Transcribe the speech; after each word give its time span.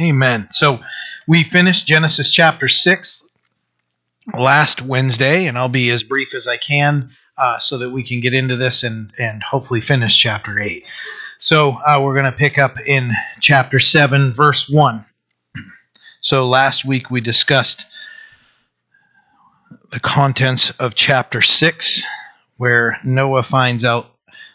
Amen. 0.00 0.48
So 0.50 0.80
we 1.26 1.44
finished 1.44 1.86
Genesis 1.86 2.30
chapter 2.30 2.68
6 2.68 3.30
last 4.36 4.82
Wednesday, 4.82 5.46
and 5.46 5.56
I'll 5.56 5.68
be 5.68 5.90
as 5.90 6.02
brief 6.02 6.34
as 6.34 6.48
I 6.48 6.56
can 6.56 7.10
uh, 7.38 7.58
so 7.58 7.78
that 7.78 7.90
we 7.90 8.02
can 8.02 8.20
get 8.20 8.34
into 8.34 8.56
this 8.56 8.82
and, 8.82 9.12
and 9.18 9.42
hopefully 9.42 9.80
finish 9.80 10.16
chapter 10.16 10.58
8. 10.58 10.84
So 11.38 11.70
uh, 11.72 12.00
we're 12.02 12.14
going 12.14 12.24
to 12.24 12.32
pick 12.32 12.58
up 12.58 12.80
in 12.84 13.12
chapter 13.40 13.78
7, 13.78 14.32
verse 14.32 14.68
1. 14.68 15.04
So 16.20 16.48
last 16.48 16.84
week 16.84 17.10
we 17.10 17.20
discussed 17.20 17.86
the 19.92 20.00
contents 20.00 20.70
of 20.80 20.94
chapter 20.94 21.40
6, 21.40 22.02
where 22.56 22.98
Noah 23.04 23.42
finds 23.42 23.84
out 23.84 24.06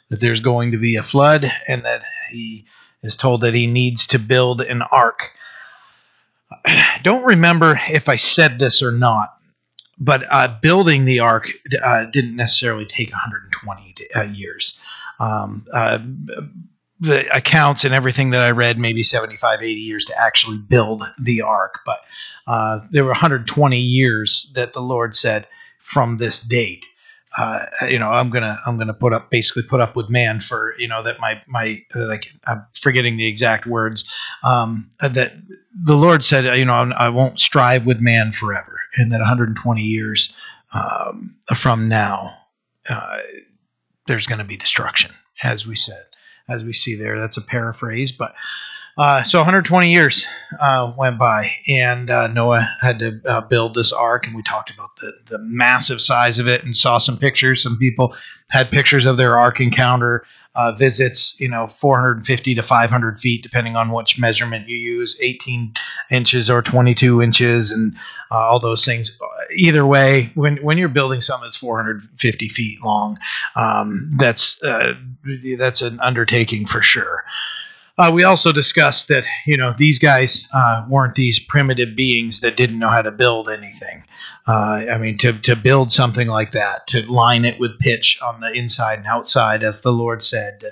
that 0.10 0.20
there's 0.20 0.40
going 0.40 0.72
to 0.72 0.78
be 0.78 0.98
a 0.98 1.04
flood 1.04 1.50
and 1.68 1.86
that 1.86 2.04
he 2.32 2.66
is 3.04 3.16
told 3.16 3.42
that 3.42 3.54
he 3.54 3.68
needs 3.68 4.08
to 4.08 4.20
build 4.20 4.62
an 4.62 4.82
ark. 4.82 5.32
I 6.66 7.00
don't 7.04 7.26
remember 7.26 7.80
if 7.90 8.10
I 8.10 8.16
said 8.18 8.60
this 8.60 8.82
or 8.82 8.92
not, 8.92 9.36
but 9.98 10.24
uh, 10.30 10.60
building 10.62 11.06
the 11.06 11.20
ark 11.20 11.48
uh, 11.84 12.06
didn't 12.12 12.36
necessarily 12.36 12.86
take 12.86 13.12
120 13.12 13.96
uh, 14.16 14.24
years. 14.24 14.80
Um, 15.20 15.68
uh, 15.74 16.00
the 17.02 17.34
accounts 17.36 17.86
and 17.86 17.94
everything 17.94 18.32
that 18.32 18.42
I 18.42 18.52
read, 18.52 18.78
maybe 18.78 19.04
75, 19.04 19.62
80 19.62 19.74
years 19.74 20.06
to 20.06 20.22
actually 20.22 20.58
build 20.58 21.04
the 21.18 21.42
ark. 21.42 21.80
But 21.86 22.00
uh, 22.46 22.82
there 22.92 23.04
were 23.04 23.12
120 23.12 23.78
years 23.78 24.52
that 24.56 24.74
the 24.74 24.82
Lord 24.82 25.16
said 25.16 25.48
from 25.80 26.18
this 26.18 26.40
date 26.40 26.86
uh, 27.38 27.66
you 27.88 28.00
know, 28.00 28.10
I'm 28.10 28.30
gonna 28.30 28.60
I'm 28.66 28.78
gonna 28.78 28.94
put 28.94 29.14
up 29.14 29.30
basically 29.30 29.64
put 29.64 29.82
up 29.82 29.96
with 29.96 30.10
man 30.10 30.40
for 30.40 30.74
you 30.78 30.88
know 30.88 31.04
that 31.04 31.20
my 31.20 31.42
my 31.48 31.84
like 31.96 32.32
I'm 32.46 32.66
forgetting 32.82 33.18
the 33.18 33.28
exact 33.28 33.66
words 33.68 34.12
um, 34.44 34.90
that 35.00 35.34
the 35.84 35.96
Lord 35.96 36.24
said 36.24 36.58
you 36.58 36.66
know 36.66 36.74
I 36.74 37.10
won't 37.10 37.40
strive 37.40 37.86
with 37.86 38.00
man 38.00 38.32
forever, 38.32 38.82
and 38.96 39.12
that 39.12 39.20
120 39.20 39.82
years 39.82 40.34
um, 40.74 41.36
from 41.56 41.88
now 41.88 42.36
uh, 42.90 43.20
there's 44.08 44.28
going 44.28 44.40
to 44.40 44.46
be 44.46 44.58
destruction, 44.58 45.12
as 45.44 45.68
we 45.68 45.76
said, 45.76 46.04
as 46.50 46.64
we 46.64 46.74
see 46.74 46.96
there. 46.96 47.20
That's 47.20 47.38
a 47.38 47.44
paraphrase, 47.44 48.12
but 48.12 48.34
uh, 49.00 49.24
so 49.24 49.40
120 49.40 49.94
years 49.94 50.26
uh, 50.60 50.92
went 50.98 51.18
by, 51.18 51.50
and 51.70 52.12
uh, 52.12 52.28
Noah 52.28 52.70
had 52.82 53.00
to 53.00 53.22
uh, 53.26 53.48
build 53.48 53.74
this 53.74 53.94
ark, 53.94 54.28
and 54.28 54.36
we 54.36 54.44
talked 54.44 54.72
about 54.72 54.90
the, 54.98 55.14
the 55.30 55.38
massive 55.40 56.02
size 56.02 56.38
of 56.38 56.50
it 56.50 56.66
and 56.66 56.76
saw 56.76 56.98
some 56.98 57.18
pictures. 57.18 57.64
Some 57.64 57.78
people 57.78 58.14
had 58.50 58.70
pictures 58.70 59.06
of 59.06 59.16
their 59.16 59.38
ark 59.38 59.62
encounter 59.62 60.26
uh, 60.54 60.74
visits, 60.74 61.40
you 61.40 61.48
know, 61.48 61.68
450 61.68 62.56
to 62.56 62.62
500 62.62 63.22
feet, 63.22 63.42
depending 63.42 63.78
on 63.78 63.94
which 63.94 64.20
measurement 64.20 64.68
you 64.68 64.76
use, 64.76 65.18
18 65.22 65.76
inches 66.12 66.50
or 66.50 66.62
22 66.62 67.22
inches, 67.22 67.72
and 67.72 67.96
uh, 68.32 68.36
all 68.36 68.60
those 68.60 68.84
things. 68.84 69.18
Either 69.56 69.86
way, 69.86 70.30
when, 70.36 70.58
when 70.58 70.78
you're 70.78 70.90
building 70.90 71.22
something 71.22 71.46
that's 71.46 71.56
450 71.56 72.50
feet 72.50 72.84
long, 72.84 73.18
um, 73.56 74.18
that's 74.20 74.60
that's 75.50 75.82
an 75.82 76.02
undertaking 76.02 76.66
for 76.66 76.82
sure. 76.82 77.24
Uh, 78.00 78.10
we 78.14 78.24
also 78.24 78.54
discussed 78.54 79.10
that 79.10 79.26
you 79.46 79.58
know 79.58 79.74
these 79.78 80.00
guys 80.00 80.48
uh, 80.54 80.86
weren't 80.88 81.16
these 81.16 81.38
primitive 81.38 81.98
beings 81.98 82.40
that 82.40 82.56
didn't 82.56 82.80
know 82.80 82.88
how 82.88 83.02
to 83.02 83.12
build 83.12 83.50
anything. 83.50 84.04
Uh, 84.48 84.86
I 84.90 84.98
mean, 84.98 85.18
to 85.18 85.34
to 85.40 85.56
build 85.58 85.92
something 85.92 86.30
like 86.30 86.54
that, 86.54 86.88
to 86.88 87.12
line 87.12 87.44
it 87.44 87.60
with 87.60 87.78
pitch 87.78 88.18
on 88.22 88.40
the 88.40 88.54
inside 88.54 89.00
and 89.00 89.08
outside, 89.08 89.64
as 89.64 89.82
the 89.82 89.92
Lord 89.92 90.24
said, 90.24 90.64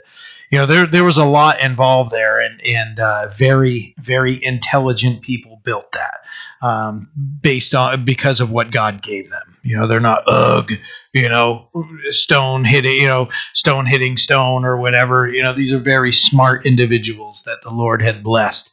you 0.50 0.58
know, 0.58 0.66
there 0.66 0.88
there 0.88 1.04
was 1.04 1.18
a 1.18 1.26
lot 1.26 1.62
involved 1.62 2.12
there, 2.12 2.40
and 2.40 2.62
and 2.66 2.98
uh, 2.98 3.28
very 3.36 3.94
very 3.98 4.42
intelligent 4.42 5.22
people 5.22 5.60
built 5.66 5.92
that 5.92 6.22
um, 6.62 7.10
based 7.42 7.76
on 7.76 8.06
because 8.06 8.42
of 8.42 8.50
what 8.50 8.72
God 8.72 9.02
gave 9.02 9.30
them. 9.30 9.58
You 9.64 9.78
know, 9.78 9.88
they're 9.88 10.00
not 10.00 10.24
ugh, 10.28 10.72
you 11.14 11.30
know, 11.30 11.70
stone 12.10 12.64
hitting, 12.64 13.00
you 13.00 13.08
know, 13.08 13.30
stone 13.54 13.86
hitting 13.86 14.18
stone 14.18 14.66
or 14.66 14.78
whatever. 14.78 15.28
You 15.28 15.44
know, 15.44 15.54
these 15.54 15.74
are 15.74 15.80
very 15.80 16.12
smart 16.12 16.66
individuals 16.66 17.44
that 17.44 17.60
the 17.64 17.72
Lord 17.72 18.02
had 18.02 18.24
blessed. 18.24 18.72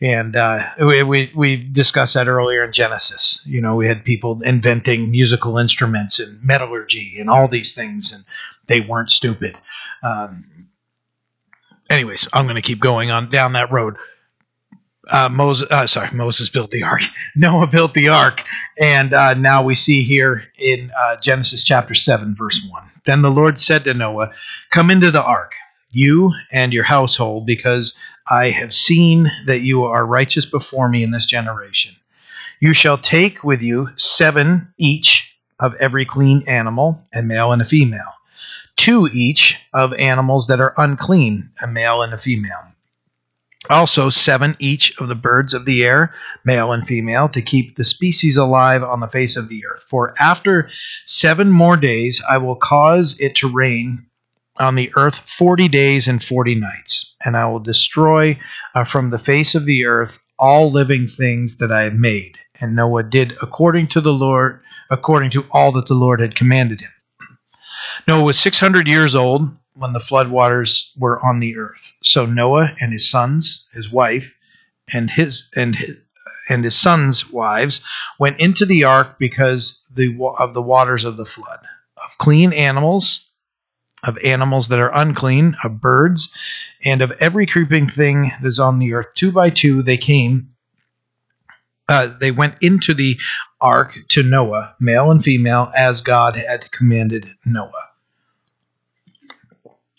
And 0.00 0.36
uh, 0.36 0.72
we, 0.78 1.02
we, 1.02 1.32
we 1.34 1.56
discussed 1.56 2.14
that 2.14 2.28
earlier 2.28 2.62
in 2.64 2.72
Genesis. 2.72 3.42
You 3.46 3.62
know, 3.62 3.76
we 3.76 3.86
had 3.86 4.04
people 4.04 4.42
inventing 4.42 5.10
musical 5.10 5.56
instruments 5.56 6.18
and 6.18 6.42
metallurgy 6.44 7.16
and 7.18 7.30
all 7.30 7.48
these 7.48 7.74
things, 7.74 8.12
and 8.12 8.22
they 8.66 8.80
weren't 8.80 9.10
stupid. 9.10 9.56
Um, 10.02 10.68
anyways, 11.88 12.28
I'm 12.34 12.44
going 12.44 12.56
to 12.56 12.62
keep 12.62 12.80
going 12.80 13.10
on 13.10 13.30
down 13.30 13.54
that 13.54 13.72
road. 13.72 13.96
Uh, 15.08 15.28
Moses, 15.30 15.70
uh, 15.70 15.86
sorry, 15.86 16.08
Moses 16.12 16.48
built 16.48 16.70
the 16.70 16.82
ark. 16.82 17.02
Noah 17.36 17.66
built 17.66 17.94
the 17.94 18.08
ark, 18.08 18.42
and 18.78 19.14
uh, 19.14 19.34
now 19.34 19.62
we 19.62 19.74
see 19.74 20.02
here 20.02 20.44
in 20.58 20.90
uh, 20.98 21.16
Genesis 21.20 21.62
chapter 21.62 21.94
seven, 21.94 22.34
verse 22.34 22.64
one. 22.68 22.84
Then 23.04 23.22
the 23.22 23.30
Lord 23.30 23.60
said 23.60 23.84
to 23.84 23.94
Noah, 23.94 24.32
"Come 24.70 24.90
into 24.90 25.10
the 25.10 25.22
ark, 25.22 25.52
you 25.92 26.32
and 26.50 26.72
your 26.72 26.84
household, 26.84 27.46
because 27.46 27.94
I 28.30 28.50
have 28.50 28.74
seen 28.74 29.30
that 29.46 29.60
you 29.60 29.84
are 29.84 30.04
righteous 30.04 30.46
before 30.46 30.88
me 30.88 31.02
in 31.02 31.12
this 31.12 31.26
generation. 31.26 31.94
You 32.60 32.72
shall 32.72 32.98
take 32.98 33.44
with 33.44 33.62
you 33.62 33.90
seven 33.96 34.72
each 34.76 35.36
of 35.60 35.74
every 35.76 36.04
clean 36.04 36.42
animal, 36.46 37.02
a 37.14 37.22
male 37.22 37.52
and 37.52 37.62
a 37.62 37.66
female." 37.66 38.12
two 38.76 39.08
each 39.08 39.58
of 39.72 39.94
animals 39.94 40.46
that 40.48 40.60
are 40.60 40.74
unclean, 40.76 41.50
a 41.62 41.66
male 41.66 42.02
and 42.02 42.12
a 42.12 42.18
female. 42.18 42.75
Also, 43.70 44.10
seven 44.10 44.56
each 44.58 44.96
of 45.00 45.08
the 45.08 45.14
birds 45.14 45.54
of 45.54 45.64
the 45.64 45.84
air, 45.84 46.14
male 46.44 46.72
and 46.72 46.86
female, 46.86 47.28
to 47.30 47.42
keep 47.42 47.76
the 47.76 47.84
species 47.84 48.36
alive 48.36 48.82
on 48.82 49.00
the 49.00 49.08
face 49.08 49.36
of 49.36 49.48
the 49.48 49.64
earth. 49.66 49.84
For 49.88 50.14
after 50.20 50.68
seven 51.06 51.50
more 51.50 51.76
days 51.76 52.22
I 52.28 52.38
will 52.38 52.56
cause 52.56 53.18
it 53.20 53.34
to 53.36 53.48
rain 53.48 54.06
on 54.58 54.74
the 54.74 54.90
earth 54.96 55.18
forty 55.28 55.68
days 55.68 56.08
and 56.08 56.22
forty 56.22 56.54
nights, 56.54 57.16
and 57.24 57.36
I 57.36 57.46
will 57.46 57.60
destroy 57.60 58.38
uh, 58.74 58.84
from 58.84 59.10
the 59.10 59.18
face 59.18 59.54
of 59.54 59.66
the 59.66 59.84
earth 59.86 60.24
all 60.38 60.70
living 60.70 61.08
things 61.08 61.56
that 61.58 61.72
I 61.72 61.82
have 61.82 61.94
made. 61.94 62.38
And 62.60 62.76
Noah 62.76 63.02
did 63.02 63.36
according 63.42 63.88
to 63.88 64.00
the 64.00 64.12
Lord, 64.12 64.60
according 64.90 65.30
to 65.30 65.44
all 65.50 65.72
that 65.72 65.86
the 65.86 65.94
Lord 65.94 66.20
had 66.20 66.34
commanded 66.34 66.80
him. 66.80 66.90
Noah 68.06 68.24
was 68.24 68.38
600 68.38 68.86
years 68.86 69.14
old 69.14 69.50
when 69.76 69.92
the 69.92 69.98
floodwaters 69.98 70.90
were 70.96 71.24
on 71.24 71.40
the 71.40 71.56
earth. 71.58 71.96
So 72.02 72.26
Noah 72.26 72.74
and 72.80 72.92
his 72.92 73.10
sons, 73.10 73.68
his 73.72 73.90
wife, 73.90 74.32
and 74.92 75.10
his 75.10 75.48
and 75.54 75.74
his, 75.74 75.96
and 76.48 76.64
his 76.64 76.76
sons' 76.76 77.30
wives 77.30 77.80
went 78.18 78.40
into 78.40 78.66
the 78.66 78.84
ark 78.84 79.18
because 79.18 79.84
the 79.94 80.16
of 80.38 80.54
the 80.54 80.62
waters 80.62 81.04
of 81.04 81.16
the 81.16 81.26
flood 81.26 81.60
of 81.96 82.18
clean 82.18 82.52
animals, 82.52 83.28
of 84.02 84.18
animals 84.18 84.68
that 84.68 84.78
are 84.78 84.94
unclean, 84.94 85.56
of 85.64 85.80
birds, 85.80 86.32
and 86.84 87.02
of 87.02 87.12
every 87.20 87.46
creeping 87.46 87.88
thing 87.88 88.32
that 88.40 88.48
is 88.48 88.60
on 88.60 88.78
the 88.78 88.92
earth. 88.94 89.08
Two 89.14 89.32
by 89.32 89.50
two 89.50 89.82
they 89.82 89.96
came. 89.96 90.50
Uh, 91.88 92.08
they 92.20 92.32
went 92.32 92.56
into 92.60 92.94
the 92.94 93.16
ark 93.60 93.96
to 94.08 94.22
Noah, 94.22 94.74
male 94.80 95.10
and 95.10 95.22
female, 95.22 95.70
as 95.76 96.02
God 96.02 96.34
had 96.36 96.70
commanded 96.72 97.28
Noah. 97.44 97.85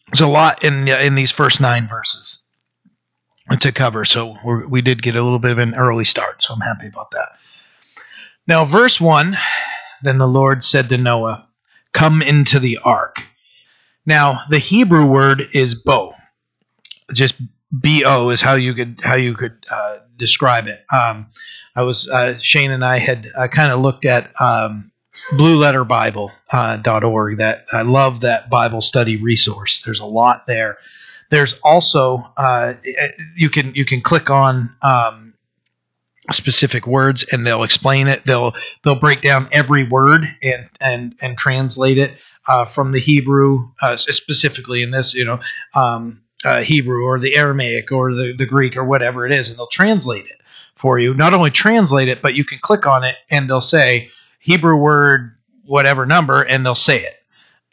There's 0.08 0.22
a 0.22 0.28
lot 0.28 0.64
in 0.64 0.88
in 0.88 1.16
these 1.16 1.32
first 1.32 1.60
nine 1.60 1.88
verses 1.88 2.44
to 3.60 3.72
cover, 3.72 4.06
so 4.06 4.38
we 4.68 4.82
did 4.82 5.02
get 5.02 5.16
a 5.16 5.24
little 5.24 5.40
bit 5.40 5.52
of 5.52 5.58
an 5.58 5.76
early 5.76 6.06
start, 6.06 6.44
so 6.44 6.54
I'm 6.54 6.62
happy 6.62 6.88
about 6.88 7.12
that. 7.12 7.30
Now, 8.48 8.66
verse 8.66 9.02
one, 9.02 9.38
then 10.02 10.18
the 10.18 10.28
Lord 10.28 10.64
said 10.64 10.90
to 10.90 10.98
Noah, 10.98 11.48
"Come 11.94 12.22
into 12.22 12.60
the 12.60 12.80
ark." 12.84 13.22
Now, 14.06 14.40
the 14.50 14.60
Hebrew 14.60 15.06
word 15.06 15.50
is 15.54 15.76
bo. 15.76 16.14
Just 17.14 17.36
bo 17.72 18.30
is 18.30 18.42
how 18.42 18.56
you 18.56 18.74
could 18.74 19.02
how 19.04 19.16
you 19.16 19.34
could 19.36 19.66
uh, 19.70 19.98
describe 20.16 20.68
it. 20.68 20.86
Um, 20.94 21.28
I 21.76 21.84
was 21.84 22.10
uh, 22.10 22.38
Shane 22.42 22.72
and 22.72 22.86
I 22.86 23.00
had 23.00 23.30
uh, 23.36 23.48
kind 23.48 23.72
of 23.72 23.82
looked 23.82 24.06
at 24.06 24.32
um, 24.42 24.92
blueletterbible.org. 25.34 27.34
Uh, 27.34 27.38
that 27.38 27.66
I 27.72 27.82
love 27.82 28.22
that 28.22 28.50
Bible 28.50 28.82
study 28.82 29.18
resource. 29.18 29.84
There's 29.84 30.00
a 30.00 30.06
lot 30.06 30.48
there. 30.48 30.78
There's 31.30 31.54
also 31.64 32.26
uh, 32.38 32.76
you 33.36 33.50
can 33.50 33.74
you 33.76 33.86
can 33.86 34.02
click 34.02 34.30
on 34.30 34.74
um, 34.82 35.34
specific 36.32 36.88
words 36.88 37.26
and 37.32 37.46
they'll 37.46 37.64
explain 37.64 38.08
it. 38.08 38.26
They'll 38.26 38.54
they'll 38.84 38.96
break 38.96 39.22
down 39.22 39.50
every 39.52 39.84
word 39.84 40.34
and 40.42 40.70
and 40.80 41.16
and 41.22 41.38
translate 41.38 41.98
it 41.98 42.18
uh, 42.48 42.66
from 42.66 42.92
the 42.92 43.00
Hebrew 43.00 43.70
uh, 43.82 43.98
specifically 43.98 44.84
in 44.84 44.92
this 44.92 45.14
you 45.14 45.26
know 45.26 45.40
um, 45.76 46.22
uh, 46.44 46.62
Hebrew 46.62 47.04
or 47.04 47.20
the 47.20 47.36
Aramaic 47.36 47.92
or 47.92 48.14
the, 48.14 48.34
the 48.38 48.46
Greek 48.46 48.78
or 48.78 48.86
whatever 48.86 49.26
it 49.26 49.32
is, 49.32 49.50
and 49.50 49.58
they'll 49.58 49.68
translate 49.68 50.26
it 50.26 50.42
for 50.76 51.00
you. 51.00 51.14
Not 51.14 51.34
only 51.34 51.52
translate 51.52 52.08
it, 52.08 52.22
but 52.22 52.36
you 52.36 52.46
can 52.46 52.60
click 52.62 52.86
on 52.86 53.04
it 53.04 53.16
and 53.30 53.50
they'll 53.50 53.62
say 53.62 54.12
Hebrew 54.40 54.76
word 54.76 55.36
whatever 55.66 56.06
number 56.06 56.44
and 56.44 56.66
they'll 56.66 56.76
say 56.76 57.00
it. 57.00 57.14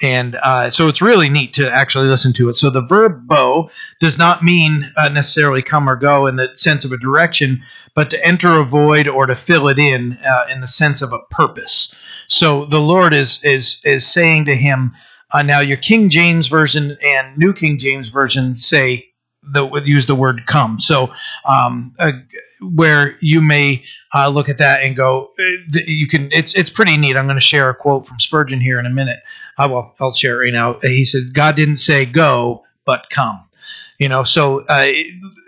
And 0.02 0.36
uh, 0.42 0.70
so 0.70 0.88
it's 0.88 1.00
really 1.00 1.28
neat 1.28 1.54
to 1.54 1.70
actually 1.70 2.08
listen 2.08 2.32
to 2.34 2.48
it. 2.48 2.56
So 2.56 2.68
the 2.68 2.82
verb 2.82 3.26
bo 3.26 3.70
does 4.00 4.18
not 4.18 4.42
mean 4.42 4.92
uh, 4.96 5.08
necessarily 5.08 5.62
come 5.62 5.88
or 5.88 5.96
go 5.96 6.26
in 6.26 6.36
the 6.36 6.50
sense 6.56 6.84
of 6.84 6.92
a 6.92 6.98
direction, 6.98 7.62
but 7.94 8.10
to 8.10 8.26
enter 8.26 8.58
a 8.58 8.64
void 8.64 9.06
or 9.06 9.26
to 9.26 9.36
fill 9.36 9.68
it 9.68 9.78
in 9.78 10.18
uh, 10.24 10.46
in 10.50 10.60
the 10.60 10.68
sense 10.68 11.00
of 11.00 11.12
a 11.12 11.20
purpose. 11.30 11.94
So 12.26 12.64
the 12.66 12.80
Lord 12.80 13.14
is 13.14 13.42
is 13.44 13.80
is 13.84 14.06
saying 14.06 14.46
to 14.46 14.56
him, 14.56 14.92
uh, 15.32 15.42
now 15.42 15.60
your 15.60 15.76
King 15.76 16.10
James 16.10 16.48
version 16.48 16.98
and 17.00 17.38
New 17.38 17.52
King 17.52 17.78
James 17.78 18.08
version 18.08 18.54
say 18.56 19.13
the 19.52 19.82
use 19.84 20.06
the 20.06 20.14
word 20.14 20.46
come. 20.46 20.80
So 20.80 21.12
um, 21.44 21.94
uh, 21.98 22.12
where 22.60 23.16
you 23.20 23.40
may 23.40 23.82
uh, 24.14 24.28
look 24.28 24.48
at 24.48 24.58
that 24.58 24.82
and 24.82 24.96
go, 24.96 25.30
uh, 25.38 25.80
you 25.86 26.06
can. 26.06 26.30
It's 26.32 26.54
it's 26.54 26.70
pretty 26.70 26.96
neat. 26.96 27.16
I'm 27.16 27.26
going 27.26 27.36
to 27.36 27.40
share 27.40 27.70
a 27.70 27.74
quote 27.74 28.06
from 28.06 28.20
Spurgeon 28.20 28.60
here 28.60 28.78
in 28.78 28.86
a 28.86 28.90
minute. 28.90 29.20
I 29.58 29.66
will. 29.66 29.94
I'll 30.00 30.14
share 30.14 30.42
it 30.42 30.46
right 30.46 30.52
now. 30.52 30.78
He 30.80 31.04
said, 31.04 31.34
"God 31.34 31.56
didn't 31.56 31.76
say 31.76 32.04
go, 32.04 32.64
but 32.84 33.10
come." 33.10 33.44
You 33.98 34.08
know, 34.08 34.24
so 34.24 34.60
uh, 34.68 34.86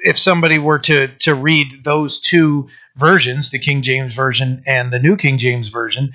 if 0.05 0.19
somebody 0.19 0.59
were 0.59 0.79
to 0.81 1.09
to 1.09 1.35
read 1.35 1.85
those 1.85 2.21
two 2.21 2.69
versions, 2.97 3.51
the 3.51 3.59
King 3.59 3.83
James 3.83 4.15
version 4.15 4.63
and 4.67 4.93
the 4.93 4.99
New 4.99 5.17
King 5.17 5.39
James 5.39 5.69
version, 5.69 6.15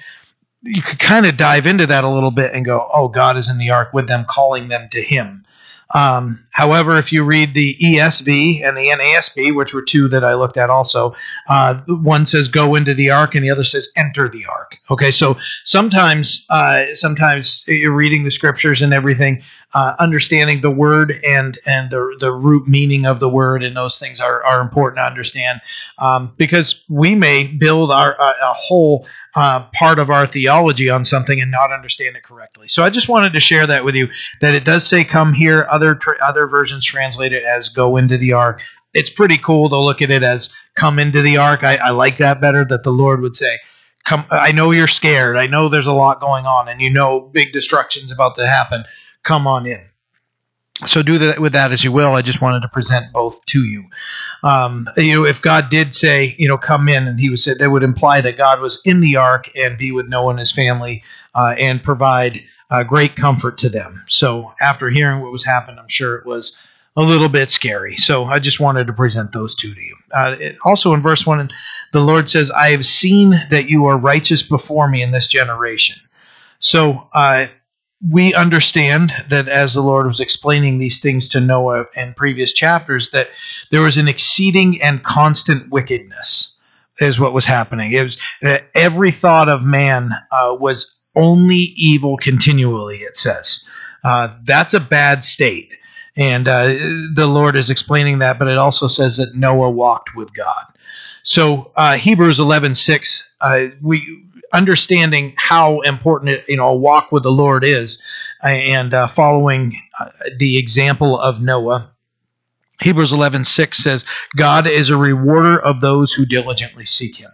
you 0.64 0.82
could 0.82 1.00
kind 1.00 1.26
of 1.26 1.38
dive 1.38 1.66
into 1.66 1.88
that 1.88 2.04
a 2.04 2.10
little 2.10 2.32
bit 2.32 2.54
and 2.54 2.66
go, 2.66 2.90
"Oh, 2.94 3.08
God 3.08 3.38
is 3.38 3.50
in 3.50 3.58
the 3.58 3.72
ark 3.72 3.94
with 3.94 4.08
them, 4.08 4.26
calling 4.28 4.68
them 4.68 4.88
to 4.92 5.02
Him." 5.02 5.46
Um, 5.94 6.44
however, 6.52 6.98
if 6.98 7.12
you 7.12 7.24
read 7.24 7.54
the 7.54 7.76
ESV 7.76 8.64
and 8.64 8.78
the 8.78 8.88
NASB, 8.88 9.56
which 9.56 9.74
were 9.74 9.82
two 9.82 10.08
that 10.10 10.24
I 10.24 10.36
looked 10.36 10.58
at 10.58 10.70
also, 10.70 11.16
uh, 11.50 11.82
one 11.88 12.26
says 12.26 12.48
"go 12.48 12.76
into 12.76 12.94
the 12.94 13.10
ark" 13.10 13.36
and 13.36 13.44
the 13.44 13.52
other 13.52 13.64
says 13.64 13.92
"enter 13.96 14.30
the 14.30 14.46
ark." 14.46 14.78
Okay, 14.90 15.12
so 15.12 15.38
sometimes, 15.64 16.46
uh, 16.50 16.84
sometimes 16.94 17.66
you're 17.68 17.94
reading 17.94 18.24
the 18.24 18.32
scriptures 18.32 18.82
and 18.82 18.94
everything, 18.94 19.42
uh, 19.74 19.96
understanding 20.00 20.62
the 20.62 20.72
word 20.72 21.20
and 21.26 21.58
and 21.66 21.90
the 21.90 22.16
the 22.20 22.32
root 22.32 22.68
meaning 22.68 23.06
of 23.06 23.20
the 23.20 23.30
word 23.30 23.64
and 23.64 23.76
those 23.76 24.00
things 24.00 24.20
are, 24.20 24.44
are 24.44 24.62
important 24.62 24.98
to 24.98 25.04
understand 25.04 25.62
um, 25.98 26.34
because 26.38 26.84
we 26.90 27.16
may 27.16 27.48
build 27.48 27.92
our 27.92 28.14
a, 28.20 28.36
a 28.42 28.54
whole 28.54 29.06
uh, 29.36 29.68
part 29.74 30.00
of 30.00 30.10
our 30.10 30.26
theology 30.26 30.90
on 30.90 31.06
something 31.06 31.42
and 31.42 31.52
not 31.52 31.72
understand 31.72 32.16
it 32.16 32.24
correctly. 32.24 32.68
So 32.68 32.84
I 32.84 32.90
just 32.90 33.10
wanted 33.10 33.34
to 33.34 33.40
share 33.40 33.66
that 33.68 33.86
with 33.86 33.96
you 33.96 34.08
that 34.42 34.56
it 34.56 34.64
does 34.64 34.86
say 34.86 35.04
"come 35.04 35.34
here." 35.34 35.68
Other 35.70 35.96
tra- 35.96 36.18
other 36.22 36.48
versions 36.48 36.86
translate 36.86 37.34
it 37.34 37.44
as 37.44 37.70
"go 37.70 37.98
into 37.98 38.18
the 38.18 38.34
ark." 38.34 38.62
It's 38.94 39.10
pretty 39.10 39.38
cool 39.38 39.70
to 39.70 39.78
look 39.78 40.02
at 40.02 40.12
it 40.12 40.24
as 40.24 40.56
"come 40.76 41.00
into 41.00 41.22
the 41.22 41.38
ark." 41.38 41.64
I, 41.64 41.78
I 41.78 41.90
like 41.92 42.18
that 42.18 42.42
better. 42.42 42.66
That 42.66 42.84
the 42.84 42.92
Lord 42.92 43.22
would 43.22 43.36
say 43.36 43.60
come 44.04 44.26
i 44.32 44.52
know 44.52 44.72
you're 44.72 44.88
scared 44.88 45.38
i 45.38 45.46
know 45.46 45.70
there's 45.70 45.86
a 45.86 45.94
lot 45.94 46.20
going 46.20 46.44
on 46.48 46.68
and 46.68 46.82
you 46.82 46.90
know 46.90 47.20
big 47.20 47.54
destruction's 47.54 48.12
about 48.12 48.36
to 48.36 48.48
happen 48.48 48.84
come 49.24 49.48
on 49.48 49.66
in. 49.66 49.82
So 50.88 51.04
do 51.04 51.18
that 51.20 51.40
with 51.40 51.54
that 51.54 51.72
as 51.72 51.84
you 51.84 51.92
will. 51.92 52.14
I 52.14 52.22
just 52.22 52.42
wanted 52.42 52.62
to 52.62 52.68
present 52.68 53.14
both 53.14 53.44
to 53.48 53.64
you. 53.64 53.86
Um, 54.44 54.90
you 54.98 55.16
know, 55.16 55.26
if 55.26 55.42
God 55.42 55.70
did 55.70 55.94
say, 55.94 56.36
you 56.38 56.48
know, 56.48 56.58
come 56.58 56.90
in, 56.90 57.08
and 57.08 57.20
He 57.20 57.30
was 57.30 57.44
said, 57.44 57.60
that 57.60 57.70
would 57.70 57.84
imply 57.84 58.22
that 58.22 58.38
God 58.38 58.60
was 58.60 58.82
in 58.86 59.00
the 59.00 59.18
ark 59.18 59.50
and 59.56 59.78
be 59.78 59.92
with 59.92 60.08
Noah 60.08 60.32
and 60.32 60.40
his 60.40 60.52
family 60.52 61.04
uh, 61.36 61.56
and 61.58 61.84
provide 61.84 62.42
uh, 62.70 62.84
great 62.84 63.16
comfort 63.16 63.58
to 63.60 63.70
them. 63.70 64.04
So 64.08 64.54
after 64.62 64.90
hearing 64.90 65.22
what 65.22 65.32
was 65.32 65.44
happening, 65.44 65.78
I'm 65.78 65.88
sure 65.90 66.16
it 66.16 66.26
was 66.26 66.58
a 66.98 67.02
little 67.02 67.30
bit 67.30 67.50
scary. 67.50 67.98
So 67.98 68.26
I 68.26 68.40
just 68.40 68.60
wanted 68.60 68.88
to 68.88 68.94
present 68.94 69.32
those 69.32 69.56
two 69.56 69.74
to 69.74 69.82
you. 69.82 69.96
Uh, 70.12 70.36
it, 70.40 70.58
also 70.66 70.94
in 70.94 71.02
verse 71.02 71.26
one, 71.26 71.50
the 71.92 72.02
Lord 72.02 72.30
says, 72.30 72.52
"I 72.52 72.72
have 72.72 72.86
seen 72.86 73.30
that 73.50 73.70
you 73.70 73.86
are 73.86 73.98
righteous 73.98 74.44
before 74.44 74.88
me 74.88 75.02
in 75.02 75.12
this 75.12 75.28
generation." 75.28 76.02
So 76.60 77.08
uh, 77.14 77.48
we 78.10 78.34
understand 78.34 79.14
that 79.30 79.48
as 79.48 79.74
the 79.74 79.82
Lord 79.82 80.08
was 80.08 80.20
explaining 80.20 80.78
these 80.78 81.00
things 81.00 81.30
to 81.30 81.40
Noah 81.40 81.86
in 81.96 82.14
previous 82.16 82.52
chapters, 82.54 83.12
that 83.12 83.30
there 83.70 83.82
was 83.82 83.98
an 83.98 84.08
exceeding 84.08 84.82
and 84.82 85.04
constant 85.04 85.70
wickedness, 85.70 86.58
is 87.00 87.20
what 87.20 87.34
was 87.34 87.46
happening. 87.46 87.92
It 87.92 88.04
was 88.04 88.18
uh, 88.44 88.58
every 88.76 89.12
thought 89.12 89.50
of 89.50 89.64
man 89.64 90.12
uh, 90.32 90.56
was 90.60 90.98
only 91.16 91.74
evil 91.76 92.18
continually. 92.18 92.98
It 92.98 93.18
says 93.18 93.68
uh, 94.04 94.36
that's 94.46 94.74
a 94.74 94.80
bad 94.80 95.24
state, 95.24 95.74
and 96.16 96.48
uh, 96.48 96.68
the 97.14 97.28
Lord 97.28 97.56
is 97.56 97.70
explaining 97.70 98.20
that. 98.20 98.40
But 98.40 98.48
it 98.48 98.58
also 98.58 98.88
says 98.88 99.18
that 99.18 99.36
Noah 99.36 99.70
walked 99.70 100.16
with 100.16 100.34
God. 100.34 100.66
So 101.24 101.72
uh, 101.76 101.98
Hebrews 101.98 102.40
eleven 102.40 102.74
six, 102.74 103.32
we 103.82 104.24
understanding 104.54 105.34
how 105.38 105.82
important 105.82 106.48
you 106.48 106.58
know 106.58 106.68
a 106.68 106.76
walk 106.76 107.12
with 107.12 107.24
the 107.24 107.32
Lord 107.32 107.64
is, 107.64 108.02
and 108.44 108.94
uh, 108.94 109.08
following 109.08 109.82
uh, 110.00 110.10
the 110.38 110.58
example 110.58 111.20
of 111.20 111.42
Noah. 111.42 111.92
Hebrews 112.82 113.14
11:6 113.14 113.76
says, 113.76 114.06
"God 114.36 114.68
is 114.68 114.90
a 114.90 114.98
rewarder 114.98 115.60
of 115.60 115.82
those 115.82 116.14
who 116.14 116.26
diligently 116.26 116.86
seek 116.86 117.18
Him." 117.18 117.32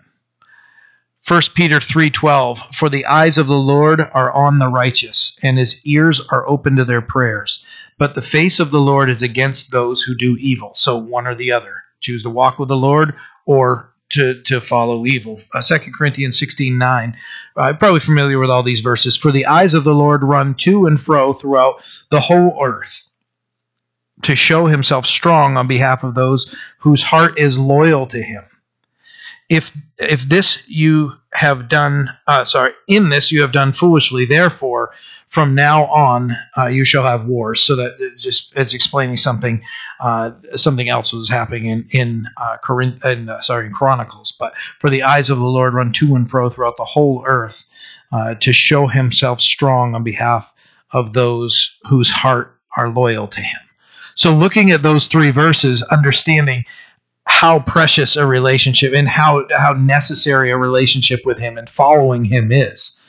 1 1.27 1.41
Peter 1.55 1.79
3:12 1.79 2.73
For 2.73 2.87
the 2.87 3.05
eyes 3.05 3.37
of 3.37 3.47
the 3.47 3.57
Lord 3.57 3.99
are 3.99 4.31
on 4.31 4.59
the 4.59 4.69
righteous 4.69 5.37
and 5.43 5.57
his 5.57 5.85
ears 5.85 6.21
are 6.21 6.47
open 6.47 6.77
to 6.77 6.85
their 6.85 7.01
prayers 7.01 7.65
but 7.97 8.15
the 8.15 8.21
face 8.21 8.61
of 8.61 8.71
the 8.71 8.79
Lord 8.79 9.09
is 9.09 9.21
against 9.23 9.69
those 9.69 10.01
who 10.01 10.15
do 10.15 10.37
evil 10.37 10.71
so 10.75 10.95
one 10.97 11.27
or 11.27 11.35
the 11.35 11.51
other 11.51 11.83
choose 11.99 12.23
to 12.23 12.29
walk 12.29 12.59
with 12.59 12.69
the 12.69 12.77
Lord 12.77 13.13
or 13.45 13.91
to, 14.09 14.41
to 14.43 14.61
follow 14.61 15.05
evil. 15.05 15.39
Uh, 15.53 15.61
2 15.61 15.91
Corinthians 15.97 16.39
16 16.39 16.77
9. 16.77 17.17
I'm 17.57 17.75
uh, 17.75 17.77
probably 17.77 17.99
familiar 17.99 18.39
with 18.39 18.49
all 18.49 18.63
these 18.63 18.81
verses. 18.81 19.17
For 19.17 19.31
the 19.31 19.47
eyes 19.47 19.73
of 19.73 19.83
the 19.83 19.95
Lord 19.95 20.23
run 20.23 20.55
to 20.55 20.85
and 20.85 21.01
fro 21.01 21.33
throughout 21.33 21.81
the 22.11 22.19
whole 22.19 22.59
earth 22.63 23.09
to 24.23 24.35
show 24.35 24.65
himself 24.65 25.05
strong 25.05 25.57
on 25.57 25.67
behalf 25.67 26.03
of 26.03 26.15
those 26.15 26.55
whose 26.79 27.03
heart 27.03 27.37
is 27.37 27.59
loyal 27.59 28.07
to 28.07 28.21
him. 28.21 28.43
If 29.49 29.71
if 29.97 30.23
this 30.23 30.61
you 30.67 31.13
have 31.31 31.69
done, 31.69 32.09
uh, 32.27 32.43
sorry, 32.43 32.73
in 32.87 33.09
this 33.09 33.31
you 33.31 33.41
have 33.41 33.53
done 33.53 33.71
foolishly, 33.71 34.25
therefore 34.25 34.91
from 35.29 35.55
now 35.55 35.85
on 35.85 36.35
uh, 36.57 36.67
you 36.67 36.83
shall 36.83 37.03
have 37.03 37.25
wars. 37.25 37.61
So 37.61 37.75
that 37.77 38.15
just 38.17 38.53
it's 38.55 38.73
explaining 38.73 39.17
something 39.17 39.61
uh, 39.99 40.31
something 40.55 40.89
else 40.89 41.13
was 41.13 41.29
happening 41.29 41.65
in 41.65 41.87
in 41.91 42.27
uh, 42.37 42.57
Corinth 42.63 43.03
in, 43.05 43.29
uh, 43.29 43.41
sorry 43.41 43.67
in 43.67 43.73
Chronicles. 43.73 44.31
But 44.31 44.53
for 44.79 44.89
the 44.89 45.03
eyes 45.03 45.29
of 45.29 45.39
the 45.39 45.45
Lord 45.45 45.73
run 45.73 45.91
to 45.93 46.15
and 46.15 46.29
fro 46.29 46.49
throughout 46.49 46.77
the 46.77 46.85
whole 46.85 47.23
earth 47.25 47.65
uh, 48.11 48.35
to 48.35 48.53
show 48.53 48.87
Himself 48.87 49.41
strong 49.41 49.95
on 49.95 50.03
behalf 50.03 50.51
of 50.91 51.13
those 51.13 51.77
whose 51.89 52.09
heart 52.09 52.57
are 52.75 52.89
loyal 52.89 53.27
to 53.27 53.41
Him. 53.41 53.59
So 54.15 54.33
looking 54.33 54.71
at 54.71 54.83
those 54.83 55.07
three 55.07 55.31
verses, 55.31 55.83
understanding 55.83 56.65
how 57.25 57.59
precious 57.59 58.15
a 58.15 58.25
relationship 58.25 58.93
and 58.93 59.07
how 59.07 59.45
how 59.55 59.73
necessary 59.73 60.51
a 60.51 60.57
relationship 60.57 61.25
with 61.25 61.37
Him 61.37 61.57
and 61.57 61.69
following 61.69 62.23
Him 62.23 62.51
is 62.51 62.99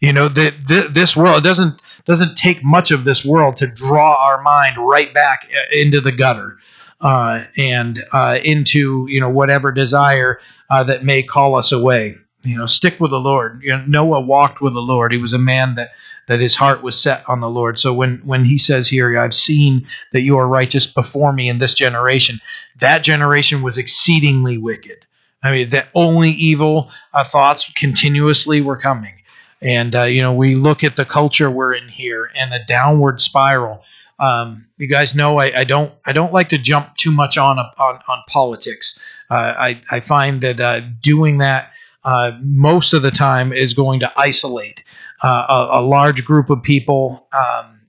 you 0.00 0.12
know 0.12 0.28
that 0.28 0.90
this 0.92 1.16
world 1.16 1.38
it 1.38 1.44
doesn't 1.44 1.80
doesn't 2.04 2.34
take 2.36 2.64
much 2.64 2.90
of 2.90 3.04
this 3.04 3.24
world 3.24 3.56
to 3.58 3.66
draw 3.66 4.16
our 4.18 4.42
mind 4.42 4.76
right 4.78 5.12
back 5.12 5.48
uh, 5.54 5.76
into 5.76 6.00
the 6.00 6.12
gutter 6.12 6.58
uh, 7.00 7.44
and 7.56 8.04
uh, 8.12 8.38
into 8.42 9.06
you 9.08 9.20
know 9.20 9.30
whatever 9.30 9.72
desire 9.72 10.40
uh, 10.70 10.84
that 10.84 11.04
may 11.04 11.22
call 11.22 11.54
us 11.54 11.72
away. 11.72 12.16
You 12.42 12.56
know, 12.56 12.66
stick 12.66 12.98
with 12.98 13.10
the 13.10 13.20
Lord. 13.20 13.60
You 13.62 13.72
know, 13.72 13.84
Noah 13.86 14.20
walked 14.20 14.62
with 14.62 14.72
the 14.72 14.80
Lord. 14.80 15.12
He 15.12 15.18
was 15.18 15.34
a 15.34 15.38
man 15.38 15.74
that 15.74 15.90
that 16.26 16.40
his 16.40 16.54
heart 16.54 16.82
was 16.82 17.00
set 17.00 17.28
on 17.28 17.40
the 17.40 17.50
Lord. 17.50 17.78
So 17.78 17.92
when 17.92 18.18
when 18.24 18.44
he 18.44 18.56
says 18.56 18.88
here, 18.88 19.18
"I've 19.18 19.34
seen 19.34 19.86
that 20.12 20.22
you 20.22 20.38
are 20.38 20.48
righteous 20.48 20.86
before 20.86 21.32
me 21.32 21.48
in 21.48 21.58
this 21.58 21.74
generation," 21.74 22.40
that 22.78 23.02
generation 23.02 23.62
was 23.62 23.76
exceedingly 23.76 24.56
wicked. 24.56 25.04
I 25.42 25.52
mean, 25.52 25.68
that 25.70 25.88
only 25.94 26.30
evil 26.30 26.90
uh, 27.14 27.24
thoughts 27.24 27.70
continuously 27.74 28.60
were 28.60 28.76
coming. 28.76 29.14
And 29.62 29.94
uh, 29.94 30.02
you 30.04 30.22
know, 30.22 30.32
we 30.32 30.54
look 30.54 30.84
at 30.84 30.96
the 30.96 31.04
culture 31.04 31.50
we're 31.50 31.74
in 31.74 31.88
here 31.88 32.30
and 32.34 32.52
the 32.52 32.60
downward 32.66 33.20
spiral. 33.20 33.84
Um, 34.18 34.66
you 34.76 34.86
guys 34.86 35.14
know 35.14 35.38
I, 35.38 35.60
I, 35.60 35.64
don't 35.64 35.92
I 36.04 36.12
don't 36.12 36.32
like 36.32 36.50
to 36.50 36.58
jump 36.58 36.96
too 36.96 37.10
much 37.10 37.38
on 37.38 37.58
on, 37.58 38.00
on 38.06 38.22
politics. 38.26 38.98
Uh, 39.30 39.54
I 39.56 39.80
I 39.90 40.00
find 40.00 40.42
that 40.42 40.60
uh, 40.60 40.80
doing 41.02 41.38
that 41.38 41.72
uh, 42.04 42.32
most 42.42 42.92
of 42.92 43.02
the 43.02 43.10
time 43.10 43.52
is 43.52 43.74
going 43.74 44.00
to 44.00 44.12
isolate 44.16 44.84
uh, 45.22 45.68
a, 45.72 45.80
a, 45.80 45.82
large 45.82 46.24
group 46.24 46.48
of 46.48 46.62
people, 46.62 47.26
um, 47.32 47.80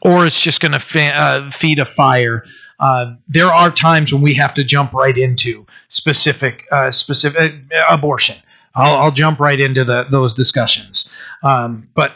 or 0.00 0.24
it's 0.26 0.40
just 0.40 0.60
going 0.60 0.72
to 0.72 0.78
fa- 0.78 1.12
uh, 1.14 1.50
feed 1.50 1.80
a 1.80 1.84
fire. 1.84 2.44
Uh, 2.78 3.14
there 3.26 3.52
are 3.52 3.70
times 3.70 4.12
when 4.12 4.22
we 4.22 4.34
have 4.34 4.54
to 4.54 4.62
jump 4.62 4.92
right 4.92 5.16
into 5.16 5.66
specific 5.88 6.64
specific 6.90 7.54
abortion. 7.88 8.36
I'll, 8.74 8.96
I'll 8.96 9.12
jump 9.12 9.40
right 9.40 9.58
into 9.58 9.84
the, 9.84 10.04
those 10.10 10.34
discussions. 10.34 11.10
Um, 11.42 11.88
but 11.94 12.12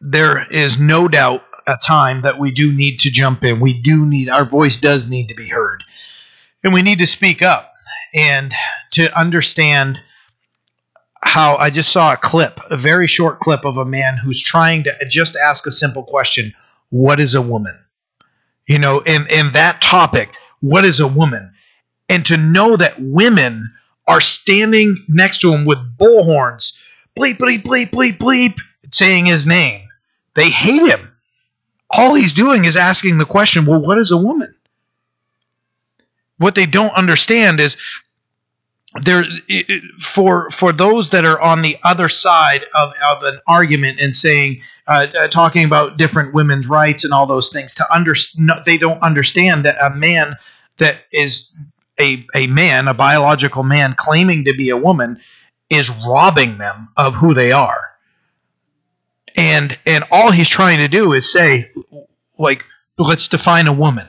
there 0.00 0.50
is 0.50 0.78
no 0.78 1.08
doubt 1.08 1.44
a 1.66 1.76
time 1.76 2.22
that 2.22 2.38
we 2.38 2.50
do 2.50 2.72
need 2.72 3.00
to 3.00 3.10
jump 3.10 3.44
in. 3.44 3.60
We 3.60 3.74
do 3.74 4.06
need, 4.06 4.28
our 4.28 4.44
voice 4.44 4.78
does 4.78 5.08
need 5.10 5.28
to 5.28 5.34
be 5.34 5.48
heard. 5.48 5.84
And 6.64 6.72
we 6.72 6.82
need 6.82 6.98
to 6.98 7.06
speak 7.06 7.42
up 7.42 7.72
and 8.14 8.52
to 8.92 9.16
understand 9.18 10.00
how 11.22 11.56
I 11.56 11.70
just 11.70 11.92
saw 11.92 12.14
a 12.14 12.16
clip, 12.16 12.60
a 12.70 12.76
very 12.76 13.06
short 13.06 13.40
clip 13.40 13.64
of 13.64 13.76
a 13.76 13.84
man 13.84 14.16
who's 14.16 14.42
trying 14.42 14.84
to 14.84 14.92
just 15.08 15.36
ask 15.36 15.66
a 15.66 15.70
simple 15.70 16.02
question 16.02 16.54
What 16.88 17.20
is 17.20 17.34
a 17.34 17.42
woman? 17.42 17.78
You 18.66 18.78
know, 18.78 19.00
in, 19.00 19.26
in 19.28 19.52
that 19.52 19.80
topic, 19.80 20.34
what 20.60 20.84
is 20.84 21.00
a 21.00 21.08
woman? 21.08 21.52
And 22.08 22.24
to 22.26 22.36
know 22.36 22.76
that 22.76 22.94
women 22.98 23.72
are 24.10 24.20
standing 24.20 25.04
next 25.08 25.38
to 25.38 25.52
him 25.52 25.64
with 25.64 25.78
bullhorns, 25.96 26.76
bleep, 27.16 27.36
bleep, 27.36 27.62
bleep, 27.62 27.90
bleep, 27.90 28.18
bleep, 28.18 28.56
saying 28.90 29.26
his 29.26 29.46
name. 29.46 29.88
They 30.34 30.50
hate 30.50 30.88
him. 30.88 31.16
All 31.88 32.14
he's 32.14 32.32
doing 32.32 32.64
is 32.64 32.76
asking 32.76 33.18
the 33.18 33.24
question, 33.24 33.66
well, 33.66 33.80
what 33.80 33.98
is 33.98 34.10
a 34.10 34.16
woman? 34.16 34.52
What 36.38 36.56
they 36.56 36.66
don't 36.66 36.92
understand 36.94 37.60
is 37.60 37.76
there 39.02 39.24
for 40.00 40.50
for 40.50 40.72
those 40.72 41.10
that 41.10 41.24
are 41.24 41.40
on 41.40 41.62
the 41.62 41.76
other 41.84 42.08
side 42.08 42.64
of, 42.74 42.92
of 43.04 43.22
an 43.22 43.38
argument 43.46 44.00
and 44.00 44.14
saying 44.14 44.60
uh, 44.88 45.06
uh, 45.16 45.28
talking 45.28 45.64
about 45.64 45.96
different 45.96 46.34
women's 46.34 46.68
rights 46.68 47.04
and 47.04 47.12
all 47.12 47.26
those 47.26 47.50
things 47.50 47.76
to 47.76 47.94
under 47.94 48.14
no, 48.36 48.60
they 48.66 48.76
don't 48.76 49.00
understand 49.02 49.64
that 49.64 49.76
a 49.80 49.94
man 49.94 50.36
that 50.78 51.04
is 51.12 51.52
a, 52.00 52.26
a 52.34 52.46
man 52.46 52.88
a 52.88 52.94
biological 52.94 53.62
man 53.62 53.94
claiming 53.96 54.44
to 54.46 54.54
be 54.54 54.70
a 54.70 54.76
woman 54.76 55.20
is 55.68 55.90
robbing 55.90 56.58
them 56.58 56.88
of 56.96 57.14
who 57.14 57.34
they 57.34 57.52
are. 57.52 57.92
And 59.36 59.78
and 59.86 60.04
all 60.10 60.32
he's 60.32 60.48
trying 60.48 60.78
to 60.78 60.88
do 60.88 61.12
is 61.12 61.30
say 61.30 61.70
like 62.38 62.64
let's 62.98 63.28
define 63.28 63.66
a 63.66 63.72
woman. 63.72 64.06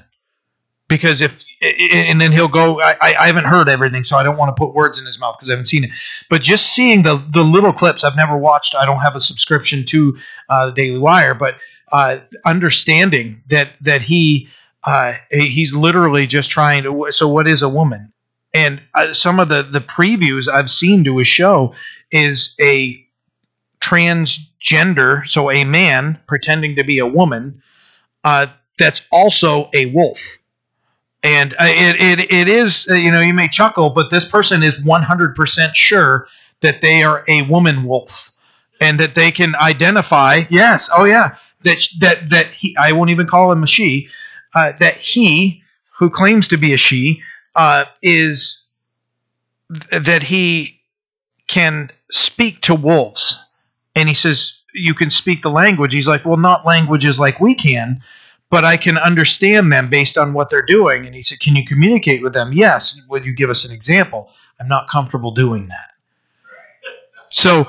Because 0.87 1.21
if 1.21 1.43
and 1.61 2.19
then 2.19 2.31
he'll 2.31 2.47
go 2.47 2.81
I, 2.81 2.95
I 3.01 3.27
haven't 3.27 3.45
heard 3.45 3.69
everything 3.69 4.03
so 4.03 4.17
i 4.17 4.23
don't 4.23 4.35
want 4.35 4.49
to 4.49 4.59
put 4.59 4.73
words 4.73 4.97
in 4.97 5.05
his 5.05 5.19
mouth 5.19 5.37
because 5.37 5.49
i 5.49 5.53
haven't 5.53 5.65
seen 5.65 5.83
it. 5.83 5.91
But 6.29 6.41
just 6.41 6.73
seeing 6.73 7.03
the 7.03 7.23
the 7.29 7.43
little 7.43 7.71
clips 7.71 8.03
i've 8.03 8.17
never 8.17 8.35
watched 8.35 8.75
i 8.75 8.85
don't 8.85 8.99
have 8.99 9.15
a 9.15 9.21
subscription 9.21 9.85
to 9.85 10.17
uh, 10.49 10.65
the 10.67 10.71
daily 10.73 10.97
wire 10.97 11.35
but 11.35 11.55
uh, 11.91 12.17
understanding 12.45 13.43
that 13.47 13.69
that 13.81 14.01
he 14.01 14.47
uh, 14.83 15.13
he's 15.29 15.75
literally 15.75 16.27
just 16.27 16.49
trying 16.49 16.83
to 16.83 17.07
so 17.11 17.27
what 17.27 17.47
is 17.47 17.61
a 17.61 17.69
woman? 17.69 18.11
And 18.53 18.81
uh, 18.93 19.13
some 19.13 19.39
of 19.39 19.49
the 19.49 19.63
the 19.63 19.79
previews 19.79 20.47
i've 20.47 20.71
seen 20.71 21.03
to 21.05 21.17
his 21.17 21.27
show 21.27 21.73
is 22.11 22.55
a 22.59 23.05
transgender 23.79 25.27
so 25.27 25.49
a 25.49 25.63
man 25.63 26.19
pretending 26.27 26.75
to 26.75 26.83
be 26.83 26.99
a 26.99 27.07
woman 27.07 27.61
uh, 28.23 28.47
that's 28.77 29.01
also 29.11 29.69
a 29.73 29.87
wolf. 29.87 30.37
And 31.23 31.53
uh, 31.53 31.57
it, 31.61 32.19
it, 32.19 32.31
it 32.33 32.47
is 32.47 32.87
uh, 32.89 32.95
you 32.95 33.11
know 33.11 33.21
you 33.21 33.33
may 33.33 33.47
chuckle 33.47 33.91
but 33.91 34.09
this 34.09 34.25
person 34.25 34.63
is 34.63 34.75
100% 34.75 35.75
sure 35.75 36.27
that 36.61 36.81
they 36.81 37.03
are 37.03 37.23
a 37.27 37.43
woman 37.43 37.83
wolf. 37.83 38.29
And 38.79 38.99
that 38.99 39.13
they 39.13 39.29
can 39.29 39.53
identify 39.55 40.45
yes 40.49 40.89
oh 40.95 41.05
yeah 41.05 41.35
that 41.63 41.87
that 41.99 42.29
that 42.31 42.47
he 42.47 42.75
i 42.77 42.91
won't 42.93 43.11
even 43.11 43.27
call 43.27 43.51
him 43.51 43.61
a 43.61 43.67
she 43.67 44.09
uh, 44.55 44.73
that 44.79 44.95
he 44.95 45.63
who 45.97 46.09
claims 46.09 46.47
to 46.49 46.57
be 46.57 46.73
a 46.73 46.77
she 46.77 47.21
uh, 47.55 47.85
is 48.01 48.65
that 49.91 50.23
he 50.23 50.79
can 51.47 51.91
speak 52.09 52.61
to 52.61 52.75
wolves 52.75 53.37
and 53.95 54.07
he 54.07 54.15
says 54.15 54.61
you 54.73 54.93
can 54.93 55.09
speak 55.09 55.41
the 55.41 55.49
language 55.49 55.93
he's 55.93 56.07
like 56.07 56.25
well 56.25 56.37
not 56.37 56.65
languages 56.65 57.19
like 57.19 57.39
we 57.39 57.55
can 57.55 58.01
but 58.51 58.65
I 58.65 58.77
can 58.77 58.97
understand 58.97 59.71
them 59.71 59.89
based 59.89 60.17
on 60.17 60.33
what 60.33 60.51
they're 60.51 60.61
doing. 60.61 61.07
And 61.07 61.15
he 61.15 61.23
said, 61.23 61.39
Can 61.39 61.55
you 61.55 61.65
communicate 61.65 62.21
with 62.21 62.33
them? 62.33 62.53
Yes. 62.53 63.01
Would 63.09 63.25
you 63.25 63.33
give 63.33 63.49
us 63.49 63.65
an 63.65 63.71
example? 63.71 64.29
I'm 64.59 64.67
not 64.67 64.89
comfortable 64.89 65.31
doing 65.31 65.69
that. 65.69 65.93
So 67.29 67.67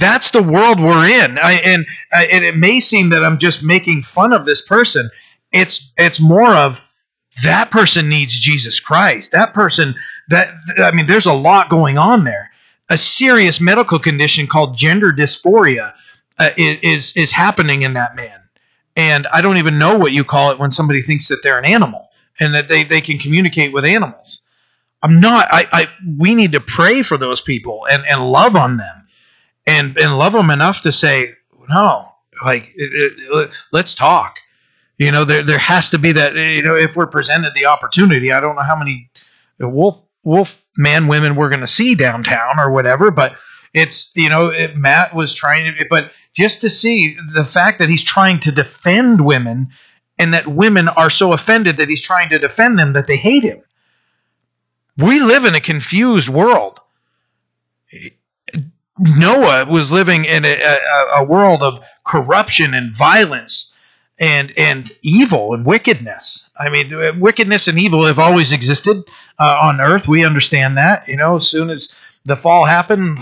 that's 0.00 0.32
the 0.32 0.42
world 0.42 0.80
we're 0.80 1.08
in. 1.24 1.38
I, 1.38 1.60
and, 1.64 1.86
and 2.12 2.44
it 2.44 2.56
may 2.56 2.80
seem 2.80 3.10
that 3.10 3.24
I'm 3.24 3.38
just 3.38 3.62
making 3.62 4.02
fun 4.02 4.32
of 4.32 4.44
this 4.44 4.60
person. 4.60 5.08
It's 5.56 5.92
it's 5.96 6.20
more 6.20 6.54
of 6.54 6.80
that 7.42 7.70
person 7.70 8.08
needs 8.08 8.38
Jesus 8.38 8.80
Christ. 8.80 9.32
That 9.32 9.54
person 9.54 9.94
that 10.28 10.48
I 10.78 10.92
mean, 10.92 11.06
there's 11.06 11.26
a 11.26 11.32
lot 11.32 11.68
going 11.68 11.98
on 11.98 12.24
there. 12.24 12.50
A 12.90 12.98
serious 12.98 13.60
medical 13.60 13.98
condition 13.98 14.46
called 14.46 14.76
gender 14.76 15.12
dysphoria 15.12 15.94
uh, 16.38 16.50
is 16.56 17.12
is 17.16 17.32
happening 17.32 17.82
in 17.82 17.94
that 17.94 18.16
man 18.16 18.40
and 18.96 19.26
I 19.32 19.42
don't 19.42 19.58
even 19.58 19.78
know 19.78 19.98
what 19.98 20.12
you 20.12 20.24
call 20.24 20.50
it 20.50 20.58
when 20.58 20.72
somebody 20.72 21.02
thinks 21.02 21.28
that 21.28 21.42
they're 21.42 21.58
an 21.58 21.64
animal 21.66 22.08
and 22.40 22.54
that 22.54 22.68
they, 22.68 22.82
they 22.82 23.00
can 23.00 23.18
communicate 23.18 23.72
with 23.72 23.84
animals. 23.84 24.42
I'm 25.02 25.20
not. 25.20 25.46
I, 25.50 25.66
I 25.72 25.88
we 26.18 26.34
need 26.34 26.52
to 26.52 26.60
pray 26.60 27.02
for 27.02 27.18
those 27.18 27.42
people 27.42 27.86
and, 27.90 28.04
and 28.06 28.32
love 28.32 28.56
on 28.56 28.78
them, 28.78 29.06
and 29.66 29.96
and 29.98 30.18
love 30.18 30.32
them 30.32 30.50
enough 30.50 30.80
to 30.82 30.90
say 30.90 31.34
no. 31.68 32.08
Like 32.44 32.72
it, 32.74 33.12
it, 33.30 33.50
let's 33.72 33.94
talk. 33.94 34.38
You 34.98 35.12
know, 35.12 35.24
there 35.24 35.42
there 35.42 35.58
has 35.58 35.90
to 35.90 35.98
be 35.98 36.12
that. 36.12 36.34
You 36.34 36.62
know, 36.62 36.76
if 36.76 36.96
we're 36.96 37.06
presented 37.06 37.54
the 37.54 37.66
opportunity, 37.66 38.32
I 38.32 38.40
don't 38.40 38.56
know 38.56 38.62
how 38.62 38.76
many 38.76 39.10
wolf 39.58 40.02
wolf 40.22 40.62
man 40.76 41.06
women 41.06 41.36
we're 41.36 41.48
going 41.50 41.60
to 41.60 41.66
see 41.66 41.94
downtown 41.94 42.58
or 42.58 42.70
whatever, 42.70 43.10
but 43.10 43.36
it's 43.74 44.10
you 44.14 44.30
know 44.30 44.48
it, 44.48 44.76
Matt 44.76 45.14
was 45.14 45.34
trying 45.34 45.74
to, 45.74 45.86
but 45.90 46.10
just 46.34 46.62
to 46.62 46.70
see 46.70 47.16
the 47.34 47.44
fact 47.44 47.78
that 47.78 47.88
he's 47.88 48.02
trying 48.02 48.40
to 48.40 48.52
defend 48.52 49.20
women 49.20 49.68
and 50.18 50.32
that 50.34 50.46
women 50.46 50.88
are 50.88 51.10
so 51.10 51.32
offended 51.32 51.76
that 51.76 51.88
he's 51.88 52.02
trying 52.02 52.30
to 52.30 52.38
defend 52.38 52.78
them 52.78 52.94
that 52.94 53.06
they 53.06 53.16
hate 53.16 53.42
him. 53.42 53.62
We 54.96 55.20
live 55.20 55.44
in 55.44 55.54
a 55.54 55.60
confused 55.60 56.28
world. 56.28 56.80
Noah 58.98 59.66
was 59.66 59.92
living 59.92 60.24
in 60.24 60.46
a, 60.46 60.54
a, 60.54 61.06
a 61.18 61.24
world 61.24 61.62
of 61.62 61.82
corruption 62.06 62.72
and 62.72 62.94
violence 62.94 63.74
and 64.18 64.52
and 64.56 64.90
evil 65.02 65.54
and 65.54 65.64
wickedness. 65.64 66.50
I 66.58 66.68
mean, 66.70 67.20
wickedness 67.20 67.68
and 67.68 67.78
evil 67.78 68.04
have 68.04 68.18
always 68.18 68.52
existed 68.52 69.04
uh, 69.38 69.58
on 69.60 69.80
earth. 69.80 70.08
We 70.08 70.24
understand 70.24 70.78
that. 70.78 71.06
You 71.08 71.16
know, 71.16 71.36
as 71.36 71.48
soon 71.48 71.70
as 71.70 71.94
the 72.24 72.36
fall 72.36 72.64
happened, 72.64 73.18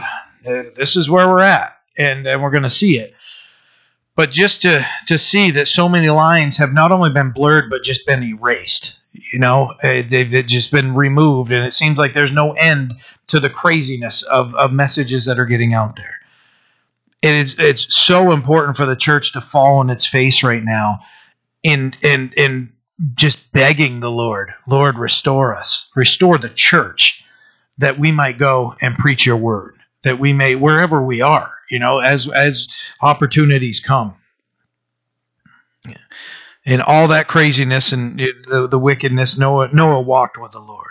uh, 0.46 0.64
this 0.76 0.96
is 0.96 1.10
where 1.10 1.28
we're 1.28 1.40
at 1.40 1.76
and, 1.96 2.26
and 2.26 2.42
we're 2.42 2.50
going 2.50 2.62
to 2.62 2.70
see 2.70 2.98
it. 2.98 3.14
But 4.16 4.30
just 4.30 4.62
to, 4.62 4.86
to 5.08 5.18
see 5.18 5.50
that 5.52 5.66
so 5.66 5.88
many 5.88 6.08
lines 6.08 6.56
have 6.58 6.72
not 6.72 6.92
only 6.92 7.10
been 7.10 7.30
blurred, 7.30 7.68
but 7.68 7.82
just 7.82 8.06
been 8.06 8.22
erased. 8.22 9.00
You 9.32 9.40
know, 9.40 9.74
uh, 9.82 10.02
they've 10.08 10.46
just 10.46 10.70
been 10.70 10.94
removed, 10.94 11.50
and 11.50 11.64
it 11.64 11.72
seems 11.72 11.98
like 11.98 12.14
there's 12.14 12.32
no 12.32 12.52
end 12.52 12.94
to 13.28 13.40
the 13.40 13.50
craziness 13.50 14.22
of, 14.22 14.54
of 14.54 14.72
messages 14.72 15.24
that 15.24 15.38
are 15.38 15.46
getting 15.46 15.74
out 15.74 15.96
there. 15.96 16.20
It 17.22 17.34
is 17.34 17.56
it's 17.58 17.94
so 17.94 18.32
important 18.32 18.76
for 18.76 18.86
the 18.86 18.96
church 18.96 19.32
to 19.32 19.40
fall 19.40 19.78
on 19.78 19.90
its 19.90 20.06
face 20.06 20.42
right 20.42 20.62
now 20.62 21.00
in 21.62 21.94
in 22.02 22.32
in 22.36 22.72
just 23.14 23.50
begging 23.52 24.00
the 24.00 24.10
Lord, 24.10 24.52
Lord, 24.68 24.98
restore 24.98 25.54
us, 25.54 25.90
restore 25.96 26.38
the 26.38 26.48
church, 26.48 27.24
that 27.78 27.98
we 27.98 28.12
might 28.12 28.38
go 28.38 28.76
and 28.80 28.96
preach 28.96 29.26
your 29.26 29.36
word 29.36 29.74
that 30.04 30.18
we 30.18 30.32
may 30.32 30.54
wherever 30.54 31.02
we 31.02 31.20
are, 31.22 31.50
you 31.68 31.78
know, 31.78 31.98
as 31.98 32.30
as 32.30 32.68
opportunities 33.02 33.80
come. 33.80 34.14
And 36.66 36.80
all 36.80 37.08
that 37.08 37.26
craziness 37.26 37.92
and 37.92 38.18
the, 38.18 38.68
the 38.70 38.78
wickedness, 38.78 39.36
Noah, 39.36 39.68
Noah 39.74 40.00
walked 40.00 40.38
with 40.38 40.52
the 40.52 40.60
Lord. 40.60 40.86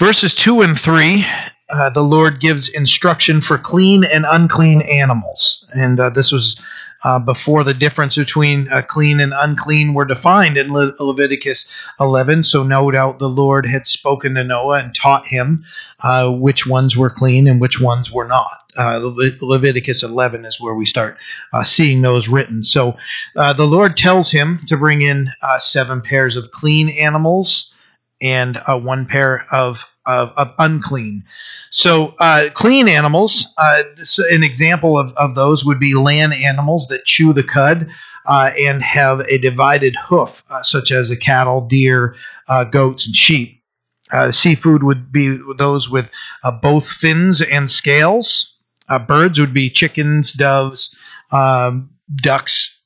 Verses 0.00 0.34
2 0.34 0.62
and 0.62 0.78
3, 0.78 1.24
uh, 1.70 1.90
the 1.90 2.02
Lord 2.02 2.40
gives 2.40 2.68
instruction 2.68 3.40
for 3.40 3.58
clean 3.58 4.04
and 4.04 4.24
unclean 4.28 4.82
animals. 4.82 5.66
And 5.74 6.00
uh, 6.00 6.10
this 6.10 6.32
was 6.32 6.60
uh, 7.04 7.18
before 7.18 7.62
the 7.62 7.74
difference 7.74 8.16
between 8.16 8.68
uh, 8.72 8.82
clean 8.82 9.20
and 9.20 9.32
unclean 9.36 9.94
were 9.94 10.04
defined 10.04 10.56
in 10.56 10.72
Le- 10.72 10.94
Leviticus 10.98 11.70
11. 12.00 12.42
So, 12.42 12.64
no 12.64 12.90
doubt 12.90 13.18
the 13.18 13.28
Lord 13.28 13.66
had 13.66 13.86
spoken 13.86 14.34
to 14.34 14.42
Noah 14.42 14.80
and 14.80 14.94
taught 14.94 15.26
him 15.26 15.64
uh, 16.00 16.30
which 16.32 16.66
ones 16.66 16.96
were 16.96 17.10
clean 17.10 17.46
and 17.46 17.60
which 17.60 17.80
ones 17.80 18.10
were 18.10 18.26
not. 18.26 18.72
Uh, 18.76 18.98
Le- 19.00 19.30
Leviticus 19.40 20.02
11 20.02 20.44
is 20.44 20.60
where 20.60 20.74
we 20.74 20.86
start 20.86 21.18
seeing 21.62 22.02
those 22.02 22.28
written. 22.28 22.64
So, 22.64 22.96
the 23.34 23.66
Lord 23.66 23.96
tells 23.96 24.30
him 24.30 24.60
to 24.66 24.76
bring 24.76 25.02
in 25.02 25.30
seven 25.60 26.00
pairs 26.00 26.36
of 26.36 26.50
clean 26.50 26.88
animals 26.88 27.74
and 28.20 28.60
one 28.66 29.06
pair 29.06 29.46
of, 29.52 29.84
of, 30.08 30.32
of 30.36 30.54
unclean. 30.58 31.22
So, 31.70 32.14
uh, 32.18 32.48
clean 32.54 32.88
animals, 32.88 33.46
uh, 33.58 33.82
this, 33.94 34.18
an 34.18 34.42
example 34.42 34.98
of, 34.98 35.12
of 35.14 35.34
those 35.34 35.64
would 35.64 35.78
be 35.78 35.94
land 35.94 36.32
animals 36.32 36.88
that 36.88 37.04
chew 37.04 37.34
the 37.34 37.42
cud 37.42 37.90
uh, 38.26 38.50
and 38.58 38.82
have 38.82 39.20
a 39.20 39.38
divided 39.38 39.94
hoof, 39.96 40.44
uh, 40.50 40.62
such 40.62 40.90
as 40.90 41.10
a 41.10 41.16
cattle, 41.16 41.60
deer, 41.60 42.16
uh, 42.48 42.64
goats, 42.64 43.06
and 43.06 43.14
sheep. 43.14 43.62
Uh, 44.10 44.30
seafood 44.30 44.82
would 44.82 45.12
be 45.12 45.38
those 45.58 45.90
with 45.90 46.10
both 46.62 46.88
fins 46.88 47.42
and 47.42 47.70
scales. 47.70 48.58
birds 49.06 49.38
would 49.38 49.52
be 49.52 49.68
chickens, 49.68 50.32
doves, 50.32 50.96
um, 51.30 51.90
ducks, 52.16 52.80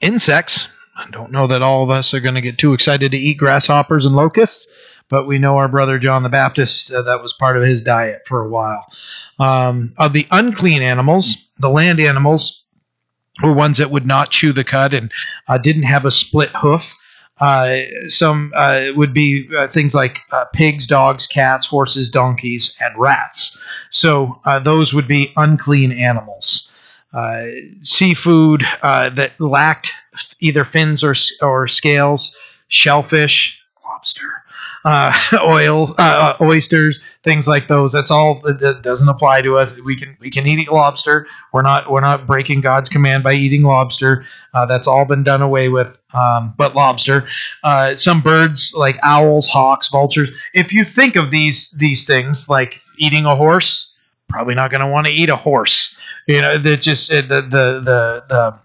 insects. 0.00 0.68
I 0.96 1.10
don't 1.10 1.32
know 1.32 1.48
that 1.48 1.62
all 1.62 1.82
of 1.82 1.90
us 1.90 2.14
are 2.14 2.20
going 2.20 2.36
to 2.36 2.40
get 2.40 2.58
too 2.58 2.74
excited 2.74 3.10
to 3.10 3.18
eat 3.18 3.38
grasshoppers 3.38 4.06
and 4.06 4.14
locusts 4.14 4.72
but 5.12 5.26
we 5.26 5.38
know 5.38 5.58
our 5.58 5.68
brother 5.68 5.98
John 5.98 6.22
the 6.22 6.30
Baptist, 6.30 6.90
uh, 6.90 7.02
that 7.02 7.22
was 7.22 7.34
part 7.34 7.58
of 7.58 7.62
his 7.62 7.82
diet 7.82 8.22
for 8.26 8.40
a 8.40 8.48
while. 8.48 8.86
Um, 9.38 9.92
of 9.98 10.14
the 10.14 10.26
unclean 10.30 10.80
animals, 10.80 11.36
the 11.58 11.68
land 11.68 12.00
animals 12.00 12.64
were 13.42 13.52
ones 13.52 13.76
that 13.76 13.90
would 13.90 14.06
not 14.06 14.30
chew 14.30 14.54
the 14.54 14.64
cud 14.64 14.94
and 14.94 15.12
uh, 15.48 15.58
didn't 15.58 15.82
have 15.82 16.06
a 16.06 16.10
split 16.10 16.48
hoof. 16.54 16.94
Uh, 17.38 17.80
some 18.06 18.52
uh, 18.56 18.86
would 18.96 19.12
be 19.12 19.46
uh, 19.54 19.68
things 19.68 19.94
like 19.94 20.16
uh, 20.30 20.46
pigs, 20.54 20.86
dogs, 20.86 21.26
cats, 21.26 21.66
horses, 21.66 22.08
donkeys, 22.08 22.74
and 22.80 22.94
rats. 22.96 23.58
So 23.90 24.40
those 24.64 24.94
would 24.94 25.08
be 25.08 25.30
unclean 25.36 25.92
animals. 25.92 26.72
Seafood 27.82 28.64
that 28.82 29.32
lacked 29.38 29.92
either 30.40 30.64
fins 30.64 31.04
or, 31.04 31.14
or 31.42 31.68
scales, 31.68 32.34
shellfish, 32.68 33.58
lobster, 33.84 34.41
uh, 34.84 35.12
oils, 35.44 35.92
uh, 35.92 36.34
uh, 36.40 36.44
oysters, 36.44 37.04
things 37.22 37.46
like 37.46 37.68
those. 37.68 37.92
That's 37.92 38.10
all 38.10 38.40
that, 38.40 38.58
that, 38.60 38.82
doesn't 38.82 39.08
apply 39.08 39.42
to 39.42 39.58
us. 39.58 39.78
We 39.80 39.96
can 39.96 40.16
we 40.20 40.30
can 40.30 40.46
eat 40.46 40.70
lobster. 40.70 41.26
We're 41.52 41.62
not 41.62 41.90
we're 41.90 42.00
not 42.00 42.26
breaking 42.26 42.60
God's 42.60 42.88
command 42.88 43.22
by 43.22 43.34
eating 43.34 43.62
lobster. 43.62 44.24
Uh, 44.54 44.66
that's 44.66 44.86
all 44.86 45.04
been 45.04 45.22
done 45.22 45.42
away 45.42 45.68
with. 45.68 45.96
Um, 46.14 46.54
but 46.56 46.74
lobster, 46.74 47.28
uh, 47.62 47.94
some 47.96 48.20
birds 48.20 48.72
like 48.76 48.98
owls, 49.02 49.48
hawks, 49.48 49.88
vultures. 49.88 50.30
If 50.54 50.72
you 50.72 50.84
think 50.84 51.16
of 51.16 51.30
these 51.30 51.70
these 51.72 52.06
things 52.06 52.48
like 52.48 52.80
eating 52.98 53.24
a 53.24 53.36
horse, 53.36 53.96
probably 54.28 54.54
not 54.54 54.70
going 54.70 54.82
to 54.82 54.88
want 54.88 55.06
to 55.06 55.12
eat 55.12 55.28
a 55.28 55.36
horse. 55.36 55.96
You 56.26 56.40
know, 56.40 56.58
that 56.58 56.80
just 56.80 57.10
the 57.10 57.22
the 57.22 57.80
the 57.80 58.24
the 58.28 58.58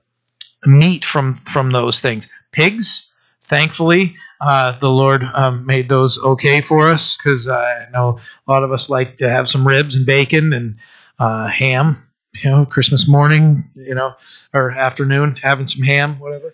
meat 0.65 1.05
from 1.05 1.35
from 1.35 1.71
those 1.71 1.99
things. 1.99 2.27
Pigs, 2.51 3.11
thankfully, 3.49 4.15
uh, 4.41 4.77
the 4.79 4.89
Lord 4.89 5.23
um, 5.33 5.65
made 5.65 5.89
those 5.89 6.19
okay 6.19 6.61
for 6.61 6.87
us 6.87 7.17
because 7.17 7.47
I 7.47 7.87
know 7.91 8.19
a 8.47 8.51
lot 8.51 8.63
of 8.63 8.71
us 8.71 8.89
like 8.89 9.17
to 9.17 9.29
have 9.29 9.49
some 9.49 9.67
ribs 9.67 9.95
and 9.95 10.05
bacon 10.05 10.53
and 10.53 10.75
uh, 11.19 11.47
ham. 11.47 12.03
You 12.43 12.51
know, 12.51 12.65
Christmas 12.65 13.07
morning, 13.07 13.63
you 13.75 13.95
know, 13.95 14.13
or 14.53 14.71
afternoon, 14.71 15.37
having 15.41 15.65
some 15.65 15.81
ham, 15.81 16.19
whatever. 16.19 16.53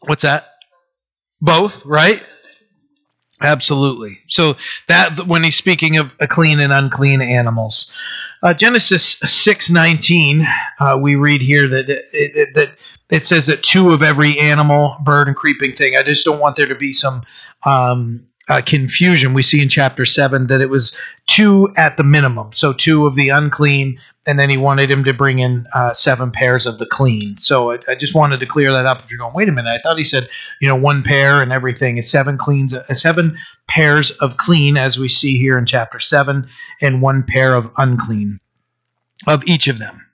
What's 0.00 0.22
that? 0.22 0.46
Both, 1.40 1.84
right? 1.84 2.22
Absolutely. 3.42 4.18
So 4.26 4.56
that 4.88 5.26
when 5.26 5.44
he's 5.44 5.56
speaking 5.56 5.98
of 5.98 6.16
clean 6.28 6.58
and 6.60 6.72
unclean 6.72 7.20
animals, 7.20 7.92
uh, 8.46 8.54
Genesis 8.54 9.18
six 9.26 9.70
nineteen, 9.70 10.46
uh, 10.78 10.96
we 11.00 11.16
read 11.16 11.40
here 11.40 11.66
that 11.66 11.90
it, 11.90 12.04
it, 12.12 12.54
that 12.54 12.70
it 13.10 13.24
says 13.24 13.46
that 13.46 13.64
two 13.64 13.92
of 13.92 14.02
every 14.02 14.38
animal, 14.38 14.96
bird, 15.02 15.26
and 15.26 15.36
creeping 15.36 15.72
thing. 15.72 15.96
I 15.96 16.04
just 16.04 16.24
don't 16.24 16.38
want 16.38 16.54
there 16.54 16.68
to 16.68 16.76
be 16.76 16.92
some 16.92 17.22
um, 17.64 18.28
uh, 18.48 18.62
confusion. 18.64 19.34
We 19.34 19.42
see 19.42 19.60
in 19.60 19.68
chapter 19.68 20.04
7 20.04 20.46
that 20.46 20.60
it 20.60 20.70
was 20.70 20.96
two 21.26 21.72
at 21.76 21.96
the 21.96 22.04
minimum. 22.04 22.52
So 22.52 22.72
two 22.72 23.06
of 23.06 23.16
the 23.16 23.30
unclean, 23.30 23.98
and 24.26 24.38
then 24.38 24.50
he 24.50 24.56
wanted 24.56 24.90
him 24.90 25.04
to 25.04 25.12
bring 25.12 25.38
in 25.40 25.66
uh, 25.74 25.94
seven 25.94 26.30
pairs 26.30 26.66
of 26.66 26.78
the 26.78 26.86
clean. 26.86 27.36
So 27.38 27.72
I, 27.72 27.78
I, 27.88 27.94
just 27.94 28.14
wanted 28.14 28.40
to 28.40 28.46
clear 28.46 28.72
that 28.72 28.86
up. 28.86 29.00
If 29.00 29.10
you're 29.10 29.18
going, 29.18 29.34
wait 29.34 29.48
a 29.48 29.52
minute, 29.52 29.70
I 29.70 29.78
thought 29.78 29.98
he 29.98 30.04
said, 30.04 30.28
you 30.60 30.68
know, 30.68 30.76
one 30.76 31.02
pair 31.02 31.42
and 31.42 31.52
everything. 31.52 31.98
It's 31.98 32.10
seven 32.10 32.38
cleans, 32.38 32.72
uh, 32.72 32.94
seven 32.94 33.36
pairs 33.68 34.12
of 34.12 34.36
clean, 34.36 34.76
as 34.76 34.98
we 34.98 35.08
see 35.08 35.38
here 35.38 35.58
in 35.58 35.66
chapter 35.66 35.98
7, 35.98 36.46
and 36.80 37.02
one 37.02 37.24
pair 37.24 37.54
of 37.54 37.70
unclean 37.78 38.38
of 39.26 39.44
each 39.44 39.66
of 39.66 39.78
them. 39.78 40.05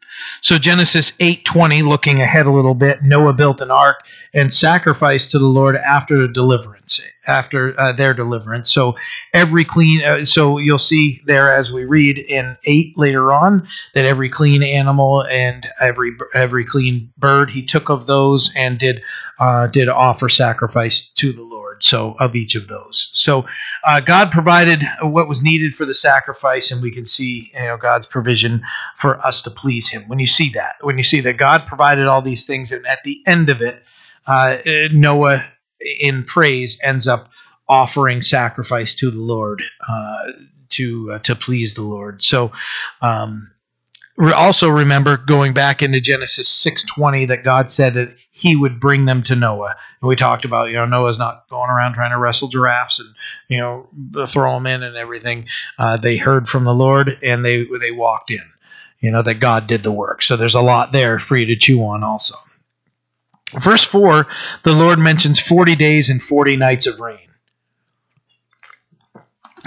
So 0.42 0.58
Genesis 0.58 1.12
8:20 1.20 1.82
looking 1.82 2.20
ahead 2.20 2.46
a 2.46 2.50
little 2.50 2.74
bit, 2.74 3.02
Noah 3.02 3.32
built 3.32 3.60
an 3.60 3.70
ark 3.70 4.04
and 4.34 4.52
sacrificed 4.52 5.30
to 5.30 5.38
the 5.38 5.46
Lord 5.46 5.76
after 5.76 6.26
deliverance, 6.26 7.00
after 7.28 7.78
uh, 7.78 7.92
their 7.92 8.12
deliverance. 8.12 8.72
So 8.72 8.96
every 9.32 9.64
clean 9.64 10.02
uh, 10.02 10.24
so 10.24 10.58
you'll 10.58 10.80
see 10.80 11.22
there 11.26 11.54
as 11.54 11.70
we 11.70 11.84
read 11.84 12.18
in 12.18 12.56
8 12.64 12.98
later 12.98 13.32
on 13.32 13.68
that 13.94 14.04
every 14.04 14.28
clean 14.28 14.64
animal 14.64 15.24
and 15.26 15.64
every 15.80 16.16
every 16.34 16.64
clean 16.64 17.12
bird 17.16 17.48
he 17.48 17.62
took 17.62 17.88
of 17.88 18.06
those 18.06 18.50
and 18.56 18.78
did 18.78 19.00
uh, 19.38 19.68
did 19.68 19.88
offer 19.88 20.28
sacrifice 20.28 21.02
to 21.14 21.32
the 21.32 21.42
Lord 21.42 21.61
so 21.82 22.16
of 22.18 22.36
each 22.36 22.54
of 22.54 22.68
those. 22.68 23.10
So 23.12 23.46
uh, 23.84 24.00
God 24.00 24.30
provided 24.30 24.82
what 25.02 25.28
was 25.28 25.42
needed 25.42 25.74
for 25.74 25.84
the 25.84 25.94
sacrifice, 25.94 26.70
and 26.70 26.82
we 26.82 26.92
can 26.92 27.06
see 27.06 27.50
you 27.54 27.60
know 27.60 27.76
God's 27.76 28.06
provision 28.06 28.62
for 28.96 29.18
us 29.24 29.42
to 29.42 29.50
please 29.50 29.90
Him. 29.90 30.04
When 30.08 30.18
you 30.18 30.26
see 30.26 30.50
that, 30.50 30.76
when 30.80 30.98
you 30.98 31.04
see 31.04 31.20
that 31.20 31.36
God 31.36 31.66
provided 31.66 32.06
all 32.06 32.22
these 32.22 32.46
things, 32.46 32.72
and 32.72 32.86
at 32.86 33.00
the 33.04 33.22
end 33.26 33.50
of 33.50 33.60
it, 33.60 33.82
uh, 34.26 34.58
Noah 34.92 35.44
in 36.00 36.24
praise 36.24 36.78
ends 36.82 37.08
up 37.08 37.30
offering 37.68 38.22
sacrifice 38.22 38.94
to 38.94 39.10
the 39.10 39.18
Lord 39.18 39.62
uh, 39.88 40.32
to 40.70 41.12
uh, 41.12 41.18
to 41.20 41.34
please 41.34 41.74
the 41.74 41.82
Lord. 41.82 42.22
So. 42.22 42.52
Um, 43.00 43.50
also 44.36 44.68
remember 44.68 45.16
going 45.16 45.54
back 45.54 45.82
into 45.82 45.98
Genesis 45.98 46.46
6:20 46.48 47.28
that 47.28 47.44
God 47.44 47.72
said 47.72 47.94
that 47.94 48.14
he 48.42 48.56
would 48.56 48.80
bring 48.80 49.04
them 49.04 49.22
to 49.22 49.36
Noah. 49.36 49.76
And 50.00 50.08
we 50.08 50.16
talked 50.16 50.44
about, 50.44 50.68
you 50.68 50.74
know, 50.74 50.84
Noah's 50.84 51.16
not 51.16 51.48
going 51.48 51.70
around 51.70 51.94
trying 51.94 52.10
to 52.10 52.18
wrestle 52.18 52.48
giraffes 52.48 52.98
and, 52.98 53.08
you 53.46 53.58
know, 53.58 53.88
throw 54.26 54.54
them 54.54 54.66
in 54.66 54.82
and 54.82 54.96
everything. 54.96 55.46
Uh, 55.78 55.96
they 55.96 56.16
heard 56.16 56.48
from 56.48 56.64
the 56.64 56.74
Lord 56.74 57.20
and 57.22 57.44
they 57.44 57.64
they 57.80 57.92
walked 57.92 58.32
in. 58.32 58.42
You 58.98 59.12
know 59.12 59.22
that 59.22 59.34
God 59.34 59.68
did 59.68 59.84
the 59.84 59.92
work. 59.92 60.22
So 60.22 60.36
there's 60.36 60.56
a 60.56 60.60
lot 60.60 60.90
there 60.90 61.20
for 61.20 61.36
you 61.36 61.46
to 61.46 61.56
chew 61.56 61.84
on 61.84 62.02
also. 62.02 62.34
Verse 63.60 63.84
4, 63.84 64.26
the 64.64 64.72
Lord 64.72 64.98
mentions 64.98 65.38
40 65.38 65.76
days 65.76 66.08
and 66.08 66.20
40 66.20 66.56
nights 66.56 66.88
of 66.88 66.98
rain. 66.98 67.28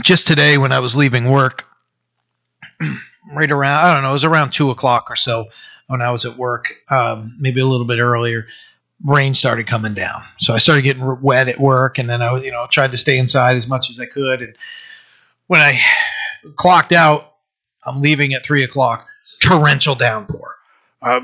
Just 0.01 0.27
today 0.27 0.57
when 0.57 0.73
I 0.73 0.79
was 0.79 0.97
leaving 0.97 1.31
work, 1.31 1.65
right 3.33 3.51
around 3.51 3.85
I 3.85 3.93
don't 3.93 4.03
know, 4.03 4.09
it 4.09 4.13
was 4.13 4.25
around 4.25 4.51
two 4.51 4.69
o'clock 4.69 5.09
or 5.09 5.15
so 5.15 5.45
when 5.87 6.01
I 6.01 6.11
was 6.11 6.25
at 6.25 6.37
work, 6.37 6.73
um, 6.89 7.35
maybe 7.39 7.61
a 7.61 7.65
little 7.65 7.85
bit 7.85 7.99
earlier. 7.99 8.47
Rain 9.03 9.33
started 9.33 9.67
coming 9.67 9.93
down, 9.93 10.23
so 10.37 10.53
I 10.53 10.57
started 10.57 10.83
getting 10.83 11.21
wet 11.21 11.49
at 11.49 11.59
work, 11.59 11.97
and 11.97 12.09
then 12.09 12.21
I, 12.21 12.37
you 12.37 12.51
know, 12.51 12.65
tried 12.69 12.91
to 12.91 12.97
stay 12.97 13.17
inside 13.17 13.57
as 13.57 13.67
much 13.67 13.89
as 13.89 13.99
I 13.99 14.05
could. 14.05 14.41
And 14.41 14.55
when 15.47 15.59
I 15.59 15.79
clocked 16.55 16.93
out, 16.93 17.33
I'm 17.85 18.01
leaving 18.01 18.33
at 18.33 18.43
three 18.43 18.63
o'clock. 18.63 19.07
Torrential 19.41 19.95
downpour, 19.95 20.55
uh, 21.01 21.19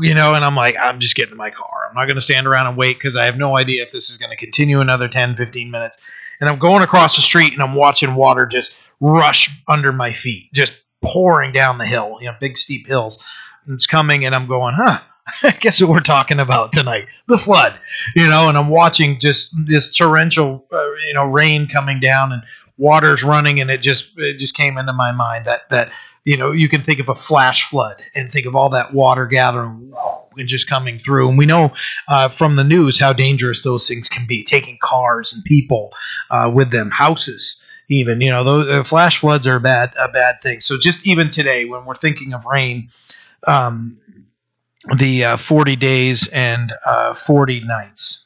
you 0.00 0.14
know, 0.14 0.34
and 0.34 0.44
I'm 0.44 0.56
like, 0.56 0.76
I'm 0.78 0.98
just 0.98 1.14
getting 1.14 1.32
in 1.32 1.38
my 1.38 1.50
car. 1.50 1.86
I'm 1.88 1.94
not 1.94 2.06
going 2.06 2.16
to 2.16 2.20
stand 2.20 2.46
around 2.46 2.66
and 2.66 2.76
wait 2.76 2.98
because 2.98 3.14
I 3.16 3.26
have 3.26 3.38
no 3.38 3.56
idea 3.56 3.84
if 3.84 3.92
this 3.92 4.10
is 4.10 4.18
going 4.18 4.30
to 4.30 4.36
continue 4.36 4.80
another 4.80 5.08
10, 5.08 5.36
15 5.36 5.70
minutes. 5.70 5.98
And 6.40 6.50
I'm 6.50 6.58
going 6.58 6.82
across 6.82 7.16
the 7.16 7.22
street 7.22 7.52
and 7.52 7.62
I'm 7.62 7.74
watching 7.74 8.14
water 8.14 8.46
just 8.46 8.74
rush 9.00 9.48
under 9.68 9.92
my 9.92 10.12
feet, 10.12 10.52
just 10.52 10.80
pouring 11.04 11.52
down 11.52 11.78
the 11.78 11.86
hill, 11.86 12.18
you 12.20 12.26
know, 12.26 12.36
big 12.40 12.58
steep 12.58 12.86
hills. 12.86 13.22
And 13.66 13.74
it's 13.74 13.86
coming, 13.86 14.24
and 14.24 14.34
I'm 14.34 14.46
going, 14.46 14.74
huh? 14.74 15.00
I 15.42 15.50
Guess 15.50 15.80
what 15.80 15.90
we're 15.90 16.00
talking 16.00 16.40
about 16.40 16.72
tonight? 16.72 17.06
The 17.26 17.38
flood, 17.38 17.78
you 18.16 18.26
know. 18.26 18.48
And 18.48 18.56
I'm 18.56 18.68
watching 18.68 19.20
just 19.20 19.54
this 19.66 19.90
torrential, 19.92 20.66
uh, 20.72 20.90
you 21.06 21.14
know, 21.14 21.26
rain 21.26 21.68
coming 21.68 22.00
down 22.00 22.32
and 22.32 22.42
water's 22.76 23.22
running, 23.22 23.60
and 23.60 23.70
it 23.70 23.82
just 23.82 24.18
it 24.18 24.38
just 24.38 24.56
came 24.56 24.78
into 24.78 24.92
my 24.92 25.12
mind 25.12 25.44
that 25.44 25.68
that 25.70 25.90
you 26.24 26.36
know 26.36 26.52
you 26.52 26.68
can 26.68 26.82
think 26.82 27.00
of 27.00 27.08
a 27.08 27.14
flash 27.14 27.68
flood 27.68 28.02
and 28.14 28.32
think 28.32 28.46
of 28.46 28.56
all 28.56 28.70
that 28.70 28.94
water 28.94 29.26
gathering 29.26 29.92
and 30.36 30.48
just 30.48 30.68
coming 30.68 30.98
through. 30.98 31.28
And 31.28 31.36
we 31.36 31.46
know 31.46 31.72
uh, 32.08 32.28
from 32.28 32.56
the 32.56 32.64
news 32.64 32.98
how 32.98 33.12
dangerous 33.12 33.62
those 33.62 33.86
things 33.86 34.08
can 34.08 34.26
be, 34.26 34.44
taking 34.44 34.78
cars 34.80 35.32
and 35.34 35.44
people 35.44 35.92
uh, 36.30 36.50
with 36.54 36.70
them, 36.70 36.90
houses 36.90 37.62
even 37.88 38.20
you 38.20 38.30
know 38.30 38.44
those 38.44 38.68
uh, 38.68 38.84
flash 38.84 39.18
floods 39.18 39.46
are 39.46 39.56
a 39.56 39.60
bad 39.60 39.92
a 39.98 40.08
bad 40.08 40.36
thing. 40.42 40.60
So 40.60 40.78
just 40.78 41.06
even 41.06 41.30
today 41.30 41.64
when 41.64 41.84
we're 41.84 41.94
thinking 41.94 42.34
of 42.34 42.44
rain 42.44 42.90
um, 43.46 43.98
the 44.96 45.24
uh, 45.24 45.36
40 45.36 45.76
days 45.76 46.28
and 46.28 46.72
uh, 46.84 47.14
40 47.14 47.60
nights. 47.64 48.24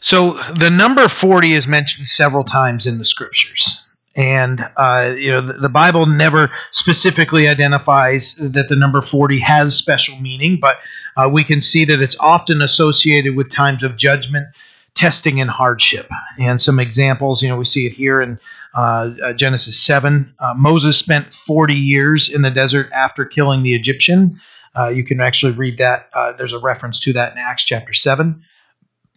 So 0.00 0.32
the 0.58 0.70
number 0.70 1.08
40 1.08 1.52
is 1.52 1.66
mentioned 1.66 2.08
several 2.08 2.44
times 2.44 2.86
in 2.86 2.98
the 2.98 3.06
scriptures. 3.06 3.86
And 4.14 4.68
uh, 4.76 5.14
you 5.16 5.30
know 5.30 5.40
the, 5.40 5.54
the, 5.54 5.68
bible 5.68 6.06
never 6.06 6.52
specifically 6.70 7.48
identifies 7.48 8.36
that 8.36 8.68
the 8.68 8.76
number 8.76 9.02
40 9.02 9.40
has 9.40 9.74
special 9.74 10.16
meaning 10.20 10.60
but 10.60 10.76
uh, 11.16 11.28
we 11.32 11.42
can 11.42 11.60
see 11.60 11.84
that 11.86 12.00
it's 12.00 12.14
often 12.20 12.62
associated 12.62 13.34
with 13.34 13.50
times 13.50 13.82
of 13.82 13.96
judgment 13.96 14.46
testing 14.94 15.40
and 15.40 15.50
hardship. 15.50 16.08
And 16.38 16.60
some 16.60 16.78
examples, 16.78 17.42
you 17.42 17.48
know, 17.48 17.56
we 17.56 17.64
see 17.64 17.86
it 17.86 17.92
here 17.92 18.20
in 18.20 18.38
uh, 18.74 19.14
uh, 19.22 19.32
Genesis 19.32 19.78
7. 19.80 20.34
Uh, 20.38 20.54
Moses 20.56 20.96
spent 20.96 21.32
40 21.32 21.74
years 21.74 22.28
in 22.28 22.42
the 22.42 22.50
desert 22.50 22.90
after 22.92 23.24
killing 23.24 23.62
the 23.62 23.74
Egyptian. 23.74 24.40
Uh, 24.74 24.88
you 24.88 25.04
can 25.04 25.20
actually 25.20 25.52
read 25.52 25.78
that. 25.78 26.08
Uh, 26.12 26.32
there's 26.32 26.52
a 26.52 26.58
reference 26.58 27.00
to 27.00 27.12
that 27.12 27.32
in 27.32 27.38
Acts 27.38 27.64
chapter 27.64 27.92
7. 27.92 28.42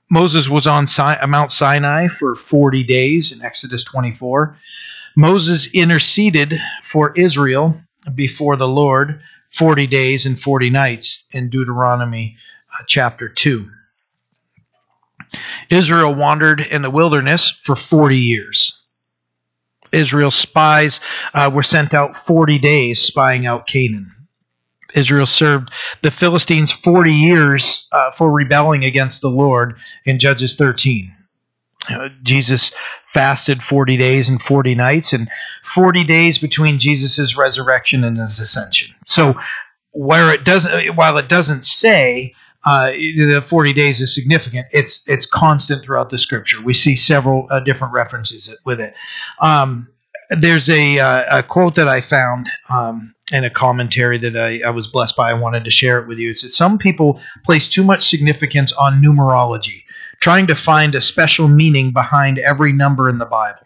Moses 0.10 0.48
was 0.48 0.68
on 0.68 0.88
si- 0.88 1.26
Mount 1.28 1.52
Sinai 1.52 2.08
for 2.08 2.36
40 2.36 2.84
days 2.84 3.32
in 3.32 3.44
Exodus 3.44 3.84
24. 3.84 4.58
Moses 5.16 5.68
interceded 5.74 6.62
for 6.84 7.12
Israel 7.18 7.80
before 8.14 8.56
the 8.56 8.68
Lord 8.68 9.22
40 9.52 9.88
days 9.88 10.26
and 10.26 10.40
40 10.40 10.70
nights 10.70 11.26
in 11.32 11.50
Deuteronomy 11.50 12.38
uh, 12.72 12.84
chapter 12.88 13.28
2. 13.28 13.68
Israel 15.70 16.14
wandered 16.16 16.62
in 16.62 16.82
the 16.82 16.90
wilderness 16.90 17.52
for 17.52 17.76
40 17.76 18.18
years. 18.18 18.84
Israel's 19.92 20.36
spies 20.36 21.00
uh, 21.34 21.50
were 21.54 21.64
sent 21.64 21.94
out 21.94 22.18
40 22.18 22.60
days 22.60 23.00
spying 23.00 23.46
out 23.46 23.68
Canaan. 23.68 24.14
Israel 24.96 25.26
served 25.26 25.72
the 26.02 26.12
Philistines 26.12 26.72
40 26.72 27.12
years 27.12 27.88
uh, 27.92 28.12
for 28.12 28.32
rebelling 28.32 28.86
against 28.86 29.22
the 29.22 29.30
Lord 29.30 29.78
in 30.06 30.20
Judges 30.20 30.56
13. 30.56 31.14
Uh, 31.90 32.10
Jesus 32.24 32.72
fasted 33.06 33.64
40 33.64 33.98
days 33.98 34.30
and 34.30 34.42
40 34.42 34.76
nights, 34.76 35.14
and 35.14 35.30
40 35.64 36.04
days 36.04 36.38
between 36.38 36.80
Jesus' 36.80 37.38
resurrection 37.38 38.04
and 38.04 38.18
his 38.18 38.40
ascension. 38.40 38.96
So, 39.06 39.40
where 39.92 40.34
it 40.34 40.44
doesn't, 40.44 40.96
while 40.96 41.18
it 41.18 41.30
doesn't 41.30 41.64
say 41.64 42.34
uh, 42.68 42.92
the 42.92 43.42
40 43.46 43.72
days 43.72 44.02
is 44.02 44.14
significant, 44.14 44.68
it's 44.72 45.08
it's 45.08 45.26
constant 45.26 45.84
throughout 45.84 46.10
the 46.10 46.18
Scripture. 46.18 46.62
We 46.62 46.74
see 46.74 46.98
several 46.98 47.48
uh, 47.50 47.62
different 47.62 47.94
references 47.94 48.54
with 48.66 48.82
it. 48.82 48.94
Um, 49.40 49.88
there's 50.30 50.70
a, 50.70 51.00
uh, 51.00 51.40
a 51.40 51.44
quote 51.44 51.76
that 51.76 51.88
I 51.88 52.02
found 52.02 52.50
um, 52.70 53.16
in 53.32 53.46
a 53.46 53.50
commentary 53.50 54.18
that 54.18 54.36
I, 54.36 54.68
I 54.68 54.72
was 54.72 54.88
blessed 54.88 55.16
by. 55.16 55.30
I 55.30 55.34
wanted 55.34 55.64
to 55.64 55.72
share 55.72 55.98
it 56.00 56.08
with 56.10 56.18
you. 56.18 56.32
It 56.32 56.40
says 56.40 56.58
some 56.58 56.78
people 56.78 57.22
place 57.46 57.70
too 57.70 57.84
much 57.84 58.06
significance 58.06 58.74
on 58.74 59.02
numerology, 59.02 59.84
trying 60.20 60.48
to 60.48 60.56
find 60.56 60.94
a 60.94 61.00
special 61.00 61.48
meaning 61.48 61.92
behind 61.92 62.38
every 62.38 62.74
number 62.74 63.10
in 63.10 63.18
the 63.18 63.26
Bible. 63.26 63.66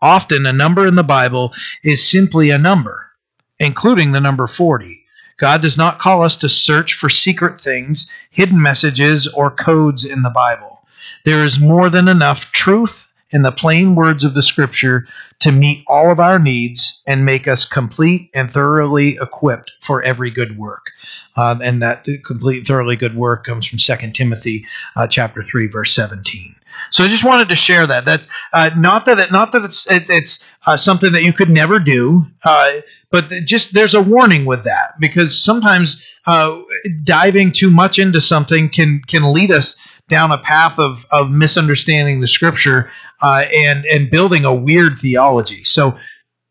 Often, 0.00 0.46
a 0.46 0.52
number 0.54 0.86
in 0.86 0.94
the 0.94 1.02
Bible 1.02 1.52
is 1.82 2.02
simply 2.08 2.48
a 2.48 2.56
number, 2.56 3.10
including 3.58 4.12
the 4.12 4.20
number 4.20 4.46
40. 4.46 4.97
God 5.38 5.62
does 5.62 5.78
not 5.78 5.98
call 5.98 6.22
us 6.22 6.36
to 6.38 6.48
search 6.48 6.94
for 6.94 7.08
secret 7.08 7.60
things, 7.60 8.12
hidden 8.30 8.60
messages, 8.60 9.26
or 9.26 9.50
codes 9.50 10.04
in 10.04 10.22
the 10.22 10.30
Bible. 10.30 10.80
There 11.24 11.44
is 11.44 11.58
more 11.58 11.88
than 11.88 12.08
enough 12.08 12.52
truth 12.52 13.10
in 13.30 13.42
the 13.42 13.52
plain 13.52 13.94
words 13.94 14.24
of 14.24 14.34
the 14.34 14.42
scripture 14.42 15.06
to 15.40 15.52
meet 15.52 15.84
all 15.86 16.10
of 16.10 16.18
our 16.18 16.38
needs 16.38 17.02
and 17.06 17.24
make 17.24 17.46
us 17.46 17.64
complete 17.64 18.30
and 18.34 18.50
thoroughly 18.50 19.18
equipped 19.20 19.72
for 19.80 20.02
every 20.02 20.30
good 20.30 20.58
work. 20.58 20.90
Uh, 21.36 21.56
and 21.62 21.82
that 21.82 22.06
complete, 22.24 22.66
thoroughly 22.66 22.96
good 22.96 23.14
work 23.14 23.44
comes 23.44 23.66
from 23.66 23.78
2 23.78 24.10
Timothy 24.12 24.64
uh, 24.96 25.06
chapter 25.06 25.42
3, 25.42 25.66
verse 25.68 25.94
17. 25.94 26.54
So 26.90 27.04
I 27.04 27.08
just 27.08 27.24
wanted 27.24 27.48
to 27.48 27.56
share 27.56 27.86
that. 27.86 28.04
That's 28.04 28.28
uh, 28.52 28.70
not 28.76 29.04
that 29.06 29.18
it, 29.18 29.32
not 29.32 29.52
that 29.52 29.64
it's 29.64 29.90
it, 29.90 30.08
it's 30.08 30.44
uh, 30.66 30.76
something 30.76 31.12
that 31.12 31.22
you 31.22 31.32
could 31.32 31.50
never 31.50 31.78
do, 31.78 32.26
uh, 32.44 32.72
but 33.10 33.28
just 33.44 33.74
there's 33.74 33.94
a 33.94 34.02
warning 34.02 34.44
with 34.44 34.64
that 34.64 34.98
because 35.00 35.42
sometimes 35.42 36.04
uh, 36.26 36.60
diving 37.04 37.52
too 37.52 37.70
much 37.70 37.98
into 37.98 38.20
something 38.20 38.68
can 38.68 39.00
can 39.06 39.32
lead 39.32 39.50
us 39.50 39.80
down 40.08 40.32
a 40.32 40.38
path 40.38 40.78
of, 40.78 41.04
of 41.10 41.30
misunderstanding 41.30 42.20
the 42.20 42.28
scripture 42.28 42.90
uh, 43.20 43.44
and 43.54 43.84
and 43.86 44.10
building 44.10 44.44
a 44.44 44.54
weird 44.54 44.98
theology. 44.98 45.64
So 45.64 45.98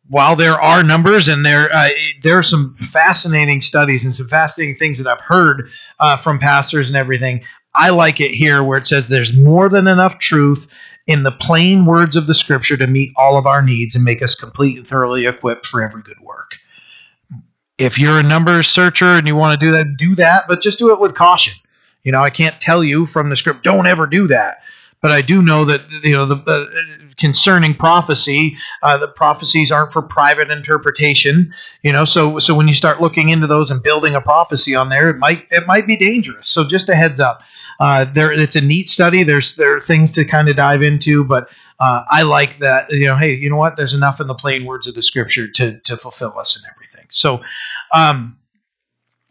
while 0.09 0.35
there 0.35 0.53
are 0.53 0.83
numbers 0.83 1.27
and 1.27 1.45
there 1.45 1.69
uh, 1.71 1.89
there 2.23 2.37
are 2.37 2.43
some 2.43 2.75
fascinating 2.79 3.61
studies 3.61 4.05
and 4.05 4.15
some 4.15 4.27
fascinating 4.27 4.75
things 4.75 5.03
that 5.03 5.09
I've 5.09 5.23
heard 5.23 5.69
uh, 5.99 6.17
from 6.17 6.39
pastors 6.39 6.89
and 6.89 6.97
everything, 6.97 7.43
I 7.77 7.89
like 7.91 8.19
it 8.19 8.31
here 8.31 8.63
where 8.63 8.77
it 8.77 8.87
says 8.87 9.07
there's 9.07 9.35
more 9.35 9.69
than 9.69 9.87
enough 9.87 10.19
truth 10.19 10.71
in 11.05 11.23
the 11.23 11.31
plain 11.31 11.85
words 11.85 12.15
of 12.15 12.27
the 12.27 12.33
scripture 12.33 12.77
to 12.77 12.87
meet 12.87 13.13
all 13.15 13.37
of 13.37 13.45
our 13.45 13.61
needs 13.61 13.95
and 13.95 14.03
make 14.03 14.21
us 14.21 14.35
complete 14.35 14.77
and 14.77 14.87
thoroughly 14.87 15.25
equipped 15.25 15.65
for 15.65 15.81
every 15.81 16.01
good 16.01 16.19
work. 16.19 16.57
If 17.77 17.97
you're 17.97 18.19
a 18.19 18.23
numbers 18.23 18.67
searcher 18.67 19.05
and 19.05 19.27
you 19.27 19.35
want 19.35 19.59
to 19.59 19.65
do 19.65 19.71
that, 19.73 19.97
do 19.97 20.15
that, 20.15 20.45
but 20.47 20.61
just 20.61 20.79
do 20.79 20.91
it 20.91 20.99
with 20.99 21.15
caution. 21.15 21.53
You 22.03 22.11
know, 22.11 22.21
I 22.21 22.29
can't 22.29 22.59
tell 22.59 22.83
you 22.83 23.05
from 23.05 23.29
the 23.29 23.35
script, 23.35 23.63
don't 23.63 23.87
ever 23.87 24.07
do 24.07 24.27
that. 24.27 24.59
But 25.01 25.11
I 25.11 25.21
do 25.21 25.41
know 25.43 25.65
that 25.65 25.81
you 26.03 26.13
know 26.13 26.25
the 26.25 26.41
uh, 26.47 27.13
concerning 27.17 27.75
prophecy, 27.75 28.57
uh, 28.81 28.97
the 28.97 29.07
prophecies 29.07 29.71
aren't 29.71 29.93
for 29.93 30.01
private 30.01 30.49
interpretation. 30.49 31.53
You 31.83 31.93
know, 31.93 32.03
so 32.03 32.39
so 32.39 32.55
when 32.55 32.67
you 32.67 32.73
start 32.73 32.99
looking 32.99 33.29
into 33.29 33.45
those 33.45 33.69
and 33.69 33.83
building 33.83 34.15
a 34.15 34.21
prophecy 34.21 34.73
on 34.73 34.89
there, 34.89 35.09
it 35.09 35.17
might 35.17 35.45
it 35.51 35.67
might 35.67 35.85
be 35.85 35.97
dangerous. 35.97 36.49
So 36.49 36.63
just 36.63 36.89
a 36.89 36.95
heads 36.95 37.19
up. 37.19 37.43
Uh, 37.79 38.05
there, 38.05 38.31
it's 38.31 38.55
a 38.55 38.61
neat 38.61 38.89
study. 38.89 39.23
There's 39.23 39.55
there 39.55 39.75
are 39.75 39.79
things 39.79 40.11
to 40.13 40.25
kind 40.25 40.49
of 40.49 40.55
dive 40.55 40.81
into, 40.81 41.23
but 41.23 41.49
uh, 41.79 42.03
I 42.09 42.23
like 42.23 42.57
that. 42.59 42.91
You 42.91 43.07
know, 43.07 43.15
hey, 43.15 43.35
you 43.35 43.49
know 43.49 43.57
what? 43.57 43.75
There's 43.75 43.93
enough 43.93 44.19
in 44.19 44.27
the 44.27 44.35
plain 44.35 44.65
words 44.65 44.87
of 44.87 44.95
the 44.95 45.01
scripture 45.01 45.47
to 45.47 45.79
to 45.81 45.97
fulfill 45.97 46.37
us 46.39 46.55
and 46.55 46.65
everything. 46.73 47.07
So, 47.09 47.41
um, 47.93 48.37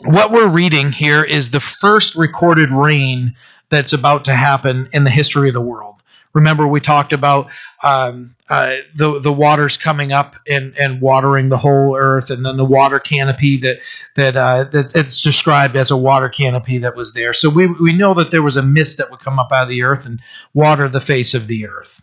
what 0.05 0.31
we're 0.31 0.49
reading 0.49 0.93
here 0.93 1.25
is 1.25 1.51
the 1.51 1.61
first 1.61 2.15
recorded 2.15 2.71
rain 2.71 3.35
that's 3.69 3.93
about 3.93 4.27
to 4.27 4.35
happen 4.35 4.89
in 4.93 5.05
the 5.05 5.11
history 5.11 5.49
of 5.49 5.55
the 5.55 5.61
world. 5.61 5.96
Remember, 6.37 6.67
we 6.67 6.81
talked 6.81 7.15
about 7.15 7.49
um, 7.83 8.37
uh, 8.51 8.77
the 8.95 9.19
the 9.21 9.33
waters 9.33 9.79
coming 9.79 10.13
up 10.13 10.37
and, 10.47 10.77
and 10.79 11.01
watering 11.01 11.49
the 11.49 11.57
whole 11.57 11.97
earth, 11.97 12.29
and 12.29 12.45
then 12.45 12.59
the 12.59 12.65
water 12.65 12.99
canopy 12.99 13.57
that 13.57 13.79
that 14.17 14.37
uh, 14.37 14.65
that 14.65 14.95
it's 14.95 15.23
described 15.23 15.77
as 15.77 15.91
a 15.91 15.97
water 15.97 16.29
canopy 16.29 16.77
that 16.77 16.95
was 16.95 17.15
there. 17.15 17.33
So 17.33 17.49
we 17.49 17.67
we 17.67 17.95
know 17.95 18.13
that 18.13 18.31
there 18.31 18.43
was 18.43 18.59
a 18.59 18.63
mist 18.63 18.99
that 18.99 19.11
would 19.11 19.21
come 19.21 19.39
up 19.39 19.51
out 19.51 19.63
of 19.63 19.69
the 19.71 19.83
earth 19.83 20.05
and 20.05 20.21
water 20.53 20.89
the 20.89 21.01
face 21.01 21.33
of 21.33 21.49
the 21.49 21.67
earth. 21.67 22.03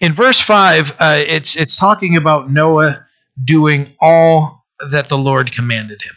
In 0.00 0.12
verse 0.12 0.40
five, 0.40 0.90
uh, 0.98 1.22
it's 1.24 1.54
it's 1.54 1.76
talking 1.76 2.16
about 2.16 2.50
Noah 2.50 3.06
doing 3.44 3.94
all 4.00 4.64
that 4.90 5.08
the 5.08 5.18
Lord 5.18 5.52
commanded 5.52 6.02
him. 6.02 6.16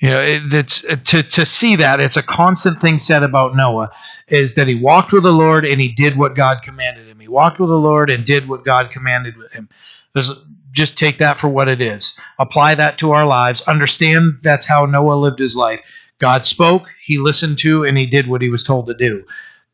You 0.00 0.10
know, 0.10 0.20
it, 0.20 0.42
it's 0.52 0.82
to 1.10 1.22
to 1.22 1.46
see 1.46 1.76
that 1.76 2.00
it's 2.00 2.18
a 2.18 2.22
constant 2.22 2.80
thing 2.80 2.98
said 2.98 3.22
about 3.22 3.56
Noah 3.56 3.90
is 4.28 4.54
that 4.54 4.68
he 4.68 4.74
walked 4.74 5.12
with 5.12 5.22
the 5.22 5.32
Lord 5.32 5.64
and 5.64 5.80
he 5.80 5.88
did 5.88 6.16
what 6.16 6.36
God 6.36 6.58
commanded 6.62 7.06
him. 7.06 7.18
He 7.18 7.28
walked 7.28 7.58
with 7.58 7.70
the 7.70 7.78
Lord 7.78 8.10
and 8.10 8.24
did 8.24 8.46
what 8.46 8.64
God 8.64 8.90
commanded 8.90 9.34
him. 9.52 9.68
There's, 10.12 10.30
just 10.72 10.98
take 10.98 11.18
that 11.18 11.38
for 11.38 11.48
what 11.48 11.68
it 11.68 11.80
is. 11.80 12.18
Apply 12.38 12.74
that 12.74 12.98
to 12.98 13.12
our 13.12 13.26
lives. 13.26 13.62
Understand 13.62 14.40
that's 14.42 14.66
how 14.66 14.84
Noah 14.84 15.14
lived 15.14 15.38
his 15.38 15.56
life. 15.56 15.80
God 16.18 16.46
spoke, 16.46 16.88
he 17.02 17.18
listened 17.18 17.58
to, 17.58 17.84
and 17.84 17.96
he 17.96 18.06
did 18.06 18.26
what 18.26 18.42
he 18.42 18.48
was 18.48 18.62
told 18.62 18.86
to 18.86 18.94
do. 18.94 19.24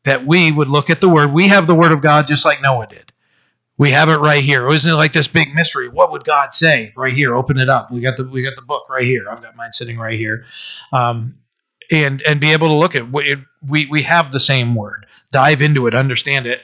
That 0.03 0.25
we 0.25 0.51
would 0.51 0.69
look 0.69 0.89
at 0.89 0.99
the 0.99 1.07
word. 1.07 1.31
We 1.31 1.47
have 1.47 1.67
the 1.67 1.75
word 1.75 1.93
of 1.93 2.01
God 2.01 2.27
just 2.27 2.45
like 2.45 2.61
Noah 2.61 2.87
did. 2.87 3.12
We 3.77 3.91
have 3.91 4.09
it 4.09 4.17
right 4.17 4.43
here. 4.43 4.69
Isn't 4.69 4.91
it 4.91 4.95
like 4.95 5.13
this 5.13 5.27
big 5.27 5.55
mystery? 5.55 5.89
What 5.89 6.11
would 6.11 6.23
God 6.23 6.53
say? 6.53 6.93
Right 6.95 7.13
here. 7.13 7.35
Open 7.35 7.57
it 7.57 7.69
up. 7.69 7.91
We 7.91 8.01
got 8.01 8.17
the 8.17 8.29
we 8.29 8.43
got 8.43 8.55
the 8.55 8.61
book 8.61 8.87
right 8.89 9.05
here. 9.05 9.25
I've 9.29 9.41
got 9.41 9.55
mine 9.55 9.73
sitting 9.73 9.97
right 9.97 10.17
here, 10.17 10.45
um, 10.91 11.35
and 11.91 12.21
and 12.21 12.39
be 12.39 12.53
able 12.53 12.67
to 12.67 12.75
look 12.75 12.95
at 12.95 13.09
what 13.09 13.27
it, 13.27 13.39
we 13.67 13.87
we 13.87 14.03
have 14.03 14.31
the 14.31 14.39
same 14.39 14.75
word. 14.75 15.07
Dive 15.31 15.61
into 15.61 15.87
it, 15.87 15.95
understand 15.95 16.45
it, 16.45 16.61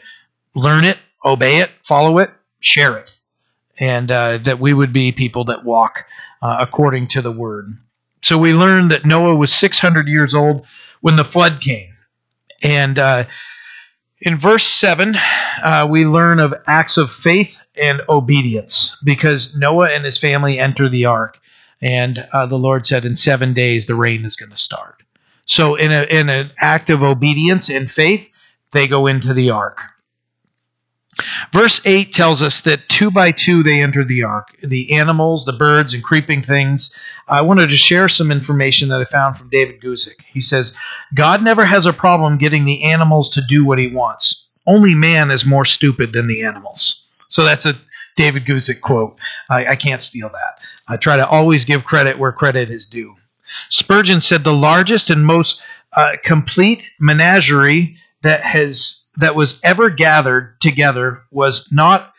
learn 0.53 0.83
it, 0.85 0.97
obey 1.25 1.57
it, 1.57 1.71
follow 1.83 2.19
it, 2.19 2.29
share 2.59 2.97
it, 2.97 3.11
and 3.79 4.11
uh, 4.11 4.37
that 4.39 4.59
we 4.59 4.73
would 4.73 4.93
be 4.93 5.11
people 5.11 5.45
that 5.45 5.65
walk 5.65 6.05
uh, 6.43 6.57
according 6.59 7.07
to 7.07 7.21
the 7.23 7.31
word. 7.31 7.75
So 8.21 8.37
we 8.37 8.53
learned 8.53 8.91
that 8.91 9.05
Noah 9.05 9.35
was 9.35 9.51
600 9.53 10.07
years 10.07 10.35
old 10.35 10.67
when 11.01 11.15
the 11.15 11.25
flood 11.25 11.59
came, 11.59 11.95
and 12.61 12.99
uh, 12.99 13.23
in 14.21 14.37
verse 14.37 14.65
7, 14.65 15.15
uh, 15.63 15.87
we 15.89 16.05
learn 16.05 16.39
of 16.39 16.53
acts 16.67 16.97
of 16.97 17.11
faith 17.11 17.61
and 17.75 18.01
obedience 18.09 18.97
because 19.03 19.55
Noah 19.55 19.89
and 19.89 20.03
his 20.03 20.17
family 20.17 20.59
enter 20.59 20.89
the 20.89 21.05
ark, 21.05 21.39
and 21.81 22.27
uh, 22.33 22.45
the 22.45 22.59
Lord 22.59 22.85
said, 22.85 23.05
In 23.05 23.15
seven 23.15 23.53
days 23.53 23.85
the 23.85 23.95
rain 23.95 24.25
is 24.25 24.35
going 24.35 24.51
to 24.51 24.57
start. 24.57 25.03
So, 25.45 25.75
in, 25.75 25.91
a, 25.91 26.03
in 26.03 26.29
an 26.29 26.51
act 26.59 26.89
of 26.89 27.01
obedience 27.01 27.69
and 27.69 27.89
faith, 27.89 28.33
they 28.71 28.87
go 28.87 29.07
into 29.07 29.33
the 29.33 29.49
ark. 29.51 29.79
Verse 31.51 31.81
8 31.85 32.11
tells 32.11 32.41
us 32.41 32.61
that 32.61 32.87
two 32.89 33.11
by 33.11 33.31
two 33.31 33.63
they 33.63 33.81
entered 33.81 34.07
the 34.07 34.23
ark 34.23 34.55
the 34.63 34.91
animals, 34.97 35.45
the 35.45 35.53
birds, 35.53 35.93
and 35.93 36.03
creeping 36.03 36.41
things. 36.41 36.95
I 37.27 37.41
wanted 37.41 37.69
to 37.69 37.75
share 37.75 38.09
some 38.09 38.31
information 38.31 38.89
that 38.89 39.01
I 39.01 39.05
found 39.05 39.37
from 39.37 39.49
David 39.49 39.81
Guzik. 39.81 40.21
He 40.31 40.41
says, 40.41 40.75
God 41.13 41.43
never 41.43 41.65
has 41.65 41.85
a 41.85 41.93
problem 41.93 42.37
getting 42.37 42.65
the 42.65 42.83
animals 42.83 43.31
to 43.31 43.41
do 43.47 43.65
what 43.65 43.79
he 43.79 43.87
wants. 43.87 44.47
Only 44.65 44.95
man 44.95 45.31
is 45.31 45.45
more 45.45 45.65
stupid 45.65 46.13
than 46.13 46.27
the 46.27 46.43
animals. 46.43 47.07
So 47.27 47.43
that's 47.43 47.65
a 47.65 47.73
David 48.15 48.45
Guzik 48.45 48.81
quote. 48.81 49.17
I, 49.49 49.67
I 49.67 49.75
can't 49.75 50.03
steal 50.03 50.29
that. 50.29 50.59
I 50.87 50.97
try 50.97 51.17
to 51.17 51.27
always 51.27 51.65
give 51.65 51.85
credit 51.85 52.19
where 52.19 52.31
credit 52.31 52.69
is 52.69 52.85
due. 52.85 53.15
Spurgeon 53.69 54.21
said 54.21 54.43
the 54.43 54.53
largest 54.53 55.09
and 55.09 55.25
most 55.25 55.63
uh, 55.95 56.17
complete 56.23 56.83
menagerie 56.99 57.97
that 58.21 58.41
has 58.41 58.98
that 59.19 59.35
was 59.35 59.59
ever 59.63 59.89
gathered 59.89 60.59
together 60.61 61.23
was 61.31 61.71
not 61.71 62.13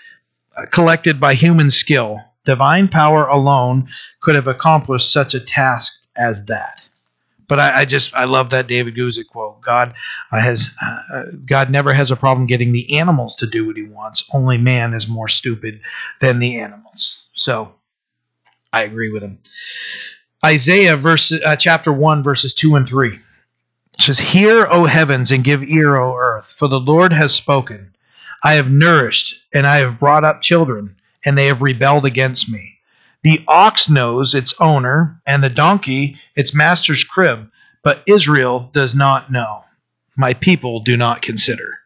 collected 0.70 1.20
by 1.20 1.34
human 1.34 1.70
skill. 1.70 2.20
Divine 2.44 2.88
power 2.88 3.26
alone 3.26 3.88
could 4.20 4.34
have 4.34 4.46
accomplished 4.46 5.12
such 5.12 5.34
a 5.34 5.40
task 5.40 5.92
as 6.16 6.46
that. 6.46 6.82
But 7.48 7.58
I, 7.58 7.80
I 7.80 7.84
just 7.84 8.14
I 8.14 8.24
love 8.24 8.50
that 8.50 8.68
David 8.68 8.94
Guzik 8.94 9.26
quote. 9.28 9.60
God 9.60 9.94
has 10.30 10.70
uh, 10.80 11.24
God 11.44 11.68
never 11.70 11.92
has 11.92 12.10
a 12.10 12.16
problem 12.16 12.46
getting 12.46 12.72
the 12.72 12.98
animals 12.98 13.36
to 13.36 13.46
do 13.46 13.66
what 13.66 13.76
He 13.76 13.82
wants. 13.82 14.28
Only 14.32 14.56
man 14.56 14.94
is 14.94 15.08
more 15.08 15.28
stupid 15.28 15.80
than 16.20 16.38
the 16.38 16.60
animals. 16.60 17.28
So 17.32 17.74
I 18.72 18.82
agree 18.84 19.10
with 19.10 19.22
him. 19.22 19.38
Isaiah 20.44 20.96
verse 20.96 21.32
uh, 21.32 21.56
chapter 21.56 21.92
one 21.92 22.22
verses 22.22 22.54
two 22.54 22.76
and 22.76 22.86
three. 22.88 23.18
It 24.00 24.04
says, 24.04 24.18
Hear, 24.18 24.66
O 24.70 24.86
heavens, 24.86 25.30
and 25.30 25.44
give 25.44 25.62
ear, 25.62 25.94
O 25.96 26.16
earth, 26.16 26.54
for 26.58 26.68
the 26.68 26.80
Lord 26.80 27.12
has 27.12 27.34
spoken. 27.34 27.94
I 28.42 28.54
have 28.54 28.70
nourished, 28.70 29.44
and 29.52 29.66
I 29.66 29.80
have 29.80 30.00
brought 30.00 30.24
up 30.24 30.40
children, 30.40 30.96
and 31.22 31.36
they 31.36 31.48
have 31.48 31.60
rebelled 31.60 32.06
against 32.06 32.48
me. 32.48 32.78
The 33.24 33.44
ox 33.46 33.90
knows 33.90 34.34
its 34.34 34.54
owner, 34.58 35.20
and 35.26 35.44
the 35.44 35.50
donkey 35.50 36.18
its 36.34 36.54
master's 36.54 37.04
crib, 37.04 37.50
but 37.84 38.02
Israel 38.06 38.70
does 38.72 38.94
not 38.94 39.30
know. 39.30 39.64
My 40.16 40.32
people 40.32 40.80
do 40.80 40.96
not 40.96 41.20
consider. 41.20 41.80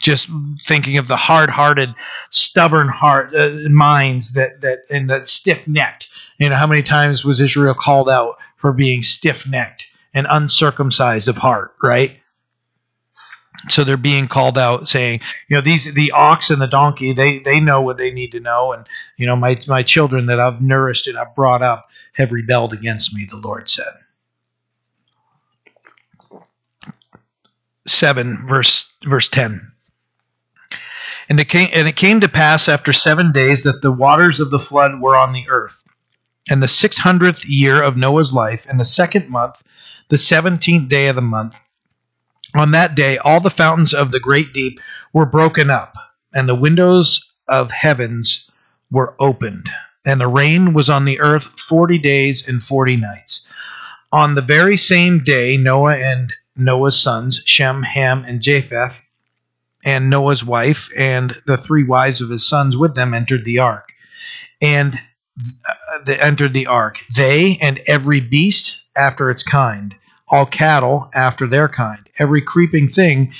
Just 0.00 0.30
thinking 0.66 0.96
of 0.96 1.08
the 1.08 1.16
hard-hearted, 1.16 1.90
stubborn 2.30 2.88
heart 2.88 3.34
uh, 3.36 3.50
minds 3.68 4.32
that 4.32 4.62
that 4.62 4.78
and 4.88 5.10
that 5.10 5.28
stiff-necked. 5.28 6.08
You 6.38 6.48
know, 6.48 6.56
how 6.56 6.66
many 6.66 6.82
times 6.82 7.22
was 7.22 7.42
Israel 7.42 7.74
called 7.74 8.08
out 8.08 8.38
for 8.56 8.72
being 8.72 9.02
stiff-necked 9.02 9.88
and 10.14 10.26
uncircumcised 10.30 11.28
of 11.28 11.36
heart, 11.36 11.74
right? 11.82 12.20
so 13.68 13.84
they're 13.84 13.96
being 13.96 14.28
called 14.28 14.58
out 14.58 14.88
saying 14.88 15.20
you 15.48 15.56
know 15.56 15.60
these 15.60 15.92
the 15.94 16.12
ox 16.12 16.50
and 16.50 16.60
the 16.60 16.66
donkey 16.66 17.12
they 17.12 17.38
they 17.38 17.60
know 17.60 17.80
what 17.80 17.96
they 17.96 18.10
need 18.10 18.32
to 18.32 18.40
know. 18.40 18.72
And 18.72 18.86
you 19.16 19.26
know 19.26 19.36
my 19.36 19.58
my 19.66 19.82
children 19.82 20.26
that 20.26 20.40
i've 20.40 20.60
nourished 20.60 21.06
and 21.06 21.18
i've 21.18 21.34
brought 21.34 21.62
up 21.62 21.88
have 22.12 22.32
rebelled 22.32 22.72
against 22.72 23.14
me 23.14 23.26
the 23.28 23.36
lord 23.36 23.68
said. 23.68 23.92
7 27.86 28.46
verse 28.46 28.94
verse 29.04 29.28
10 29.28 29.70
and 31.28 31.38
it 31.38 31.48
came 31.50 31.68
and 31.72 31.86
it 31.86 31.96
came 31.96 32.20
to 32.20 32.28
pass 32.28 32.68
after 32.68 32.92
7 32.92 33.32
days 33.32 33.64
that 33.64 33.82
the 33.82 33.92
waters 33.92 34.40
of 34.40 34.50
the 34.50 34.58
flood 34.58 35.00
were 35.00 35.16
on 35.16 35.32
the 35.32 35.44
earth. 35.48 35.80
And 36.50 36.62
the 36.62 36.66
600th 36.66 37.44
year 37.46 37.82
of 37.82 37.96
noah's 37.96 38.32
life 38.34 38.66
and 38.68 38.78
the 38.78 38.84
second 38.84 39.30
month 39.30 39.54
the 40.08 40.16
17th 40.16 40.88
day 40.88 41.06
of 41.08 41.16
the 41.16 41.22
month 41.22 41.58
on 42.54 42.70
that 42.70 42.94
day, 42.94 43.18
all 43.18 43.40
the 43.40 43.50
fountains 43.50 43.94
of 43.94 44.12
the 44.12 44.20
great 44.20 44.52
deep 44.52 44.80
were 45.12 45.26
broken 45.26 45.70
up, 45.70 45.96
and 46.32 46.48
the 46.48 46.54
windows 46.54 47.32
of 47.48 47.70
heavens 47.72 48.48
were 48.90 49.16
opened, 49.18 49.68
and 50.06 50.20
the 50.20 50.28
rain 50.28 50.72
was 50.72 50.88
on 50.88 51.04
the 51.04 51.20
earth 51.20 51.44
forty 51.58 51.98
days 51.98 52.46
and 52.46 52.62
forty 52.62 52.96
nights. 52.96 53.48
On 54.12 54.36
the 54.36 54.42
very 54.42 54.76
same 54.76 55.24
day, 55.24 55.56
Noah 55.56 55.96
and 55.96 56.32
Noah's 56.56 57.00
sons, 57.00 57.42
Shem, 57.44 57.82
Ham, 57.82 58.24
and 58.24 58.40
Japheth, 58.40 59.02
and 59.84 60.08
Noah's 60.08 60.44
wife, 60.44 60.90
and 60.96 61.36
the 61.46 61.56
three 61.56 61.82
wives 61.82 62.20
of 62.20 62.30
his 62.30 62.46
sons 62.46 62.76
with 62.76 62.94
them 62.94 63.14
entered 63.14 63.44
the 63.44 63.58
ark. 63.58 63.92
And 64.62 64.94
uh, 65.68 65.98
they 66.06 66.20
entered 66.20 66.52
the 66.52 66.68
ark, 66.68 66.98
they 67.16 67.58
and 67.60 67.80
every 67.88 68.20
beast 68.20 68.83
after 68.96 69.30
its 69.30 69.42
kind 69.42 69.94
all 70.28 70.46
cattle 70.46 71.10
after 71.14 71.46
their 71.46 71.68
kind, 71.68 72.08
every 72.18 72.40
creeping 72.40 72.88
thing 72.88 73.32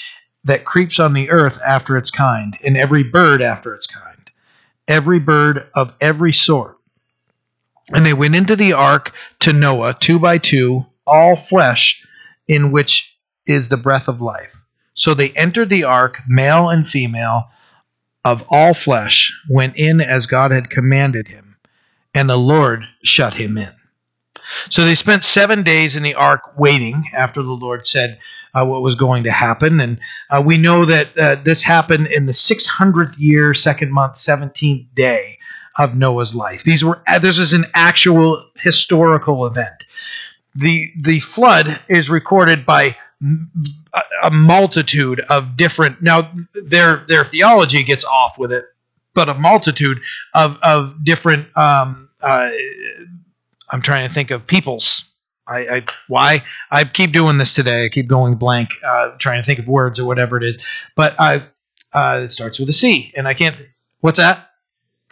that 0.44 0.64
creeps 0.64 0.98
on 0.98 1.14
the 1.14 1.30
earth 1.30 1.58
after 1.66 1.96
its 1.96 2.10
kind, 2.10 2.56
and 2.62 2.76
every 2.76 3.02
bird 3.02 3.40
after 3.40 3.74
its 3.74 3.86
kind, 3.86 4.30
every 4.86 5.18
bird 5.18 5.66
of 5.74 5.92
every 6.00 6.32
sort. 6.32 6.76
And 7.92 8.04
they 8.04 8.12
went 8.12 8.36
into 8.36 8.56
the 8.56 8.74
ark 8.74 9.12
to 9.40 9.52
Noah, 9.52 9.96
two 9.98 10.18
by 10.18 10.38
two, 10.38 10.86
all 11.06 11.36
flesh, 11.36 12.06
in 12.46 12.70
which 12.70 13.16
is 13.46 13.68
the 13.68 13.76
breath 13.76 14.08
of 14.08 14.20
life. 14.20 14.56
So 14.94 15.14
they 15.14 15.30
entered 15.30 15.70
the 15.70 15.84
ark, 15.84 16.20
male 16.28 16.68
and 16.68 16.86
female, 16.86 17.44
of 18.24 18.44
all 18.48 18.74
flesh, 18.74 19.32
went 19.48 19.76
in 19.76 20.00
as 20.00 20.26
God 20.26 20.50
had 20.50 20.70
commanded 20.70 21.28
him, 21.28 21.56
and 22.14 22.28
the 22.28 22.38
Lord 22.38 22.84
shut 23.02 23.34
him 23.34 23.58
in. 23.58 23.72
So 24.70 24.84
they 24.84 24.94
spent 24.94 25.24
seven 25.24 25.62
days 25.62 25.96
in 25.96 26.02
the 26.02 26.14
ark 26.14 26.58
waiting 26.58 27.10
after 27.12 27.42
the 27.42 27.52
Lord 27.52 27.86
said 27.86 28.18
uh, 28.54 28.64
what 28.64 28.82
was 28.82 28.94
going 28.94 29.24
to 29.24 29.30
happen. 29.30 29.80
And 29.80 30.00
uh, 30.30 30.42
we 30.44 30.58
know 30.58 30.84
that 30.84 31.18
uh, 31.18 31.36
this 31.36 31.62
happened 31.62 32.06
in 32.06 32.26
the 32.26 32.32
600th 32.32 33.18
year, 33.18 33.54
second 33.54 33.92
month, 33.92 34.14
17th 34.14 34.86
day 34.94 35.38
of 35.76 35.96
Noah's 35.96 36.34
life. 36.34 36.62
These 36.62 36.84
were 36.84 37.02
uh, 37.08 37.18
this 37.18 37.38
is 37.38 37.52
an 37.52 37.66
actual 37.74 38.48
historical 38.56 39.46
event. 39.46 39.84
The 40.54 40.92
the 41.00 41.18
flood 41.20 41.80
is 41.88 42.08
recorded 42.08 42.64
by 42.64 42.96
a 44.22 44.30
multitude 44.30 45.20
of 45.30 45.56
different 45.56 46.02
now 46.02 46.30
their 46.66 46.98
their 47.08 47.24
theology 47.24 47.82
gets 47.82 48.04
off 48.04 48.38
with 48.38 48.52
it 48.52 48.66
but 49.14 49.28
a 49.28 49.34
multitude 49.34 50.00
of 50.34 50.58
of 50.62 51.02
different 51.02 51.56
um, 51.56 52.10
uh, 52.20 52.50
I'm 53.70 53.82
trying 53.82 54.08
to 54.08 54.14
think 54.14 54.30
of 54.30 54.46
peoples. 54.46 55.10
I, 55.46 55.58
I 55.58 55.84
why 56.08 56.42
I 56.70 56.84
keep 56.84 57.12
doing 57.12 57.38
this 57.38 57.54
today. 57.54 57.84
I 57.84 57.88
keep 57.88 58.06
going 58.06 58.36
blank, 58.36 58.70
uh, 58.84 59.16
trying 59.18 59.40
to 59.40 59.46
think 59.46 59.58
of 59.58 59.68
words 59.68 60.00
or 60.00 60.06
whatever 60.06 60.36
it 60.36 60.42
is. 60.42 60.64
But 60.96 61.14
I 61.18 61.44
uh, 61.92 62.22
it 62.24 62.32
starts 62.32 62.58
with 62.58 62.68
a 62.68 62.72
C, 62.72 63.12
and 63.16 63.28
I 63.28 63.34
can't. 63.34 63.56
What's 64.00 64.18
that? 64.18 64.50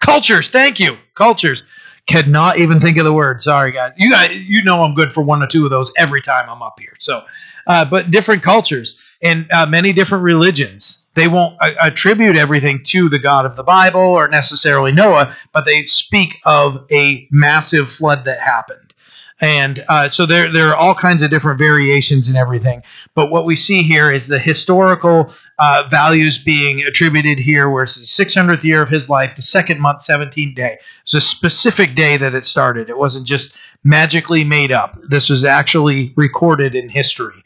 Cultures. 0.01 0.49
Thank 0.49 0.81
you. 0.81 0.97
Cultures. 1.15 1.65
Cannot 2.07 2.59
even 2.59 2.81
think 2.81 2.97
of 2.99 3.05
the 3.05 3.13
word. 3.13 3.43
Sorry, 3.43 3.71
guys. 3.71 3.93
You 3.97 4.11
guys, 4.11 4.35
you 4.35 4.65
know 4.65 4.83
I'm 4.83 4.95
good 4.95 5.13
for 5.13 5.23
one 5.23 5.43
or 5.43 5.47
two 5.47 5.65
of 5.65 5.71
those 5.71 5.93
every 5.97 6.21
time 6.21 6.49
I'm 6.51 6.61
up 6.61 6.81
here. 6.81 6.95
So, 6.99 7.23
uh, 7.67 7.85
but 7.85 8.11
different 8.11 8.43
cultures 8.43 9.01
and 9.23 9.47
uh, 9.53 9.67
many 9.67 9.93
different 9.93 10.25
religions. 10.25 11.09
They 11.15 11.29
won't 11.29 11.57
uh, 11.61 11.73
attribute 11.81 12.37
everything 12.37 12.83
to 12.87 13.09
the 13.09 13.19
God 13.19 13.47
of 13.47 13.57
the 13.57 13.63
Bible 13.63 14.01
or 14.01 14.29
necessarily 14.29 14.93
Noah, 14.93 15.35
but 15.53 15.65
they 15.65 15.85
speak 15.85 16.39
of 16.45 16.87
a 16.91 17.29
massive 17.31 17.91
flood 17.91 18.25
that 18.25 18.41
happened. 18.41 18.93
And 19.41 19.85
uh, 19.89 20.09
so 20.09 20.25
there, 20.25 20.53
there 20.53 20.69
are 20.69 20.77
all 20.77 20.95
kinds 20.95 21.21
of 21.23 21.31
different 21.31 21.59
variations 21.59 22.29
and 22.29 22.37
everything. 22.37 22.85
But 23.15 23.33
what 23.33 23.45
we 23.45 23.57
see 23.57 23.83
here 23.83 24.13
is 24.13 24.29
the 24.29 24.39
historical 24.39 25.35
uh, 25.59 25.89
values 25.91 26.39
being 26.39 26.83
attributed 26.83 27.41
here, 27.41 27.69
where 27.69 27.83
it's 27.83 27.97
the 27.97 28.25
600th 28.25 28.63
year 28.63 28.83
of 28.83 28.89
his 28.89 29.11
life, 29.11 29.35
the 29.35 29.43
second 29.43 29.81
month, 29.81 30.03
17th 30.03 30.55
day. 30.55 30.79
It's 31.03 31.15
a 31.15 31.21
specific 31.21 31.97
day 31.97 32.17
that 32.17 32.37
it 32.37 32.45
started. 32.45 32.89
It 32.89 32.97
wasn't 32.97 33.27
just 33.27 33.57
magically 33.83 34.45
made 34.45 34.71
up. 34.71 34.97
This 35.03 35.29
was 35.29 35.45
actually 35.45 36.13
recorded 36.15 36.77
in 36.77 36.89
history. 36.89 37.43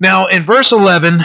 Now, 0.00 0.26
in 0.26 0.44
verse 0.44 0.72
11, 0.72 1.20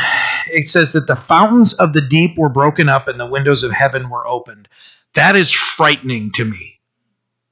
it 0.51 0.67
says 0.67 0.93
that 0.93 1.07
the 1.07 1.15
fountains 1.15 1.73
of 1.73 1.93
the 1.93 2.01
deep 2.01 2.37
were 2.37 2.49
broken 2.49 2.89
up 2.89 3.07
and 3.07 3.17
the 3.17 3.25
windows 3.25 3.63
of 3.63 3.71
heaven 3.71 4.09
were 4.09 4.27
opened. 4.27 4.67
That 5.15 5.37
is 5.37 5.51
frightening 5.51 6.31
to 6.35 6.43
me. 6.43 6.79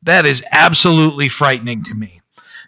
That 0.03 0.25
is 0.25 0.43
absolutely 0.51 1.29
frightening 1.29 1.83
to 1.85 1.93
me. 1.93 2.21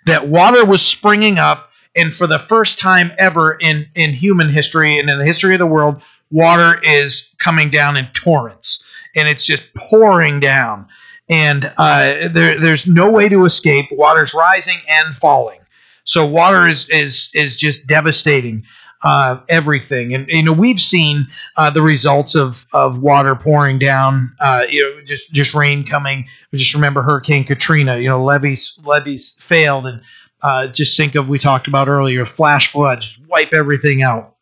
That 0.06 0.28
water 0.28 0.64
was 0.64 0.82
springing 0.82 1.38
up, 1.38 1.72
and 1.96 2.14
for 2.14 2.28
the 2.28 2.40
first 2.40 2.80
time 2.80 3.12
ever 3.18 3.58
in, 3.60 3.88
in 3.94 4.14
human 4.14 4.50
history 4.50 5.00
and 5.00 5.10
in 5.10 5.20
the 5.20 5.26
history 5.26 5.54
of 5.54 5.60
the 5.60 5.66
world, 5.66 6.02
water 6.32 6.80
is 6.82 7.34
coming 7.38 7.70
down 7.70 7.98
in 7.98 8.08
torrents, 8.14 8.88
and 9.16 9.28
it's 9.28 9.46
just 9.46 9.74
pouring 9.74 10.40
down. 10.40 10.88
And 11.28 11.66
uh, 11.78 12.30
there, 12.32 12.60
there's 12.60 12.88
no 12.88 13.10
way 13.10 13.28
to 13.30 13.46
escape. 13.46 13.88
Water's 13.92 14.34
rising 14.34 14.78
and 14.88 15.14
falling. 15.16 15.60
So 16.06 16.26
water 16.26 16.66
is 16.66 16.90
is 16.90 17.30
is 17.34 17.56
just 17.56 17.88
devastating 17.88 18.64
uh, 19.04 19.42
everything, 19.50 20.14
and 20.14 20.28
you 20.30 20.44
know 20.44 20.54
we've 20.54 20.80
seen 20.80 21.28
uh, 21.58 21.70
the 21.70 21.82
results 21.82 22.36
of 22.36 22.66
of 22.74 23.00
water 23.00 23.36
pouring 23.36 23.80
down. 23.80 24.36
Uh, 24.40 24.66
you 24.70 24.82
know, 24.82 25.04
just 25.04 25.32
just 25.32 25.54
rain 25.54 25.86
coming. 25.86 26.26
We 26.52 26.60
just 26.60 26.74
remember 26.74 27.02
Hurricane 27.02 27.44
Katrina. 27.44 27.98
You 27.98 28.10
know, 28.10 28.24
levees 28.24 28.80
levees 28.84 29.38
failed, 29.42 29.88
and 29.88 30.02
uh, 30.42 30.68
just 30.68 30.96
think 30.96 31.16
of 31.16 31.28
we 31.28 31.40
talked 31.40 31.68
about 31.68 31.88
earlier 31.88 32.26
flash 32.26 32.72
floods, 32.72 33.06
just 33.06 33.28
wipe 33.30 33.54
everything 33.54 34.02
out. 34.02 34.36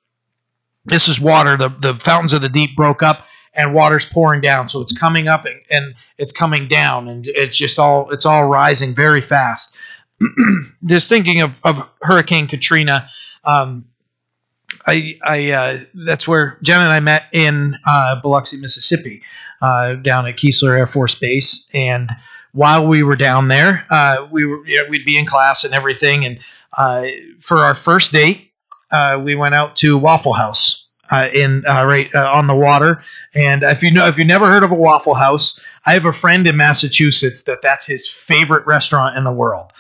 This 0.86 1.08
is 1.08 1.20
water. 1.20 1.58
The 1.58 1.70
the 1.70 1.96
fountains 1.96 2.34
of 2.34 2.42
the 2.42 2.50
deep 2.50 2.76
broke 2.76 3.02
up 3.02 3.26
and 3.54 3.74
water's 3.74 4.06
pouring 4.06 4.42
down. 4.42 4.68
So 4.68 4.82
it's 4.82 4.98
coming 4.98 5.28
up 5.28 5.46
and, 5.46 5.60
and, 5.70 5.94
it's 6.18 6.32
coming 6.32 6.68
down, 6.68 7.08
and 7.08 7.28
it's 7.28 7.58
just 7.58 7.80
all 7.80 8.10
it's 8.12 8.26
all 8.26 8.46
rising 8.46 8.96
very 8.96 9.22
fast. 9.22 9.76
just 10.86 11.10
thinking 11.10 11.42
of, 11.42 11.60
of 11.64 11.90
Hurricane 12.02 12.48
Katrina, 12.48 13.10
um, 13.44 13.86
I, 14.86 15.18
I 15.24 15.52
uh, 15.52 15.78
that's 15.94 16.28
where 16.28 16.58
Jen 16.62 16.82
and 16.82 16.92
I 16.92 17.00
met 17.00 17.26
in 17.32 17.78
uh, 17.86 18.20
Biloxi, 18.22 18.58
Mississippi, 18.58 19.22
uh, 19.62 19.96
down 19.96 20.28
at 20.28 20.36
Keesler 20.36 20.78
Air 20.78 20.88
Force 20.88 21.16
Base. 21.16 21.70
And 21.74 22.12
while 22.52 22.88
we 22.88 23.04
were 23.04 23.16
down 23.16 23.48
there, 23.48 23.86
uh, 23.90 24.28
we 24.32 24.46
were 24.46 24.66
you 24.66 24.82
know, 24.82 24.90
we'd 24.90 25.06
be 25.06 25.18
in 25.18 25.26
class 25.26 25.64
and 25.64 25.74
everything. 25.74 26.26
And 26.26 26.40
uh, 26.78 27.06
for 27.40 27.58
our 27.58 27.76
first 27.76 28.12
date, 28.12 28.52
uh, 28.92 29.22
we 29.24 29.36
went 29.36 29.56
out 29.56 29.76
to 29.78 29.98
Waffle 29.98 30.34
House 30.34 30.88
in 31.34 31.62
right 31.62 32.14
on 32.16 32.48
the 32.48 32.56
water. 32.56 33.04
And 33.36 33.64
if 33.64 33.84
you 33.84 33.92
know 33.92 34.08
if 34.08 34.18
you 34.18 34.26
never 34.26 34.48
heard 34.48 34.64
of 34.64 34.72
a 34.72 34.76
Waffle 34.76 35.14
House, 35.14 35.60
I 35.86 35.94
have 35.94 36.06
a 36.06 36.14
friend 36.14 36.48
in 36.48 36.58
Massachusetts 36.58 37.44
that 37.44 37.62
that's 37.62 37.86
his 37.86 38.10
favorite 38.10 38.66
restaurant 38.66 39.18
in 39.18 39.24
the 39.24 39.32
world. 39.32 39.72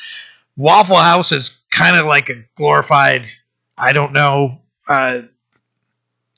Waffle 0.55 0.97
House 0.97 1.31
is 1.31 1.61
kind 1.71 1.97
of 1.97 2.05
like 2.05 2.29
a 2.29 2.43
glorified, 2.55 3.25
I 3.77 3.93
don't 3.93 4.13
know, 4.13 4.61
uh, 4.87 5.23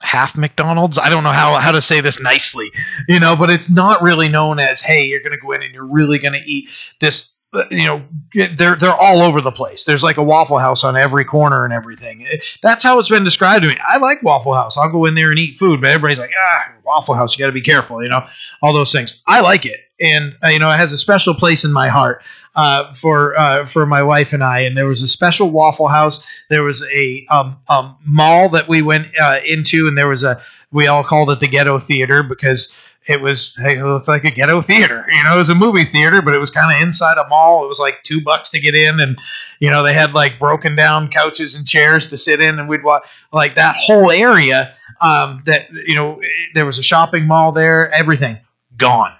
half 0.02 0.38
McDonald's. 0.38 0.98
I 0.98 1.10
don't 1.10 1.24
know 1.24 1.32
how, 1.32 1.56
how 1.56 1.72
to 1.72 1.82
say 1.82 2.02
this 2.02 2.22
nicely, 2.22 2.72
you 3.08 3.20
know, 3.20 3.36
but 3.36 3.50
it's 3.50 3.70
not 3.70 4.02
really 4.02 4.30
known 4.30 4.60
as, 4.60 4.82
hey, 4.82 5.06
you're 5.06 5.22
going 5.22 5.34
to 5.34 5.38
go 5.38 5.52
in 5.52 5.64
and 5.64 5.74
you're 5.74 5.88
really 5.88 6.20
going 6.20 6.34
to 6.34 6.50
eat 6.50 6.70
this 7.02 7.36
you 7.72 7.86
know 7.86 8.04
they're 8.34 8.76
they're 8.76 8.94
all 8.94 9.22
over 9.22 9.42
the 9.42 9.52
place. 9.52 9.86
There's 9.86 10.04
like 10.04 10.18
a 10.18 10.24
Waffle 10.24 10.58
House 10.58 10.84
on 10.84 10.98
every 10.98 11.24
corner 11.24 11.64
and 11.64 11.74
everything. 11.74 12.26
That's 12.62 12.84
how 12.84 13.00
it's 13.00 13.10
been 13.10 13.24
described 13.24 13.64
to 13.64 13.70
me. 13.70 13.78
I 13.88 13.98
like 13.98 14.24
Waffle 14.24 14.54
House. 14.54 14.78
I'll 14.78 14.92
go 14.92 15.06
in 15.06 15.16
there 15.16 15.30
and 15.30 15.40
eat 15.40 15.58
food, 15.58 15.82
but 15.82 15.90
everybody's 15.90 16.20
like, 16.20 16.32
ah, 16.42 16.74
Waffle 16.84 17.16
House. 17.16 17.38
You 17.38 17.44
got 17.44 17.48
to 17.48 17.54
be 17.54 17.62
careful, 17.62 18.04
you 18.04 18.10
know, 18.10 18.26
all 18.62 18.74
those 18.74 18.92
things. 18.92 19.22
I 19.28 19.42
like 19.42 19.66
it, 19.66 19.80
and 20.00 20.36
uh, 20.44 20.50
you 20.50 20.60
know, 20.60 20.72
it 20.72 20.78
has 20.78 20.92
a 20.92 20.98
special 20.98 21.34
place 21.34 21.64
in 21.64 21.72
my 21.72 21.88
heart 21.88 22.24
uh, 22.56 22.94
for 22.94 23.38
uh, 23.38 23.66
for 23.66 23.86
my 23.86 24.04
wife 24.04 24.34
and 24.34 24.44
I. 24.44 24.62
And 24.62 24.78
there 24.78 24.88
was 24.88 25.04
a 25.04 25.08
special 25.08 25.52
Waffle 25.52 25.88
House. 25.88 26.26
There 26.50 26.64
was 26.64 26.84
a 26.92 27.26
um, 27.30 27.58
um, 27.70 27.98
mall 28.06 28.50
that 28.50 28.68
we 28.68 28.82
went 28.82 29.08
uh, 29.20 29.40
into, 29.46 29.88
and 29.88 29.98
there 29.98 30.08
was 30.08 30.24
a 30.24 30.42
we 30.72 30.88
all 30.88 31.04
called 31.04 31.30
it 31.32 31.40
the 31.40 31.48
Ghetto 31.48 31.80
Theater 31.80 32.24
because 32.24 32.74
it 33.08 33.22
was 33.22 33.56
it 33.60 33.84
looked 33.84 34.08
like 34.08 34.24
a 34.24 34.32
ghetto 34.32 34.62
theater. 34.62 35.06
You 35.08 35.24
know, 35.24 35.36
it 35.36 35.38
was 35.38 35.50
a 35.50 35.56
movie 35.56 35.86
theater, 35.86 36.22
but 36.22 36.34
it 36.34 36.40
was 36.40 36.50
kind 36.50 36.76
of 36.76 36.82
inside 36.82 37.18
a 37.18 37.28
mall. 37.28 37.64
It 37.64 37.68
was 37.68 37.80
like 37.80 38.02
two 38.04 38.22
bucks 38.22 38.50
to 38.52 38.60
get 38.60 38.74
in, 38.74 39.00
and 39.00 39.18
you 39.60 39.70
know 39.70 39.84
they 39.84 39.94
had 39.94 40.14
like 40.14 40.40
broken 40.40 40.76
down 40.76 41.10
couches 41.10 41.56
and 41.56 41.68
chairs 41.68 42.08
to 42.08 42.18
sit 42.18 42.42
in, 42.42 42.60
and 42.60 42.68
we'd 42.68 42.84
watch 42.84 43.04
like 43.32 43.56
that 43.56 43.76
whole 43.78 44.12
area. 44.12 44.74
Um, 45.02 45.44
that 45.46 45.72
you 45.72 45.96
know 45.96 46.22
there 46.56 46.66
was 46.66 46.80
a 46.80 46.84
shopping 46.84 47.28
mall 47.28 47.52
there, 47.52 47.94
everything 47.94 48.40
gone. 48.76 49.14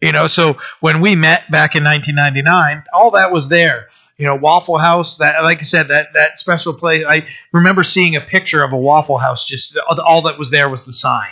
You 0.00 0.12
know, 0.12 0.26
so 0.26 0.58
when 0.80 1.00
we 1.00 1.16
met 1.16 1.50
back 1.50 1.74
in 1.74 1.82
1999, 1.82 2.84
all 2.92 3.10
that 3.12 3.32
was 3.32 3.48
there. 3.48 3.88
You 4.16 4.26
know, 4.26 4.34
Waffle 4.34 4.78
House. 4.78 5.18
That, 5.18 5.42
like 5.44 5.58
I 5.58 5.62
said, 5.62 5.88
that 5.88 6.08
that 6.14 6.38
special 6.38 6.74
place. 6.74 7.04
I 7.08 7.26
remember 7.52 7.84
seeing 7.84 8.16
a 8.16 8.20
picture 8.20 8.62
of 8.62 8.72
a 8.72 8.76
Waffle 8.76 9.18
House. 9.18 9.46
Just 9.46 9.76
all 10.04 10.22
that 10.22 10.38
was 10.38 10.50
there 10.50 10.68
was 10.68 10.84
the 10.84 10.92
sign 10.92 11.30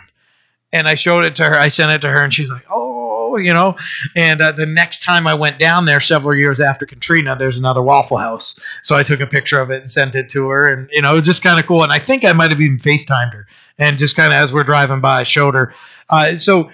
and 0.72 0.88
I 0.88 0.94
showed 0.94 1.24
it 1.24 1.34
to 1.36 1.44
her. 1.44 1.58
I 1.58 1.68
sent 1.68 1.90
it 1.92 2.00
to 2.02 2.08
her, 2.08 2.22
and 2.22 2.32
she's 2.32 2.50
like, 2.50 2.64
"Oh, 2.70 3.36
you 3.36 3.54
know." 3.54 3.76
And 4.14 4.40
uh, 4.40 4.52
the 4.52 4.66
next 4.66 5.02
time 5.02 5.26
I 5.26 5.34
went 5.34 5.58
down 5.58 5.84
there, 5.84 6.00
several 6.00 6.36
years 6.36 6.60
after 6.60 6.86
Katrina, 6.86 7.36
there's 7.36 7.58
another 7.58 7.82
Waffle 7.82 8.18
House, 8.18 8.60
so 8.82 8.96
I 8.96 9.02
took 9.02 9.20
a 9.20 9.26
picture 9.26 9.60
of 9.60 9.70
it 9.70 9.82
and 9.82 9.90
sent 9.90 10.14
it 10.14 10.30
to 10.30 10.48
her, 10.48 10.72
and 10.72 10.88
you 10.92 11.02
know, 11.02 11.12
it 11.12 11.16
was 11.16 11.26
just 11.26 11.42
kind 11.42 11.58
of 11.58 11.66
cool. 11.66 11.82
And 11.82 11.92
I 11.92 11.98
think 11.98 12.24
I 12.24 12.32
might 12.32 12.50
have 12.50 12.60
even 12.60 12.78
Facetimed 12.78 13.32
her, 13.32 13.46
and 13.78 13.98
just 13.98 14.16
kind 14.16 14.32
of 14.32 14.38
as 14.38 14.52
we're 14.52 14.64
driving 14.64 15.00
by, 15.00 15.20
I 15.20 15.22
showed 15.22 15.54
her. 15.54 15.74
Uh, 16.08 16.36
so 16.36 16.70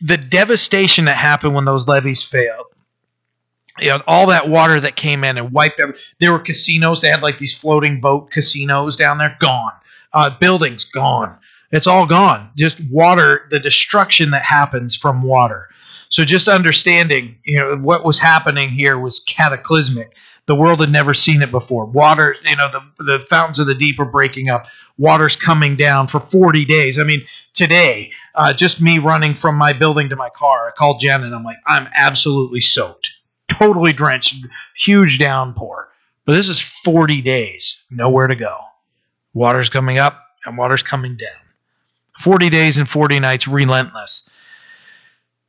the 0.00 0.16
devastation 0.16 1.06
that 1.06 1.16
happened 1.16 1.54
when 1.54 1.64
those 1.64 1.86
levees 1.86 2.22
failed. 2.22 2.66
You 3.78 3.90
know, 3.90 4.02
all 4.06 4.26
that 4.26 4.48
water 4.48 4.80
that 4.80 4.96
came 4.96 5.24
in 5.24 5.38
and 5.38 5.52
wiped 5.52 5.80
everything. 5.80 6.02
There 6.18 6.32
were 6.32 6.38
casinos. 6.38 7.00
They 7.00 7.08
had 7.08 7.22
like 7.22 7.38
these 7.38 7.56
floating 7.56 8.00
boat 8.00 8.30
casinos 8.30 8.96
down 8.96 9.18
there. 9.18 9.36
Gone. 9.40 9.72
Uh, 10.12 10.30
buildings 10.38 10.84
gone 10.84 11.38
it's 11.72 11.86
all 11.86 12.06
gone. 12.06 12.50
Just 12.56 12.80
water, 12.90 13.46
the 13.50 13.60
destruction 13.60 14.30
that 14.30 14.42
happens 14.42 14.96
from 14.96 15.22
water. 15.22 15.68
So 16.08 16.24
just 16.24 16.48
understanding, 16.48 17.38
you 17.44 17.56
know, 17.56 17.76
what 17.76 18.04
was 18.04 18.18
happening 18.18 18.70
here 18.70 18.98
was 18.98 19.20
cataclysmic. 19.20 20.16
The 20.50 20.56
world 20.56 20.80
had 20.80 20.90
never 20.90 21.14
seen 21.14 21.42
it 21.42 21.52
before. 21.52 21.84
Water, 21.84 22.34
you 22.44 22.56
know, 22.56 22.68
the 22.72 23.04
the 23.04 23.20
fountains 23.20 23.60
of 23.60 23.68
the 23.68 23.74
deep 23.76 24.00
are 24.00 24.04
breaking 24.04 24.48
up. 24.48 24.66
Water's 24.98 25.36
coming 25.36 25.76
down 25.76 26.08
for 26.08 26.18
40 26.18 26.64
days. 26.64 26.98
I 26.98 27.04
mean, 27.04 27.24
today, 27.54 28.10
uh, 28.34 28.52
just 28.52 28.82
me 28.82 28.98
running 28.98 29.34
from 29.34 29.54
my 29.54 29.72
building 29.72 30.08
to 30.08 30.16
my 30.16 30.28
car, 30.28 30.66
I 30.66 30.72
called 30.72 30.98
Jen 30.98 31.22
and 31.22 31.32
I'm 31.36 31.44
like, 31.44 31.58
I'm 31.68 31.88
absolutely 31.94 32.60
soaked, 32.60 33.12
totally 33.46 33.92
drenched, 33.92 34.44
huge 34.74 35.20
downpour. 35.20 35.88
But 36.24 36.34
this 36.34 36.48
is 36.48 36.60
40 36.60 37.22
days, 37.22 37.84
nowhere 37.88 38.26
to 38.26 38.34
go. 38.34 38.56
Water's 39.32 39.68
coming 39.68 39.98
up 39.98 40.20
and 40.44 40.58
water's 40.58 40.82
coming 40.82 41.16
down. 41.16 41.30
40 42.18 42.50
days 42.50 42.76
and 42.76 42.88
40 42.88 43.20
nights, 43.20 43.46
relentless. 43.46 44.28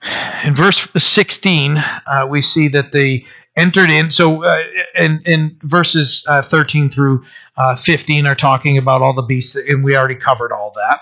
In 0.46 0.54
verse 0.54 0.88
16, 0.96 1.78
uh, 1.78 2.28
we 2.30 2.44
see 2.44 2.68
that 2.68 2.92
they 2.92 3.26
entered 3.56 3.90
in. 3.90 4.12
So, 4.12 4.44
uh, 4.44 4.64
in, 4.96 5.22
in 5.26 5.58
verses 5.64 6.24
uh, 6.28 6.42
13 6.42 6.90
through 6.90 7.26
uh, 7.58 7.76
15 7.76 8.28
are 8.28 8.36
talking 8.36 8.78
about 8.78 9.02
all 9.02 9.14
the 9.14 9.22
beasts, 9.22 9.56
and 9.56 9.84
we 9.84 9.96
already 9.96 10.16
covered 10.16 10.52
all 10.52 10.72
that. 10.76 11.00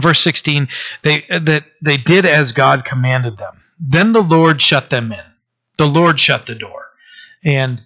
Verse 0.00 0.20
16, 0.20 0.68
they 1.02 1.24
that 1.28 1.64
they 1.80 1.96
did 1.96 2.26
as 2.26 2.52
God 2.52 2.84
commanded 2.84 3.38
them. 3.38 3.62
Then 3.78 4.12
the 4.12 4.22
Lord 4.22 4.60
shut 4.60 4.90
them 4.90 5.12
in. 5.12 5.20
The 5.78 5.86
Lord 5.86 6.18
shut 6.18 6.46
the 6.46 6.54
door, 6.56 6.88
and 7.44 7.80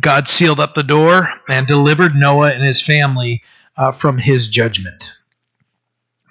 God 0.00 0.28
sealed 0.28 0.60
up 0.60 0.74
the 0.74 0.82
door 0.82 1.28
and 1.48 1.66
delivered 1.66 2.14
Noah 2.14 2.52
and 2.52 2.62
his 2.62 2.82
family 2.82 3.42
uh, 3.76 3.92
from 3.92 4.18
his 4.18 4.48
judgment. 4.48 5.12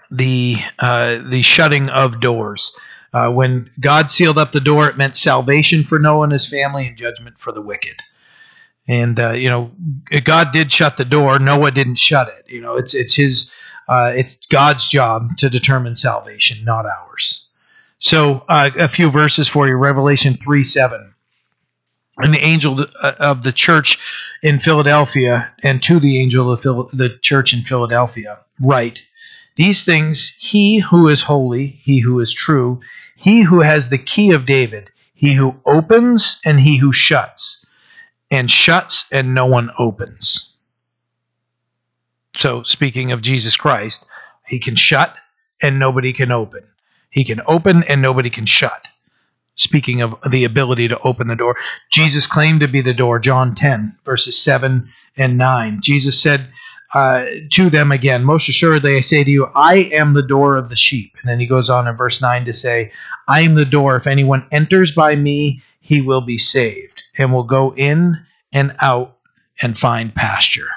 The 0.10 0.58
uh, 0.80 1.20
the 1.30 1.42
shutting 1.42 1.90
of 1.90 2.20
doors. 2.20 2.76
Uh, 3.14 3.32
when 3.32 3.70
God 3.80 4.12
sealed 4.12 4.38
up 4.38 4.52
the 4.52 4.60
door, 4.60 4.88
it 4.88 4.98
meant 4.98 5.16
salvation 5.16 5.84
for 5.84 6.00
Noah 6.00 6.24
and 6.24 6.32
his 6.32 6.48
family 6.48 6.88
and 6.88 6.98
judgment 6.98 7.40
for 7.40 7.52
the 7.52 7.62
wicked. 7.62 8.02
And 8.88 9.20
uh, 9.20 9.32
you 9.32 9.50
know, 9.50 9.72
God 10.24 10.52
did 10.52 10.72
shut 10.72 10.98
the 10.98 11.06
door. 11.06 11.40
Noah 11.40 11.72
didn't 11.72 11.96
shut 11.96 12.30
it. 12.30 12.46
You 12.48 12.62
know, 12.62 12.76
it's 12.76 12.94
it's 12.94 13.16
his 13.16 13.54
uh, 13.88 14.14
it's 14.16 14.46
God's 14.48 14.88
job 14.88 15.38
to 15.38 15.50
determine 15.50 15.96
salvation, 15.96 16.64
not 16.64 16.86
ours. 16.86 17.48
So 18.00 18.44
uh, 18.48 18.70
a 18.78 18.88
few 18.88 19.10
verses 19.10 19.48
for 19.48 19.68
you. 19.68 19.76
Revelation 19.76 20.36
three 20.36 20.64
seven 20.64 21.14
and 22.18 22.34
the 22.34 22.44
angel 22.44 22.86
uh, 23.02 23.14
of 23.20 23.44
the 23.44 23.52
church 23.52 23.98
in 24.42 24.60
Philadelphia 24.60 25.52
and 25.64 25.82
to 25.84 26.00
the 26.00 26.20
angel 26.20 26.52
of 26.52 26.62
the 26.62 27.18
church 27.22 27.54
in 27.54 27.62
Philadelphia 27.62 28.40
write 28.60 29.04
these 29.58 29.84
things 29.84 30.34
he 30.40 30.80
who 30.80 31.10
is 31.10 31.22
holy 31.22 31.68
he 31.68 32.00
who 32.00 32.20
is 32.20 32.34
true 32.34 32.80
he 33.16 33.42
who 33.42 33.60
has 33.60 33.90
the 33.90 33.98
key 33.98 34.32
of 34.32 34.46
David 34.46 34.90
he 35.14 35.34
who 35.34 35.60
opens 35.66 36.40
and 36.46 36.60
he 36.60 36.78
who 36.78 36.94
shuts 36.94 37.66
and 38.32 38.50
shuts 38.50 39.06
and 39.12 39.34
no 39.34 39.48
one 39.48 39.72
opens 39.78 40.54
so 42.38 42.64
speaking 42.64 43.12
of 43.12 43.22
Jesus 43.22 43.58
Christ 43.58 44.06
he 44.48 44.60
can 44.60 44.76
shut 44.76 45.14
and 45.62 45.80
nobody 45.80 46.14
can 46.14 46.32
open 46.32 46.64
he 47.10 47.24
can 47.26 47.42
open 47.48 47.84
and 47.84 48.02
nobody 48.02 48.30
can 48.30 48.46
shut 48.46 48.88
speaking 49.58 50.02
of 50.02 50.16
the 50.30 50.46
ability 50.46 50.88
to 50.88 51.00
open 51.00 51.28
the 51.28 51.36
door. 51.36 51.58
Jesus 51.92 52.28
claimed 52.28 52.62
to 52.62 52.68
be 52.68 52.82
the 52.82 52.94
door, 52.94 53.20
John 53.20 53.56
10, 53.56 53.98
verses 54.06 54.42
7 54.42 54.88
and 55.18 55.38
9. 55.38 55.80
Jesus 55.82 56.22
said 56.22 56.48
uh, 56.94 57.26
to 57.52 57.70
them 57.70 57.92
again, 57.92 58.24
Most 58.24 58.48
assuredly, 58.50 58.98
I 58.98 59.02
say 59.02 59.24
to 59.24 59.30
you, 59.32 59.50
I 59.54 59.90
am 59.94 60.14
the 60.14 60.22
door 60.22 60.56
of 60.56 60.70
the 60.70 60.76
sheep. 60.76 61.16
And 61.20 61.30
then 61.30 61.40
he 61.40 61.46
goes 61.46 61.70
on 61.70 61.88
in 61.88 61.98
verse 61.98 62.22
9 62.22 62.46
to 62.46 62.54
say, 62.54 62.92
I 63.28 63.42
am 63.42 63.56
the 63.56 63.66
door. 63.66 63.98
If 63.98 64.08
anyone 64.08 64.48
enters 64.52 64.92
by 64.92 65.16
me, 65.16 65.62
he 65.82 66.02
will 66.02 66.22
be 66.22 66.38
saved 66.38 67.04
and 67.18 67.34
will 67.34 67.44
go 67.44 67.74
in 67.76 68.18
and 68.54 68.76
out 68.82 69.18
and 69.62 69.78
find 69.78 70.16
pasture. 70.16 70.70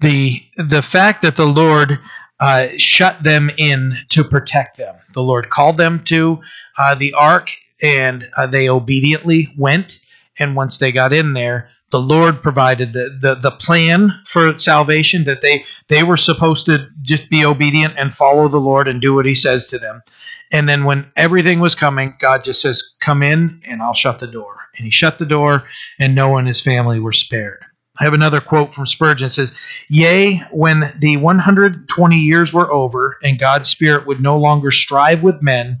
The, 0.00 0.42
the 0.56 0.82
fact 0.82 1.22
that 1.22 1.36
the 1.36 1.46
Lord 1.46 2.00
uh, 2.40 2.68
shut 2.76 3.22
them 3.22 3.50
in 3.56 3.96
to 4.10 4.24
protect 4.24 4.76
them. 4.76 4.96
The 5.12 5.22
Lord 5.22 5.48
called 5.48 5.76
them 5.76 6.02
to 6.04 6.40
uh, 6.76 6.96
the 6.96 7.14
ark 7.14 7.50
and 7.82 8.24
uh, 8.36 8.48
they 8.48 8.68
obediently 8.68 9.52
went. 9.56 10.00
And 10.38 10.56
once 10.56 10.78
they 10.78 10.90
got 10.90 11.12
in 11.12 11.32
there, 11.32 11.68
the 11.90 12.00
Lord 12.00 12.42
provided 12.42 12.92
the, 12.92 13.16
the, 13.20 13.34
the 13.36 13.50
plan 13.50 14.10
for 14.26 14.58
salvation 14.58 15.24
that 15.24 15.42
they, 15.42 15.64
they 15.88 16.02
were 16.02 16.16
supposed 16.16 16.66
to 16.66 16.88
just 17.02 17.30
be 17.30 17.44
obedient 17.44 17.94
and 17.96 18.12
follow 18.12 18.48
the 18.48 18.58
Lord 18.58 18.88
and 18.88 19.00
do 19.00 19.14
what 19.14 19.26
he 19.26 19.34
says 19.34 19.68
to 19.68 19.78
them. 19.78 20.02
And 20.50 20.68
then 20.68 20.84
when 20.84 21.10
everything 21.16 21.60
was 21.60 21.74
coming, 21.74 22.14
God 22.20 22.44
just 22.44 22.60
says, 22.60 22.94
Come 23.00 23.22
in 23.22 23.60
and 23.64 23.82
I'll 23.82 23.94
shut 23.94 24.20
the 24.20 24.26
door. 24.26 24.56
And 24.76 24.84
he 24.84 24.90
shut 24.90 25.18
the 25.18 25.26
door, 25.26 25.64
and 25.98 26.14
Noah 26.14 26.38
and 26.38 26.46
his 26.46 26.60
family 26.60 26.98
were 26.98 27.12
spared. 27.12 27.64
I 27.98 28.04
have 28.04 28.14
another 28.14 28.40
quote 28.40 28.74
from 28.74 28.86
Spurgeon. 28.86 29.26
It 29.26 29.30
says, 29.30 29.56
Yea, 29.88 30.38
when 30.50 30.92
the 30.98 31.16
120 31.16 32.16
years 32.16 32.52
were 32.52 32.72
over, 32.72 33.18
and 33.22 33.38
God's 33.38 33.68
Spirit 33.68 34.06
would 34.06 34.20
no 34.20 34.36
longer 34.36 34.72
strive 34.72 35.22
with 35.22 35.42
men, 35.42 35.80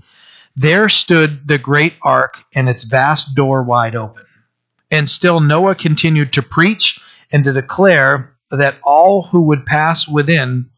there 0.54 0.88
stood 0.88 1.48
the 1.48 1.58
great 1.58 1.94
ark 2.02 2.42
and 2.54 2.68
its 2.68 2.84
vast 2.84 3.34
door 3.34 3.64
wide 3.64 3.96
open. 3.96 4.24
And 4.90 5.08
still 5.08 5.40
Noah 5.40 5.74
continued 5.74 6.32
to 6.34 6.42
preach 6.42 7.00
and 7.32 7.44
to 7.44 7.52
declare 7.52 8.36
that 8.50 8.76
all 8.82 9.22
who 9.22 9.42
would 9.42 9.66
pass 9.66 10.06
within 10.06 10.70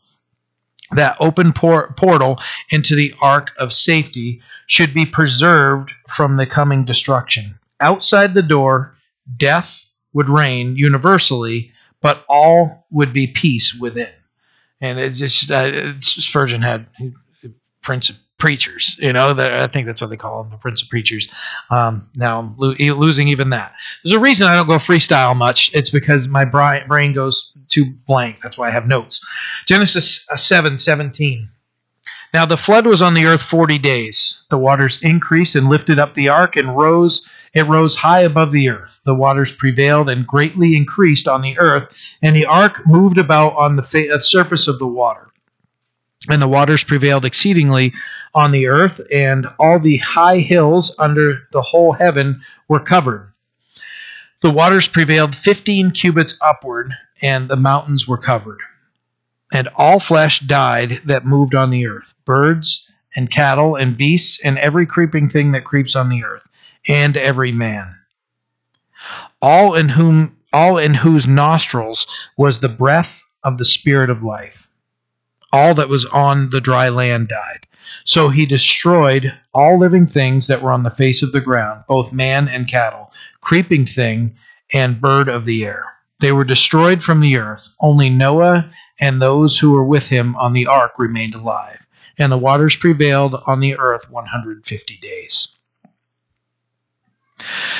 that 0.92 1.16
open 1.20 1.52
por- 1.52 1.92
portal 1.94 2.40
into 2.70 2.94
the 2.94 3.14
ark 3.20 3.52
of 3.58 3.72
safety 3.72 4.40
should 4.66 4.94
be 4.94 5.04
preserved 5.04 5.92
from 6.08 6.36
the 6.36 6.46
coming 6.46 6.84
destruction. 6.84 7.58
Outside 7.80 8.34
the 8.34 8.42
door, 8.42 8.96
death 9.36 9.84
would 10.12 10.28
reign 10.28 10.76
universally, 10.76 11.72
but 12.00 12.24
all 12.28 12.86
would 12.90 13.12
be 13.12 13.26
peace 13.26 13.74
within. 13.74 14.08
And 14.80 14.98
it 14.98 15.10
just 15.10 15.50
uh, 15.50 16.00
Spurgeon 16.00 16.62
had 16.62 16.86
Prince 17.82 18.10
preachers. 18.38 18.96
You 19.00 19.12
know, 19.12 19.34
I 19.38 19.66
think 19.66 19.86
that's 19.86 20.00
what 20.00 20.10
they 20.10 20.16
call 20.16 20.42
them, 20.42 20.52
the 20.52 20.58
Prince 20.58 20.82
of 20.82 20.88
Preachers. 20.88 21.32
Um, 21.70 22.08
now 22.14 22.40
I'm 22.40 22.54
lo- 22.58 22.74
losing 22.94 23.28
even 23.28 23.50
that. 23.50 23.74
There's 24.04 24.12
a 24.12 24.18
reason 24.18 24.46
I 24.46 24.56
don't 24.56 24.68
go 24.68 24.76
freestyle 24.76 25.36
much. 25.36 25.70
It's 25.74 25.90
because 25.90 26.28
my 26.28 26.44
brain 26.44 27.12
goes 27.12 27.52
too 27.68 27.86
blank. 28.06 28.40
That's 28.42 28.58
why 28.58 28.68
I 28.68 28.72
have 28.72 28.86
notes. 28.86 29.24
Genesis 29.66 30.26
7 30.34 30.78
17. 30.78 31.48
Now 32.34 32.44
the 32.44 32.56
flood 32.56 32.86
was 32.86 33.00
on 33.00 33.14
the 33.14 33.24
earth 33.24 33.40
forty 33.40 33.78
days. 33.78 34.44
The 34.50 34.58
waters 34.58 35.02
increased 35.02 35.54
and 35.56 35.68
lifted 35.68 35.98
up 35.98 36.14
the 36.14 36.28
ark 36.28 36.56
and 36.56 36.76
rose 36.76 37.26
it 37.54 37.62
rose 37.66 37.96
high 37.96 38.20
above 38.20 38.52
the 38.52 38.68
earth. 38.68 39.00
The 39.04 39.14
waters 39.14 39.54
prevailed 39.54 40.10
and 40.10 40.26
greatly 40.26 40.76
increased 40.76 41.26
on 41.26 41.40
the 41.40 41.58
earth, 41.58 41.88
and 42.20 42.36
the 42.36 42.44
ark 42.44 42.82
moved 42.86 43.16
about 43.16 43.56
on 43.56 43.76
the 43.76 43.82
fa- 43.82 44.20
surface 44.20 44.68
of 44.68 44.78
the 44.78 44.86
water. 44.86 45.30
And 46.28 46.42
the 46.42 46.48
waters 46.48 46.82
prevailed 46.82 47.24
exceedingly 47.24 47.94
on 48.34 48.50
the 48.50 48.66
earth, 48.66 49.00
and 49.12 49.46
all 49.58 49.78
the 49.78 49.98
high 49.98 50.38
hills 50.38 50.94
under 50.98 51.46
the 51.52 51.62
whole 51.62 51.92
heaven 51.92 52.42
were 52.68 52.80
covered. 52.80 53.32
The 54.40 54.50
waters 54.50 54.88
prevailed 54.88 55.34
fifteen 55.34 55.90
cubits 55.90 56.38
upward, 56.42 56.92
and 57.22 57.48
the 57.48 57.56
mountains 57.56 58.06
were 58.06 58.18
covered. 58.18 58.60
And 59.52 59.68
all 59.76 60.00
flesh 60.00 60.40
died 60.40 61.00
that 61.04 61.24
moved 61.24 61.54
on 61.54 61.70
the 61.70 61.86
earth 61.86 62.12
birds, 62.24 62.90
and 63.14 63.30
cattle, 63.30 63.76
and 63.76 63.96
beasts, 63.96 64.40
and 64.44 64.58
every 64.58 64.84
creeping 64.84 65.28
thing 65.28 65.52
that 65.52 65.64
creeps 65.64 65.96
on 65.96 66.08
the 66.08 66.24
earth, 66.24 66.46
and 66.86 67.16
every 67.16 67.52
man. 67.52 67.96
All 69.40 69.74
in 69.74 69.88
whom 69.88 70.36
all 70.52 70.78
in 70.78 70.94
whose 70.94 71.26
nostrils 71.26 72.28
was 72.36 72.58
the 72.58 72.68
breath 72.68 73.22
of 73.42 73.58
the 73.58 73.64
spirit 73.64 74.10
of 74.10 74.22
life. 74.22 74.65
All 75.56 75.72
that 75.72 75.88
was 75.88 76.04
on 76.04 76.50
the 76.50 76.60
dry 76.60 76.90
land 76.90 77.28
died. 77.28 77.66
So 78.04 78.28
he 78.28 78.44
destroyed 78.44 79.32
all 79.54 79.78
living 79.78 80.06
things 80.06 80.48
that 80.48 80.60
were 80.60 80.70
on 80.70 80.82
the 80.82 80.90
face 80.90 81.22
of 81.22 81.32
the 81.32 81.40
ground, 81.40 81.84
both 81.88 82.12
man 82.12 82.46
and 82.46 82.68
cattle, 82.68 83.10
creeping 83.40 83.86
thing 83.86 84.36
and 84.70 85.00
bird 85.00 85.30
of 85.30 85.46
the 85.46 85.64
air. 85.64 85.94
They 86.20 86.30
were 86.30 86.44
destroyed 86.44 87.02
from 87.02 87.20
the 87.20 87.38
earth. 87.38 87.70
Only 87.80 88.10
Noah 88.10 88.70
and 89.00 89.22
those 89.22 89.58
who 89.58 89.72
were 89.72 89.86
with 89.86 90.10
him 90.10 90.36
on 90.36 90.52
the 90.52 90.66
ark 90.66 90.98
remained 90.98 91.34
alive. 91.34 91.78
And 92.18 92.30
the 92.30 92.36
waters 92.36 92.76
prevailed 92.76 93.42
on 93.46 93.60
the 93.60 93.78
earth 93.78 94.10
150 94.10 94.96
days. 94.98 95.48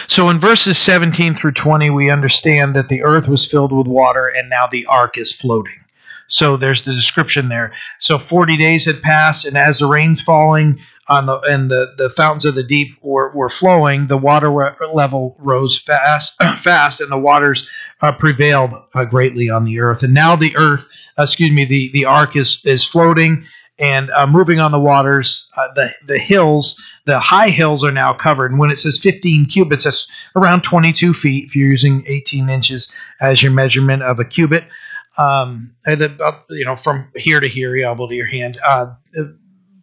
So 0.07 0.31
in 0.31 0.41
verses 0.41 0.79
17 0.79 1.35
through 1.35 1.53
20, 1.53 1.91
we 1.91 2.09
understand 2.09 2.75
that 2.75 2.89
the 2.89 3.03
earth 3.03 3.29
was 3.29 3.45
filled 3.45 3.73
with 3.73 3.87
water 3.87 4.29
and 4.29 4.49
now 4.49 4.67
the 4.67 4.87
ark 4.87 5.19
is 5.19 5.31
floating. 5.31 5.81
So 6.29 6.57
there's 6.57 6.83
the 6.83 6.93
description 6.93 7.49
there. 7.49 7.73
So 7.99 8.19
40 8.19 8.57
days 8.57 8.85
had 8.85 9.03
passed, 9.03 9.45
and 9.45 9.57
as 9.57 9.79
the 9.79 9.87
rain's 9.87 10.21
falling 10.21 10.81
on 11.09 11.27
the 11.27 11.39
and 11.49 11.71
the, 11.71 11.95
the 11.97 12.11
fountains 12.11 12.45
of 12.45 12.57
the 12.57 12.65
deep 12.65 12.97
were, 13.01 13.31
were 13.31 13.49
flowing, 13.49 14.09
the 14.09 14.17
water 14.17 14.51
level 14.93 15.37
rose 15.39 15.79
fast, 15.79 16.35
fast, 16.59 17.01
and 17.01 17.13
the 17.13 17.19
waters 17.19 17.69
uh, 18.03 18.13
prevailed 18.13 18.75
uh, 18.95 19.05
greatly 19.05 19.49
on 19.49 19.65
the 19.65 19.79
earth. 19.81 20.03
And 20.03 20.15
now 20.15 20.37
the 20.37 20.57
earth, 20.57 20.87
uh, 21.19 21.23
excuse 21.23 21.53
me, 21.53 21.65
the 21.65 21.91
the 21.93 22.05
ark 22.05 22.37
is 22.37 22.61
is 22.65 22.85
floating 22.85 23.45
and 23.79 24.11
uh, 24.11 24.27
moving 24.27 24.59
on 24.59 24.73
the 24.73 24.81
waters. 24.81 25.51
Uh, 25.57 25.73
the 25.75 25.95
the 26.07 26.19
hills, 26.19 26.83
the 27.05 27.21
high 27.21 27.51
hills, 27.51 27.85
are 27.85 27.93
now 27.93 28.13
covered. 28.13 28.51
And 28.51 28.59
when 28.59 28.71
it 28.71 28.79
says 28.79 28.99
15 28.99 29.47
cubits, 29.47 29.85
that's 29.85 30.09
around 30.35 30.63
22 30.63 31.15
feet. 31.15 31.45
If 31.45 31.57
you're 31.57 31.69
using 31.69 32.05
18 32.07 32.49
inches 32.49 32.93
as 33.21 33.43
your 33.43 33.53
measurement 33.53 34.03
of 34.03 34.19
a 34.19 34.25
cubit 34.25 34.65
um, 35.19 35.75
the, 35.85 36.17
uh, 36.23 36.33
you 36.51 36.65
know, 36.65 36.77
from 36.77 37.11
here 37.17 37.41
to 37.41 37.49
here, 37.49 37.77
elbow 37.85 38.09
to 38.09 38.15
your 38.15 38.27
hand, 38.27 38.59
uh, 38.65 38.95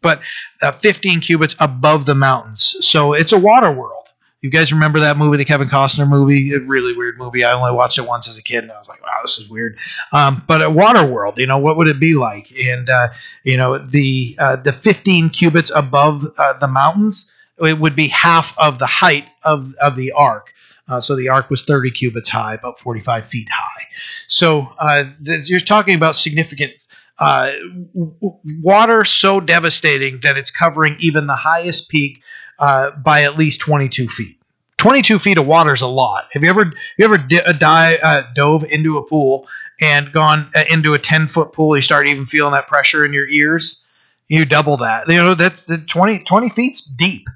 but 0.02 0.22
uh, 0.62 0.72
15 0.72 1.22
cubits 1.22 1.56
above 1.60 2.06
the 2.06 2.16
mountains. 2.16 2.76
So 2.82 3.14
it's 3.14 3.32
a 3.32 3.40
water 3.40 3.72
world. 3.72 4.04
You 4.42 4.50
guys 4.50 4.74
remember 4.74 5.00
that 5.00 5.16
movie, 5.16 5.38
the 5.38 5.46
Kevin 5.46 5.70
Costner 5.70 6.08
movie? 6.08 6.54
A 6.54 6.60
really 6.60 6.94
weird 6.94 7.18
movie. 7.18 7.46
I 7.46 7.54
only 7.54 7.72
watched 7.72 7.98
it 7.98 8.06
once 8.06 8.28
as 8.28 8.38
a 8.38 8.44
kid, 8.44 8.64
and 8.64 8.74
I 8.74 8.78
was 8.78 8.90
like, 8.90 9.02
"Wow, 9.02 9.16
this 9.22 9.40
is 9.40 9.50
weird." 9.50 9.78
Um, 10.12 10.44
but 10.46 10.62
a 10.62 10.70
water 10.70 11.06
world, 11.06 11.40
you 11.40 11.48
know, 11.48 11.60
what 11.60 11.78
would 11.78 11.88
it 11.88 11.98
be 11.98 12.14
like? 12.14 12.52
And 12.60 12.90
uh, 12.90 13.08
you 13.46 13.56
know, 13.56 13.78
the 13.78 14.36
uh, 14.38 14.58
the 14.58 14.74
15 14.74 15.30
cubits 15.30 15.72
above 15.74 16.30
uh, 16.38 16.58
the 16.60 16.68
mountains, 16.68 17.32
it 17.62 17.80
would 17.80 17.96
be 17.96 18.10
half 18.10 18.54
of 18.58 18.80
the 18.80 18.86
height 18.86 19.26
of 19.44 19.74
of 19.76 19.96
the 19.96 20.12
ark. 20.12 20.53
Uh, 20.88 21.00
so 21.00 21.16
the 21.16 21.30
ark 21.30 21.50
was 21.50 21.64
30 21.64 21.92
cubits 21.92 22.30
high, 22.30 22.56
about 22.56 22.80
45 22.80 23.26
feet 23.26 23.50
high. 23.50 23.88
So 24.28 24.68
uh, 24.80 25.06
th- 25.24 25.50
you're 25.50 25.60
talking 25.60 25.96
about 25.96 26.16
significant 26.16 26.74
uh, 27.20 27.52
w- 27.94 28.14
water 28.62 29.06
so 29.06 29.40
devastating 29.40 30.20
that 30.24 30.38
it's 30.38 30.52
covering 30.52 30.98
even 31.00 31.28
the 31.28 31.36
highest 31.36 31.90
peak 31.90 32.22
uh, 32.60 32.92
by 32.92 33.24
at 33.24 33.38
least 33.38 33.62
22 33.62 34.10
feet. 34.10 34.38
22 34.78 35.20
feet 35.20 35.38
of 35.38 35.48
water 35.48 35.74
is 35.74 35.82
a 35.82 35.88
lot. 35.88 36.26
Have 36.34 36.44
you 36.44 36.50
ever 36.50 36.74
you 36.98 37.06
ever 37.06 37.18
di- 37.18 37.40
uh, 37.40 37.98
uh, 38.04 38.24
dove 38.36 38.66
into 38.66 38.98
a 38.98 39.08
pool 39.08 39.48
and 39.80 40.12
gone 40.12 40.50
into 40.70 40.94
a 40.94 41.00
10 41.00 41.28
foot 41.28 41.54
pool? 41.54 41.76
You 41.76 41.82
start 41.82 42.08
even 42.08 42.26
feeling 42.26 42.52
that 42.54 42.68
pressure 42.68 43.06
in 43.06 43.14
your 43.14 43.28
ears. 43.28 43.86
You 44.28 44.44
double 44.46 44.78
that. 44.78 45.08
You 45.08 45.16
know 45.18 45.36
that's 45.36 45.64
the 45.64 45.78
20 45.78 46.20
20 46.20 46.50
feet's 46.50 46.82
deep 46.82 47.28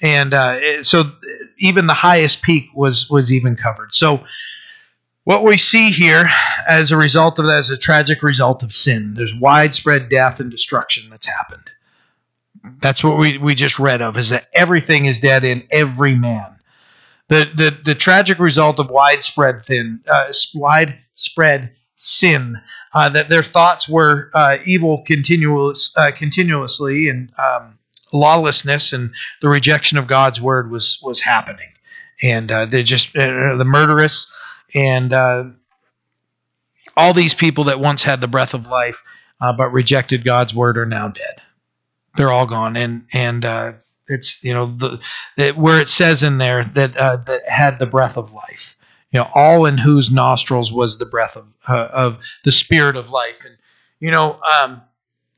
and 0.00 0.34
uh, 0.34 0.82
so 0.82 1.04
even 1.58 1.86
the 1.86 1.94
highest 1.94 2.42
peak 2.42 2.68
was 2.74 3.08
was 3.10 3.32
even 3.32 3.56
covered. 3.56 3.94
So 3.94 4.24
what 5.24 5.42
we 5.42 5.58
see 5.58 5.90
here 5.90 6.30
as 6.68 6.92
a 6.92 6.96
result 6.96 7.40
of 7.40 7.46
that 7.46 7.58
is 7.58 7.70
a 7.70 7.76
tragic 7.76 8.22
result 8.22 8.62
of 8.62 8.72
sin. 8.72 9.14
There's 9.14 9.34
widespread 9.34 10.08
death 10.08 10.38
and 10.38 10.52
destruction 10.52 11.10
that's 11.10 11.26
happened. 11.26 11.68
That's 12.80 13.02
what 13.02 13.18
we, 13.18 13.36
we 13.36 13.56
just 13.56 13.80
read 13.80 14.02
of, 14.02 14.16
is 14.16 14.30
that 14.30 14.46
everything 14.54 15.06
is 15.06 15.18
dead 15.18 15.42
in 15.42 15.66
every 15.70 16.14
man. 16.14 16.56
The, 17.26 17.50
the, 17.56 17.76
the 17.84 17.94
tragic 17.96 18.38
result 18.38 18.78
of 18.78 18.88
widespread 18.88 19.66
thin, 19.66 20.00
uh, 20.06 20.32
widespread 20.54 21.72
sin, 21.96 22.60
uh, 22.94 23.08
that 23.08 23.28
their 23.28 23.42
thoughts 23.42 23.88
were 23.88 24.30
uh, 24.32 24.58
evil 24.64 25.02
continuous, 25.06 25.92
uh, 25.96 26.12
continuously 26.16 27.08
and 27.08 27.32
um, 27.36 27.75
lawlessness 28.12 28.92
and 28.92 29.12
the 29.40 29.48
rejection 29.48 29.98
of 29.98 30.06
God's 30.06 30.40
word 30.40 30.70
was 30.70 30.98
was 31.02 31.20
happening, 31.20 31.68
and 32.22 32.50
uh, 32.50 32.66
they're 32.66 32.82
just 32.82 33.16
uh, 33.16 33.56
the 33.56 33.64
murderous 33.64 34.30
and 34.74 35.12
uh, 35.12 35.44
all 36.96 37.12
these 37.12 37.34
people 37.34 37.64
that 37.64 37.80
once 37.80 38.02
had 38.02 38.20
the 38.20 38.28
breath 38.28 38.54
of 38.54 38.66
life 38.66 39.02
uh, 39.40 39.52
but 39.52 39.70
rejected 39.70 40.24
God's 40.24 40.54
word 40.54 40.78
are 40.78 40.86
now 40.86 41.08
dead. 41.08 41.42
They're 42.16 42.32
all 42.32 42.46
gone, 42.46 42.76
and 42.76 43.06
and 43.12 43.44
uh, 43.44 43.72
it's 44.08 44.42
you 44.42 44.54
know 44.54 44.74
the 44.76 45.00
it, 45.36 45.56
where 45.56 45.80
it 45.80 45.88
says 45.88 46.22
in 46.22 46.38
there 46.38 46.64
that 46.64 46.96
uh, 46.96 47.16
that 47.26 47.48
had 47.48 47.78
the 47.78 47.86
breath 47.86 48.16
of 48.16 48.32
life. 48.32 48.74
You 49.12 49.20
know, 49.20 49.28
all 49.34 49.66
in 49.66 49.78
whose 49.78 50.10
nostrils 50.10 50.72
was 50.72 50.98
the 50.98 51.06
breath 51.06 51.36
of 51.36 51.46
of 51.68 52.18
the 52.44 52.52
spirit 52.52 52.96
of 52.96 53.10
life, 53.10 53.44
and 53.44 53.56
you 54.00 54.10
know. 54.10 54.40
Um, 54.62 54.82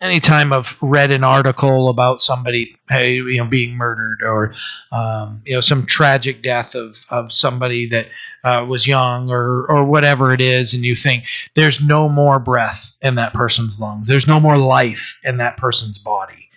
anytime 0.01 0.53
I've 0.53 0.77
read 0.81 1.11
an 1.11 1.25
article 1.25 1.89
about 1.89 2.23
somebody, 2.23 2.77
hey, 2.89 3.15
you 3.15 3.39
know, 3.39 3.47
being 3.47 3.77
murdered 3.77 4.23
or, 4.23 4.55
um, 4.93 5.43
you 5.45 5.55
know, 5.55 5.61
some 5.61 5.87
tragic 5.87 6.43
death 6.43 6.75
of, 6.75 6.97
of 7.09 7.33
somebody 7.33 7.89
that 7.89 8.07
uh, 8.45 8.65
was 8.69 8.87
young 8.87 9.31
or, 9.31 9.67
or 9.69 9.85
whatever 9.85 10.33
it 10.33 10.41
is, 10.41 10.75
and 10.75 10.85
you 10.85 10.95
think 10.95 11.25
there's 11.55 11.81
no 11.81 12.09
more 12.09 12.39
breath 12.39 12.97
in 13.03 13.17
that 13.17 13.33
person's 13.33 13.81
lungs, 13.81 14.09
there's 14.09 14.27
no 14.27 14.41
more 14.41 14.57
life 14.57 15.17
in 15.25 15.39
that 15.39 15.57
person's 15.57 15.99
body. 15.99 16.49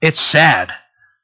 It's 0.00 0.20
sad. 0.20 0.72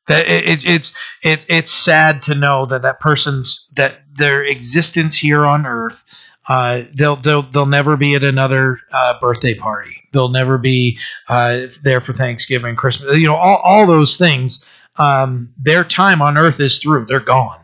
That 0.06 0.26
it, 0.26 0.44
it, 0.46 0.64
it's 0.66 0.92
it's 1.22 1.46
it's 1.48 1.70
sad 1.70 2.20
to 2.22 2.34
know 2.34 2.66
that 2.66 2.82
that 2.82 3.00
person's 3.00 3.70
that 3.74 4.02
their 4.12 4.44
existence 4.44 5.16
here 5.16 5.46
on 5.46 5.64
earth 5.64 6.04
uh, 6.48 6.82
they'll 6.94 7.16
they'll 7.16 7.42
they'll 7.42 7.66
never 7.66 7.96
be 7.96 8.14
at 8.14 8.22
another 8.22 8.80
uh, 8.92 9.18
birthday 9.20 9.54
party. 9.54 10.02
They'll 10.12 10.28
never 10.28 10.58
be 10.58 10.98
uh, 11.28 11.66
there 11.82 12.00
for 12.00 12.12
Thanksgiving, 12.12 12.76
Christmas. 12.76 13.16
You 13.16 13.26
know, 13.26 13.36
all, 13.36 13.60
all 13.64 13.86
those 13.86 14.16
things. 14.16 14.64
Um, 14.96 15.52
their 15.58 15.82
time 15.82 16.22
on 16.22 16.38
earth 16.38 16.60
is 16.60 16.78
through. 16.78 17.06
They're 17.06 17.18
gone. 17.20 17.60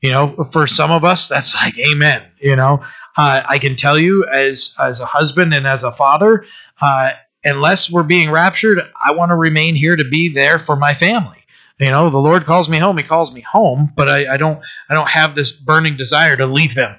You 0.00 0.12
know, 0.12 0.44
for 0.50 0.66
some 0.66 0.90
of 0.90 1.04
us, 1.04 1.28
that's 1.28 1.54
like 1.54 1.78
amen. 1.78 2.22
You 2.40 2.56
know, 2.56 2.82
uh, 3.16 3.42
I 3.46 3.58
can 3.58 3.76
tell 3.76 3.98
you 3.98 4.24
as 4.26 4.74
as 4.80 5.00
a 5.00 5.06
husband 5.06 5.52
and 5.52 5.66
as 5.66 5.84
a 5.84 5.92
father, 5.92 6.46
uh, 6.80 7.10
unless 7.44 7.90
we're 7.90 8.02
being 8.02 8.30
raptured, 8.30 8.78
I 9.04 9.12
want 9.12 9.30
to 9.30 9.36
remain 9.36 9.74
here 9.74 9.96
to 9.96 10.04
be 10.04 10.32
there 10.32 10.58
for 10.58 10.76
my 10.76 10.94
family. 10.94 11.39
You 11.80 11.90
know, 11.90 12.10
the 12.10 12.18
Lord 12.18 12.44
calls 12.44 12.68
me 12.68 12.76
home. 12.76 12.98
He 12.98 13.02
calls 13.02 13.32
me 13.32 13.40
home, 13.40 13.90
but 13.96 14.06
I, 14.06 14.34
I 14.34 14.36
don't 14.36 14.62
I 14.90 14.94
don't 14.94 15.08
have 15.08 15.34
this 15.34 15.50
burning 15.50 15.96
desire 15.96 16.36
to 16.36 16.46
leave 16.46 16.74
them, 16.74 16.98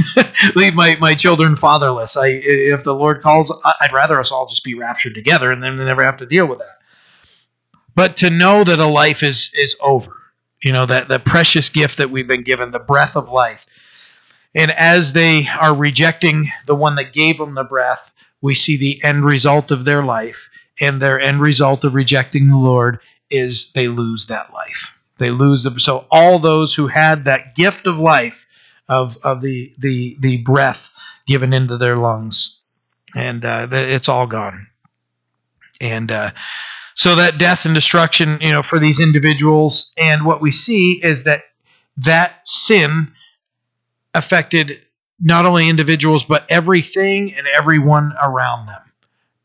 leave 0.54 0.74
my, 0.74 0.96
my 1.00 1.14
children 1.14 1.56
fatherless. 1.56 2.14
I 2.14 2.26
if 2.26 2.84
the 2.84 2.94
Lord 2.94 3.22
calls, 3.22 3.50
I'd 3.80 3.92
rather 3.94 4.20
us 4.20 4.30
all 4.30 4.46
just 4.46 4.64
be 4.64 4.74
raptured 4.74 5.14
together 5.14 5.50
and 5.50 5.62
then 5.62 5.78
never 5.78 6.02
have 6.02 6.18
to 6.18 6.26
deal 6.26 6.44
with 6.44 6.58
that. 6.58 6.78
But 7.94 8.16
to 8.18 8.28
know 8.28 8.64
that 8.64 8.78
a 8.78 8.86
life 8.86 9.22
is 9.22 9.50
is 9.54 9.76
over, 9.80 10.14
you 10.62 10.72
know 10.74 10.84
that 10.84 11.08
the 11.08 11.18
precious 11.18 11.70
gift 11.70 11.96
that 11.96 12.10
we've 12.10 12.28
been 12.28 12.42
given, 12.42 12.70
the 12.70 12.78
breath 12.78 13.16
of 13.16 13.30
life, 13.30 13.64
and 14.54 14.70
as 14.72 15.14
they 15.14 15.48
are 15.48 15.74
rejecting 15.74 16.52
the 16.66 16.76
one 16.76 16.96
that 16.96 17.14
gave 17.14 17.38
them 17.38 17.54
the 17.54 17.64
breath, 17.64 18.12
we 18.42 18.54
see 18.54 18.76
the 18.76 19.02
end 19.02 19.24
result 19.24 19.70
of 19.70 19.86
their 19.86 20.04
life 20.04 20.50
and 20.78 21.00
their 21.00 21.18
end 21.18 21.40
result 21.40 21.84
of 21.84 21.94
rejecting 21.94 22.48
the 22.48 22.58
Lord 22.58 23.00
is 23.30 23.72
they 23.74 23.88
lose 23.88 24.26
that 24.26 24.52
life. 24.52 24.98
They 25.18 25.30
lose 25.30 25.62
them. 25.64 25.78
So 25.78 26.06
all 26.10 26.38
those 26.38 26.74
who 26.74 26.86
had 26.86 27.24
that 27.26 27.54
gift 27.54 27.86
of 27.86 27.98
life, 27.98 28.46
of 28.88 29.18
of 29.24 29.40
the 29.42 29.74
the 29.78 30.16
the 30.20 30.38
breath 30.42 30.90
given 31.26 31.52
into 31.52 31.76
their 31.76 31.96
lungs, 31.96 32.60
and 33.14 33.44
uh, 33.44 33.68
it's 33.72 34.08
all 34.08 34.26
gone. 34.26 34.68
And 35.80 36.10
uh, 36.10 36.30
So 36.94 37.16
that 37.16 37.38
death 37.38 37.64
and 37.66 37.74
destruction, 37.74 38.38
you 38.42 38.52
know, 38.52 38.62
for 38.62 38.78
these 38.80 39.00
individuals, 39.00 39.94
and 39.98 40.26
what 40.26 40.42
we 40.42 40.52
see 40.52 40.94
is 41.02 41.24
that 41.24 41.44
that 41.98 42.46
sin 42.46 43.12
affected 44.14 44.80
not 45.20 45.46
only 45.46 45.68
individuals 45.68 46.24
but 46.24 46.46
everything 46.50 47.34
and 47.34 47.46
everyone 47.46 48.12
around 48.22 48.66
them. 48.66 48.82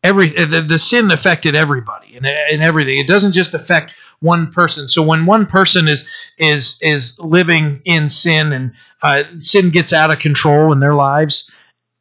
Every 0.04 0.28
the, 0.28 0.62
the 0.68 0.80
sin 0.80 1.12
affected 1.12 1.56
everybody 1.56 2.16
and, 2.18 2.26
and 2.26 2.62
everything. 2.62 2.99
It 2.99 3.08
doesn't 3.08 3.32
just 3.32 3.54
affect 3.54 3.93
one 4.20 4.51
person. 4.51 4.88
So 4.88 5.01
when 5.01 5.26
one 5.26 5.45
person 5.45 5.88
is 5.88 6.10
is 6.38 6.78
is 6.82 7.18
living 7.20 7.82
in 7.86 8.10
sin 8.10 8.51
and 8.54 8.74
uh, 9.01 9.24
sin 9.38 9.70
gets 9.70 9.93
out 9.93 10.12
of 10.12 10.20
control 10.20 10.72
in 10.74 10.80
their 10.80 10.93
lives, 10.93 11.51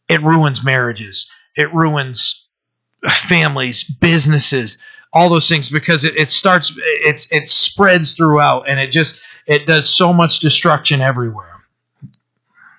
it 0.08 0.20
ruins 0.22 0.64
marriages. 0.64 1.30
It 1.56 1.72
ruins 1.72 2.48
families, 3.08 3.84
businesses, 3.84 4.82
all 5.12 5.28
those 5.28 5.48
things 5.48 5.68
because 5.68 6.04
it, 6.04 6.16
it 6.16 6.30
starts 6.30 6.72
it's 6.78 7.30
it 7.32 7.48
spreads 7.48 8.14
throughout 8.14 8.68
and 8.68 8.80
it 8.80 8.90
just 8.90 9.20
it 9.46 9.66
does 9.66 9.88
so 9.88 10.12
much 10.12 10.40
destruction 10.40 11.00
everywhere. 11.00 11.51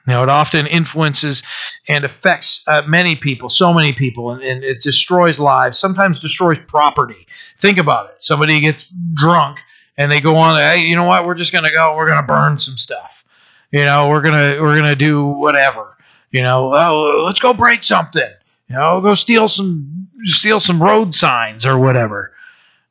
Know, 0.06 0.22
it 0.22 0.30
often 0.30 0.68
influences 0.68 1.44
and 1.88 2.04
affects 2.04 2.64
uh, 2.68 2.82
many 2.86 3.16
people, 3.16 3.50
so 3.50 3.74
many 3.74 3.94
people, 3.94 4.32
and, 4.32 4.44
and, 4.44 4.62
it 4.62 4.82
destroys 4.82 5.40
lives. 5.40 5.80
Sometimes 5.80 6.20
destroys 6.20 6.60
property. 6.60 7.26
Think 7.60 7.78
about 7.78 8.10
it. 8.10 8.18
Somebody 8.20 8.60
gets 8.60 8.92
drunk 9.14 9.60
and 9.98 10.12
they 10.12 10.20
go 10.20 10.36
on. 10.36 10.58
Hey, 10.58 10.86
you 10.86 10.98
know 10.98 11.06
what? 11.06 11.26
We're 11.26 11.36
just 11.36 11.54
gonna 11.54 11.72
go. 11.72 11.96
We're 11.96 12.08
gonna 12.08 12.28
burn 12.28 12.58
some 12.58 12.78
stuff. 12.78 13.24
You 13.72 13.86
know, 13.86 14.10
we're 14.10 14.22
gonna 14.22 14.62
we're 14.62 14.76
gonna 14.76 14.96
do 14.96 15.26
whatever. 15.26 15.96
You 16.32 16.44
know, 16.44 16.74
oh, 16.74 17.24
let's 17.26 17.40
go 17.40 17.54
break 17.54 17.82
something. 17.82 18.30
You 18.68 18.76
know, 18.76 19.00
go 19.00 19.14
steal 19.16 19.48
some 19.48 20.10
steal 20.24 20.60
some 20.60 20.84
road 20.84 21.16
signs 21.16 21.66
or 21.66 21.78
whatever. 21.78 22.34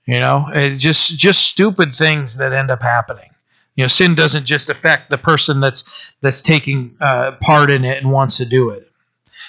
You 0.06 0.18
know, 0.18 0.48
it 0.52 0.78
just 0.78 1.18
just 1.18 1.42
stupid 1.44 1.94
things 1.94 2.38
that 2.38 2.52
end 2.52 2.70
up 2.70 2.82
happening. 2.82 3.31
You 3.74 3.84
know, 3.84 3.88
sin 3.88 4.14
doesn't 4.14 4.44
just 4.44 4.68
affect 4.68 5.08
the 5.08 5.18
person 5.18 5.60
that's 5.60 5.84
that's 6.20 6.42
taking 6.42 6.96
uh, 7.00 7.32
part 7.40 7.70
in 7.70 7.84
it 7.84 7.98
and 7.98 8.12
wants 8.12 8.36
to 8.38 8.44
do 8.44 8.70
it. 8.70 8.88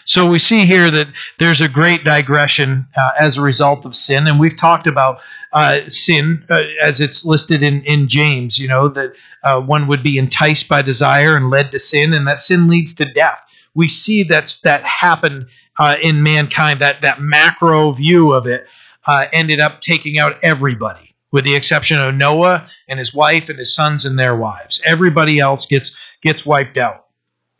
So 0.05 0.30
we 0.30 0.39
see 0.39 0.65
here 0.65 0.91
that 0.91 1.07
there's 1.39 1.61
a 1.61 1.69
great 1.69 2.03
digression 2.03 2.88
uh, 2.95 3.11
as 3.17 3.38
a 3.38 3.41
result 3.41 3.86
of 3.86 3.95
sin, 3.95 4.28
and 4.28 4.39
we've 4.39 4.55
talked 4.55 4.88
about 4.88 5.21
uh, 5.53 5.82
sin 5.88 6.45
uh, 6.49 6.63
as 6.82 6.99
it's 6.99 7.26
listed 7.26 7.63
in 7.63 7.84
in 7.84 8.07
James. 8.07 8.57
You 8.57 8.67
know 8.67 8.88
that 8.89 9.13
uh, 9.43 9.61
one 9.61 9.88
would 9.88 10.03
be 10.03 10.17
enticed 10.17 10.67
by 10.67 10.82
desire 10.82 11.36
and 11.36 11.49
led 11.49 11.71
to 11.71 11.80
sin, 11.80 12.13
and 12.13 12.28
that 12.28 12.41
sin 12.41 12.67
leads 12.67 12.93
to 12.95 13.05
death. 13.05 13.41
We 13.76 13.88
see 13.88 14.24
that's 14.24 14.57
that 14.61 14.84
happened 14.84 15.47
uh, 15.78 15.95
in 16.01 16.24
mankind. 16.24 16.80
That 16.80 17.01
that 17.01 17.21
macro 17.21 17.91
view 17.91 18.32
of 18.34 18.47
it 18.47 18.65
uh, 19.05 19.26
ended 19.34 19.59
up 19.59 19.82
taking 19.82 20.17
out 20.17 20.38
everybody 20.43 21.12
with 21.34 21.43
the 21.43 21.55
exception 21.55 21.99
of 21.99 22.15
Noah 22.15 22.69
and 22.88 22.99
his 22.99 23.13
wife 23.13 23.49
and 23.49 23.57
his 23.59 23.75
sons 23.75 24.05
and 24.05 24.17
their 24.17 24.38
wives. 24.38 24.81
Everybody 24.86 25.39
else 25.39 25.65
gets 25.65 25.97
gets 26.21 26.45
wiped 26.45 26.77
out, 26.77 27.07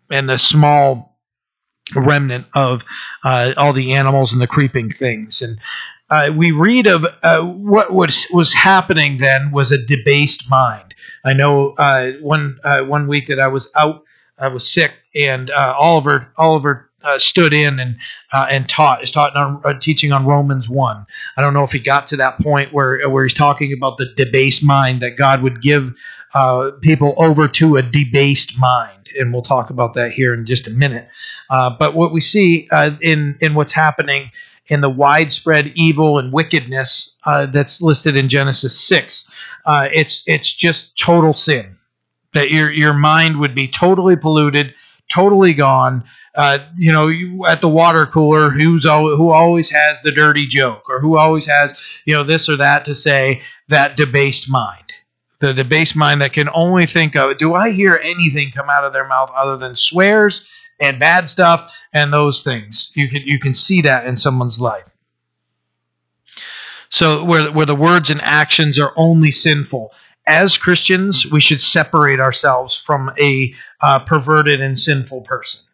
and 0.09 0.30
the 0.30 0.38
small 0.38 1.17
remnant 1.93 2.45
of 2.53 2.86
uh, 3.26 3.53
all 3.57 3.74
the 3.74 3.93
animals 3.93 4.32
and 4.32 4.41
the 4.41 4.47
creeping 4.47 4.91
things. 4.91 5.41
And 5.41 5.59
uh, 6.09 6.32
we 6.34 6.51
read 6.51 6.86
of 6.88 7.05
uh, 7.24 7.41
what 7.41 7.91
was 7.91 8.28
was 8.32 8.53
happening 8.53 9.17
then 9.17 9.51
was 9.51 9.71
a 9.71 9.84
debased 9.84 10.49
mind. 10.49 10.93
I 11.26 11.34
know 11.34 11.71
uh, 11.71 12.11
one 12.21 12.59
uh, 12.63 12.84
one 12.84 13.07
week 13.07 13.28
that 13.28 13.39
I 13.39 13.47
was 13.47 13.71
out, 13.76 14.03
I 14.38 14.49
was 14.49 14.71
sick, 14.71 14.93
and 15.15 15.49
uh, 15.49 15.74
Oliver 15.78 16.32
Oliver 16.38 16.91
uh, 17.04 17.18
stood 17.18 17.54
in 17.54 17.80
and 17.80 17.97
uh, 18.32 18.47
and 18.49 18.68
taught 18.70 19.04
is 19.04 19.12
taught 19.12 19.36
on, 19.36 19.62
uh, 19.64 19.78
teaching 19.80 20.12
on 20.12 20.26
Romans 20.26 20.70
one. 20.70 21.06
I 21.38 21.41
don't 21.41 21.54
know 21.54 21.64
if 21.64 21.72
he 21.72 21.80
got 21.80 22.08
to 22.08 22.18
that 22.18 22.39
point 22.39 22.74
where 22.74 23.08
where 23.10 23.24
he's 23.24 23.34
talking 23.34 23.74
about 23.74 23.97
the 23.97 24.12
debased 24.16 24.64
mind 24.64 25.01
that 25.01 25.18
God 25.18 25.41
would 25.41 25.62
give 25.62 25.93
uh, 26.34 26.72
people 26.82 27.14
over 27.18 27.47
to 27.47 27.78
a 27.78 27.82
debased 27.82 28.58
mind, 28.58 29.10
and 29.20 29.34
we'll 29.34 29.41
talk 29.41 29.70
about 29.70 29.93
that 29.95 30.12
here 30.12 30.34
in 30.34 30.45
just 30.45 30.68
a 30.68 30.72
minute. 30.72 31.08
Uh, 31.49 31.76
but 31.78 31.93
what 31.93 32.12
we 32.12 32.22
see 32.22 32.68
uh, 32.72 32.91
in 33.01 33.38
in 33.41 33.54
what's 33.54 33.74
happening 33.74 34.32
in 34.68 34.82
the 34.82 34.89
widespread 34.89 35.72
evil 35.76 36.18
and 36.20 36.32
wickedness 36.32 37.18
that's 37.26 37.82
listed 37.82 38.16
in 38.16 38.30
Genesis 38.30 38.80
six, 38.80 39.30
it's 39.68 40.24
it's 40.26 40.54
just 40.54 40.97
total 40.97 41.34
sin. 41.34 41.78
That 42.34 42.49
your 42.49 42.72
your 42.72 42.93
mind 42.93 43.39
would 43.39 43.54
be 43.54 43.68
totally 43.68 44.16
polluted, 44.16 44.74
totally 45.10 45.54
gone 45.54 46.04
uh, 46.36 46.60
you 46.76 46.91
know, 46.91 47.08
you, 47.08 47.45
at 47.45 47.62
the 47.62 47.70
water 47.70 48.06
cooler, 48.06 48.49
who's 48.49 48.86
al- 48.86 49.16
who 49.16 49.30
always 49.30 49.70
has 49.70 50.01
the 50.01 50.12
dirty 50.12 50.47
joke 50.47 50.89
or 50.89 50.99
who 50.99 51.18
always 51.18 51.45
has 51.45 51.78
you 52.06 52.14
know 52.14 52.24
this 52.24 52.49
or 52.49 52.58
that 52.58 52.86
to 52.86 52.95
say. 52.95 53.41
That 53.70 53.95
debased 53.95 54.49
mind, 54.49 54.91
the 55.39 55.54
debased 55.54 55.95
mind 55.95 56.22
that 56.22 56.34
can 56.34 56.49
only 56.54 56.86
think 56.86 57.16
of, 57.16 57.38
do 57.38 57.54
I 57.54 57.72
hear 57.72 57.99
anything 58.04 58.51
come 58.51 58.70
out 58.70 58.84
of 58.84 58.93
their 58.93 59.08
mouth 59.08 59.32
other 59.34 59.58
than 59.58 59.76
swears 59.76 60.49
and 60.80 60.99
bad 60.99 61.30
stuff 61.30 61.74
and 61.93 62.12
those 62.12 62.43
things? 62.43 62.91
You 62.95 63.08
can 63.10 63.22
you 63.22 63.39
can 63.39 63.54
see 63.54 63.82
that 63.82 64.08
in 64.08 64.18
someone's 64.18 64.60
life. 64.60 64.89
So 66.89 67.24
where 67.24 67.51
where 67.51 67.66
the 67.66 67.76
words 67.76 68.10
and 68.10 68.22
actions 68.22 68.80
are 68.80 68.93
only 68.95 69.32
sinful. 69.32 69.91
As 70.26 70.57
Christians, 70.57 71.30
we 71.30 71.41
should 71.41 71.61
separate 71.61 72.19
ourselves 72.19 72.82
from 72.86 73.11
a 73.19 73.53
uh, 73.82 73.99
perverted 73.99 74.61
and 74.61 74.80
sinful 74.80 75.21
person 75.21 75.65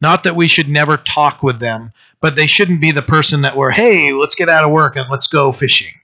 not 0.00 0.24
that 0.24 0.36
we 0.36 0.48
should 0.48 0.68
never 0.68 0.96
talk 0.96 1.42
with 1.42 1.58
them, 1.58 1.92
but 2.20 2.36
they 2.36 2.46
shouldn't 2.46 2.80
be 2.80 2.92
the 2.92 3.02
person 3.02 3.42
that 3.42 3.56
we're, 3.56 3.70
hey, 3.70 4.12
let's 4.12 4.36
get 4.36 4.48
out 4.48 4.64
of 4.64 4.70
work 4.70 4.96
and 4.96 5.10
let's 5.10 5.26
go 5.26 5.52
fishing. 5.52 5.94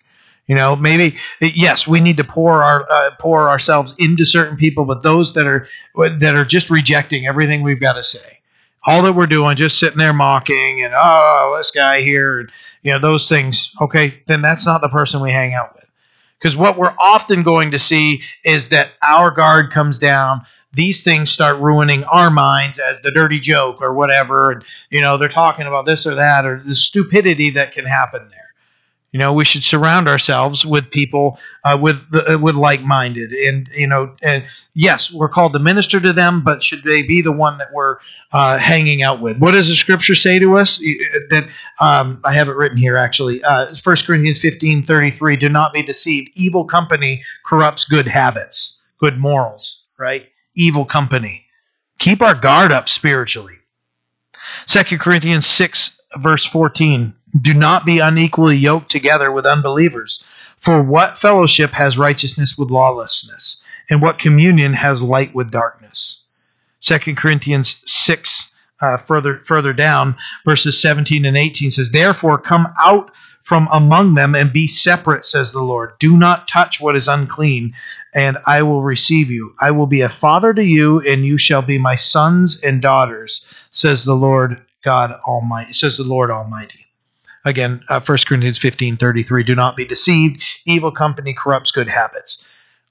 You 0.47 0.55
know, 0.55 0.77
maybe 0.77 1.17
yes, 1.41 1.89
we 1.89 2.01
need 2.01 2.19
to 2.19 2.25
pour 2.25 2.63
our 2.63 2.87
uh, 2.91 3.11
pour 3.19 3.49
ourselves 3.49 3.95
into 3.99 4.27
certain 4.27 4.59
people, 4.59 4.85
but 4.85 5.03
those 5.03 5.33
that 5.35 5.47
are 5.47 5.67
that 5.97 6.35
are 6.35 6.45
just 6.45 6.69
rejecting 6.69 7.27
everything 7.27 7.63
we've 7.63 7.81
got 7.81 7.95
to 7.95 8.03
say, 8.03 8.41
all 8.85 9.01
that 9.05 9.15
we're 9.15 9.27
doing, 9.27 9.57
just 9.57 9.79
sitting 9.79 9.97
there 9.97 10.13
mocking 10.13 10.83
and 10.83 10.93
oh, 10.95 11.55
this 11.57 11.71
guy 11.71 12.03
here, 12.03 12.41
and 12.41 12.51
you 12.83 12.93
know 12.93 12.99
those 12.99 13.27
things. 13.27 13.75
Okay, 13.81 14.23
then 14.27 14.43
that's 14.43 14.67
not 14.67 14.83
the 14.83 14.91
person 14.91 15.23
we 15.23 15.31
hang 15.31 15.55
out 15.55 15.75
with, 15.77 15.84
because 16.45 16.59
what 16.59 16.77
we're 16.77 16.95
often 16.99 17.43
going 17.43 17.71
to 17.71 17.79
see 17.79 18.21
is 18.45 18.69
that 18.69 18.91
our 19.03 19.31
guard 19.31 19.71
comes 19.71 19.99
down, 19.99 20.43
these 20.75 21.03
things 21.03 21.31
start 21.31 21.59
ruining 21.59 22.05
our 22.05 22.31
minds 22.31 22.79
as 22.79 23.01
the 23.01 23.11
dirty 23.11 23.41
joke 23.41 23.81
or 23.81 23.95
whatever 23.95 24.51
and 24.51 24.63
you 24.91 25.01
know 25.01 25.17
they're 25.17 25.29
talking 25.31 25.67
about 25.67 25.87
this 25.87 26.07
or 26.07 26.17
that 26.17 26.45
or 26.45 26.61
the 26.61 26.75
stupidity 26.75 27.49
that 27.49 27.73
can 27.73 27.87
happen 27.87 28.29
there 28.29 28.44
you 29.15 29.21
know 29.21 29.33
we 29.33 29.45
should 29.45 29.63
surround 29.63 30.09
ourselves 30.09 30.67
with 30.67 30.91
people 30.91 31.39
uh, 31.63 31.79
with 31.81 32.05
uh, 32.13 32.37
with 32.37 32.57
like-minded 32.57 33.33
and 33.33 33.71
you 33.73 33.87
know 33.87 34.15
and 34.21 34.45
yes 34.75 35.13
we're 35.13 35.29
called 35.29 35.53
to 35.53 35.61
minister 35.61 36.01
to 36.01 36.13
them 36.13 36.43
but 36.43 36.65
should 36.65 36.83
they 36.83 37.03
be 37.03 37.23
the 37.23 37.33
one 37.33 37.57
that 37.59 37.73
we're 37.73 37.99
uh, 38.33 38.59
hanging 38.59 39.03
out 39.03 39.21
with? 39.21 39.39
What 39.39 39.53
does 39.53 39.69
the 39.69 39.77
scripture 39.77 40.17
say 40.17 40.41
to 40.41 40.57
us? 40.57 40.79
That 41.31 41.49
um, 41.81 42.21
i 42.25 42.33
have 42.33 42.49
it 42.49 42.57
written 42.57 42.77
here 42.77 42.97
actually. 42.97 43.43
Uh, 43.43 43.75
1 43.83 43.97
corinthians 44.05 44.41
15 44.41 44.83
33 44.83 45.37
do 45.37 45.49
not 45.49 45.73
be 45.73 45.83
deceived. 45.83 46.31
Evil 46.35 46.65
company 46.65 47.23
corrupts 47.47 47.85
good 47.85 48.09
habits 48.09 48.83
good 48.99 49.17
morals 49.17 49.85
right? 49.99 50.29
Evil 50.55 50.85
company. 50.85 51.47
Keep 51.99 52.23
our 52.23 52.35
guard 52.35 52.73
up 52.73 52.89
spiritually. 52.89 53.55
2 54.67 54.99
Corinthians 54.99 55.47
6, 55.47 56.01
verse 56.19 56.45
14 56.45 57.15
Do 57.41 57.55
not 57.55 57.85
be 57.85 57.99
unequally 57.99 58.57
yoked 58.57 58.91
together 58.91 59.31
with 59.33 59.47
unbelievers. 59.47 60.25
For 60.59 60.83
what 60.83 61.19
fellowship 61.19 61.73
has 61.73 61.99
righteousness 61.99 62.57
with 62.57 62.71
lawlessness? 62.71 63.63
And 63.91 64.01
what 64.01 64.19
communion 64.19 64.73
has 64.73 65.03
light 65.03 65.35
with 65.35 65.51
darkness? 65.51 66.23
2 66.81 67.15
Corinthians 67.15 67.83
6, 67.85 68.53
uh, 68.81 68.97
further 68.99 69.41
further 69.45 69.73
down, 69.73 70.17
verses 70.45 70.81
17 70.81 71.25
and 71.25 71.37
18 71.37 71.71
says, 71.71 71.91
Therefore 71.91 72.39
come 72.39 72.69
out 72.79 73.11
from 73.45 73.69
among 73.71 74.15
them 74.15 74.35
and 74.35 74.53
be 74.53 74.67
separate, 74.67 75.25
says 75.25 75.53
the 75.53 75.63
Lord. 75.63 75.93
Do 76.01 76.17
not 76.17 76.49
touch 76.49 76.81
what 76.81 76.97
is 76.97 77.09
unclean, 77.09 77.75
and 78.15 78.39
I 78.47 78.63
will 78.63 78.83
receive 78.83 79.31
you. 79.31 79.55
I 79.61 79.71
will 79.71 79.87
be 79.87 80.01
a 80.01 80.09
father 80.09 80.53
to 80.55 80.65
you, 80.65 81.01
and 81.01 81.25
you 81.25 81.37
shall 81.37 81.63
be 81.63 81.79
my 81.79 81.95
sons 81.95 82.61
and 82.63 82.81
daughters, 82.81 83.47
says 83.71 84.05
the 84.05 84.17
Lord 84.17 84.63
God 84.83 85.13
Almighty, 85.29 85.75
says 85.75 85.99
the 85.99 86.05
Lord 86.05 86.31
Almighty. 86.31 86.87
Again, 87.45 87.83
uh, 87.91 88.01
1 88.01 88.19
Corinthians 88.27 88.59
15 88.59 88.97
33. 88.97 89.43
Do 89.43 89.55
not 89.55 89.77
be 89.77 89.85
deceived. 89.85 90.43
Evil 90.65 90.91
company 90.91 91.35
corrupts 91.35 91.71
good 91.71 91.89
habits. 91.89 92.47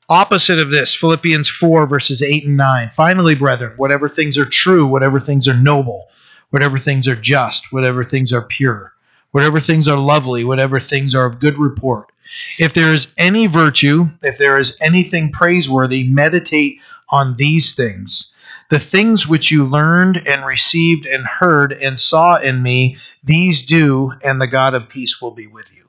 Opposite 0.08 0.60
of 0.60 0.70
this, 0.70 0.94
Philippians 0.94 1.50
4, 1.50 1.88
verses 1.88 2.22
8 2.22 2.46
and 2.46 2.58
9. 2.58 2.92
Finally, 2.96 3.34
brethren, 3.34 3.74
whatever 3.78 4.08
things 4.08 4.38
are 4.38 4.46
true, 4.46 4.86
whatever 4.86 5.20
things 5.20 5.48
are 5.48 5.56
noble, 5.56 6.06
whatever 6.52 6.78
things 6.78 7.08
are 7.08 7.16
just, 7.16 7.72
whatever 7.72 8.04
things 8.04 8.32
are 8.32 8.44
pure 8.44 8.94
whatever 9.34 9.60
things 9.60 9.90
are 9.90 10.00
lovely, 10.00 10.46
whatever 10.46 10.80
things 10.80 11.16
are 11.16 11.26
of 11.26 11.42
good 11.42 11.60
report. 11.60 12.12
If 12.58 12.74
there 12.74 12.94
is 12.94 13.08
any 13.18 13.48
virtue, 13.48 14.08
if 14.24 14.38
there 14.38 14.58
is 14.58 14.78
anything 14.82 15.32
praiseworthy, 15.34 16.06
meditate 16.06 16.80
on 17.10 17.36
these 17.38 17.74
things. 17.74 18.34
The 18.70 18.80
things 18.80 19.28
which 19.28 19.52
you 19.52 19.66
learned 19.66 20.26
and 20.28 20.46
received 20.46 21.06
and 21.06 21.26
heard 21.26 21.74
and 21.74 22.00
saw 22.00 22.38
in 22.38 22.64
me, 22.64 22.98
these 23.24 23.64
do, 23.64 24.14
and 24.24 24.42
the 24.42 24.48
God 24.48 24.76
of 24.76 24.90
peace 24.90 25.22
will 25.22 25.32
be 25.32 25.48
with 25.48 25.72
you. 25.76 25.84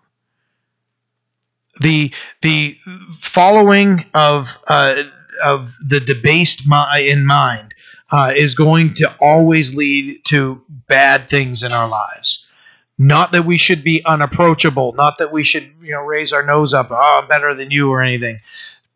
the 1.80 2.12
the 2.42 2.76
following 3.20 4.05
of 4.14 4.57
uh, 4.68 5.03
of 5.45 5.76
the 5.84 6.01
debased 6.01 6.62
in 7.01 7.26
mind 7.26 7.74
uh, 8.12 8.32
is 8.36 8.55
going 8.55 8.95
to 8.95 9.12
always 9.20 9.74
lead 9.74 10.20
to 10.26 10.62
bad 10.68 11.28
things 11.28 11.62
in 11.62 11.72
our 11.72 11.88
lives. 11.88 12.43
Not 12.97 13.32
that 13.32 13.45
we 13.45 13.59
should 13.59 13.82
be 13.82 14.03
unapproachable, 14.05 14.92
not 14.92 15.18
that 15.18 15.32
we 15.32 15.42
should 15.42 15.68
you 15.82 15.92
know 15.92 16.03
raise 16.03 16.32
our 16.32 16.45
nose 16.45 16.72
up, 16.72 16.88
oh, 16.90 17.20
I'm 17.22 17.28
better 17.28 17.55
than 17.55 17.70
you 17.70 17.90
or 17.90 18.03
anything. 18.03 18.40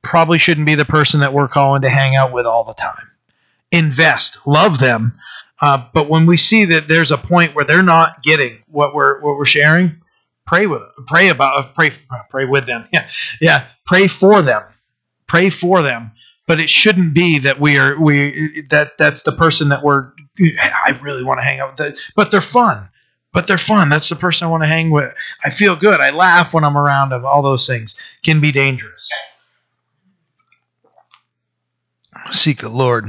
Probably 0.02 0.38
shouldn't 0.38 0.66
be 0.66 0.76
the 0.76 0.84
person 0.84 1.20
that 1.20 1.32
we're 1.32 1.48
calling 1.48 1.82
to 1.82 1.90
hang 1.90 2.14
out 2.14 2.32
with 2.32 2.46
all 2.46 2.64
the 2.64 2.74
time. 2.74 3.10
Invest, 3.72 4.46
love 4.46 4.78
them, 4.78 5.18
uh, 5.60 5.84
but 5.92 6.08
when 6.08 6.26
we 6.26 6.36
see 6.36 6.66
that 6.66 6.88
there's 6.88 7.10
a 7.10 7.18
point 7.18 7.54
where 7.54 7.64
they're 7.64 7.82
not 7.82 8.22
getting 8.22 8.58
what 8.68 8.94
we're 8.94 9.20
what 9.20 9.36
we're 9.36 9.44
sharing, 9.44 10.00
pray 10.46 10.66
with 10.66 10.82
pray 11.06 11.28
about 11.28 11.56
uh, 11.56 11.68
pray 11.74 11.90
uh, 12.10 12.22
pray 12.30 12.44
with 12.44 12.66
them. 12.66 12.88
Yeah, 12.92 13.08
yeah, 13.40 13.66
pray 13.84 14.06
for 14.06 14.42
them, 14.42 14.62
pray 15.26 15.50
for 15.50 15.82
them. 15.82 16.12
But 16.46 16.60
it 16.60 16.70
shouldn't 16.70 17.12
be 17.12 17.40
that 17.40 17.60
we 17.60 17.76
are 17.76 18.00
we 18.00 18.64
that 18.70 18.96
that's 18.96 19.22
the 19.24 19.32
person 19.32 19.70
that 19.70 19.82
we're. 19.82 20.12
I 20.40 20.96
really 21.02 21.24
want 21.24 21.40
to 21.40 21.44
hang 21.44 21.58
out 21.60 21.76
with, 21.78 21.98
but 22.14 22.30
they're 22.30 22.40
fun. 22.40 22.88
But 23.32 23.46
they're 23.46 23.58
fun. 23.58 23.88
That's 23.88 24.08
the 24.08 24.16
person 24.16 24.46
I 24.46 24.50
want 24.50 24.62
to 24.62 24.68
hang 24.68 24.90
with. 24.90 25.14
I 25.44 25.50
feel 25.50 25.76
good. 25.76 26.00
I 26.00 26.10
laugh 26.10 26.54
when 26.54 26.64
I'm 26.64 26.78
around 26.78 27.10
them. 27.10 27.26
All 27.26 27.42
those 27.42 27.66
things 27.66 27.94
can 28.24 28.40
be 28.40 28.52
dangerous. 28.52 29.08
Seek 32.30 32.60
the 32.60 32.70
Lord 32.70 33.06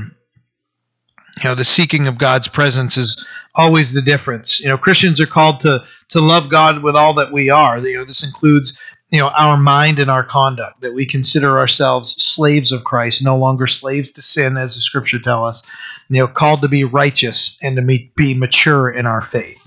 you 1.43 1.49
know 1.49 1.55
the 1.55 1.65
seeking 1.65 2.07
of 2.07 2.17
god's 2.17 2.47
presence 2.47 2.97
is 2.97 3.27
always 3.55 3.93
the 3.93 4.01
difference 4.01 4.59
you 4.59 4.67
know 4.67 4.77
christians 4.77 5.21
are 5.21 5.25
called 5.25 5.59
to 5.59 5.83
to 6.09 6.19
love 6.19 6.49
god 6.49 6.83
with 6.83 6.95
all 6.95 7.13
that 7.13 7.31
we 7.31 7.49
are 7.49 7.79
you 7.79 7.97
know 7.97 8.05
this 8.05 8.23
includes 8.23 8.77
you 9.09 9.19
know 9.19 9.29
our 9.29 9.57
mind 9.57 9.99
and 9.99 10.11
our 10.11 10.23
conduct 10.23 10.81
that 10.81 10.93
we 10.93 11.05
consider 11.05 11.57
ourselves 11.57 12.15
slaves 12.21 12.71
of 12.71 12.83
christ 12.83 13.23
no 13.23 13.37
longer 13.37 13.67
slaves 13.67 14.11
to 14.11 14.21
sin 14.21 14.57
as 14.57 14.75
the 14.75 14.81
scripture 14.81 15.19
tell 15.19 15.45
us 15.45 15.63
you 16.09 16.19
know 16.19 16.27
called 16.27 16.61
to 16.61 16.67
be 16.67 16.83
righteous 16.83 17.57
and 17.61 17.75
to 17.75 17.81
be 18.15 18.33
mature 18.33 18.89
in 18.89 19.05
our 19.05 19.21
faith 19.21 19.58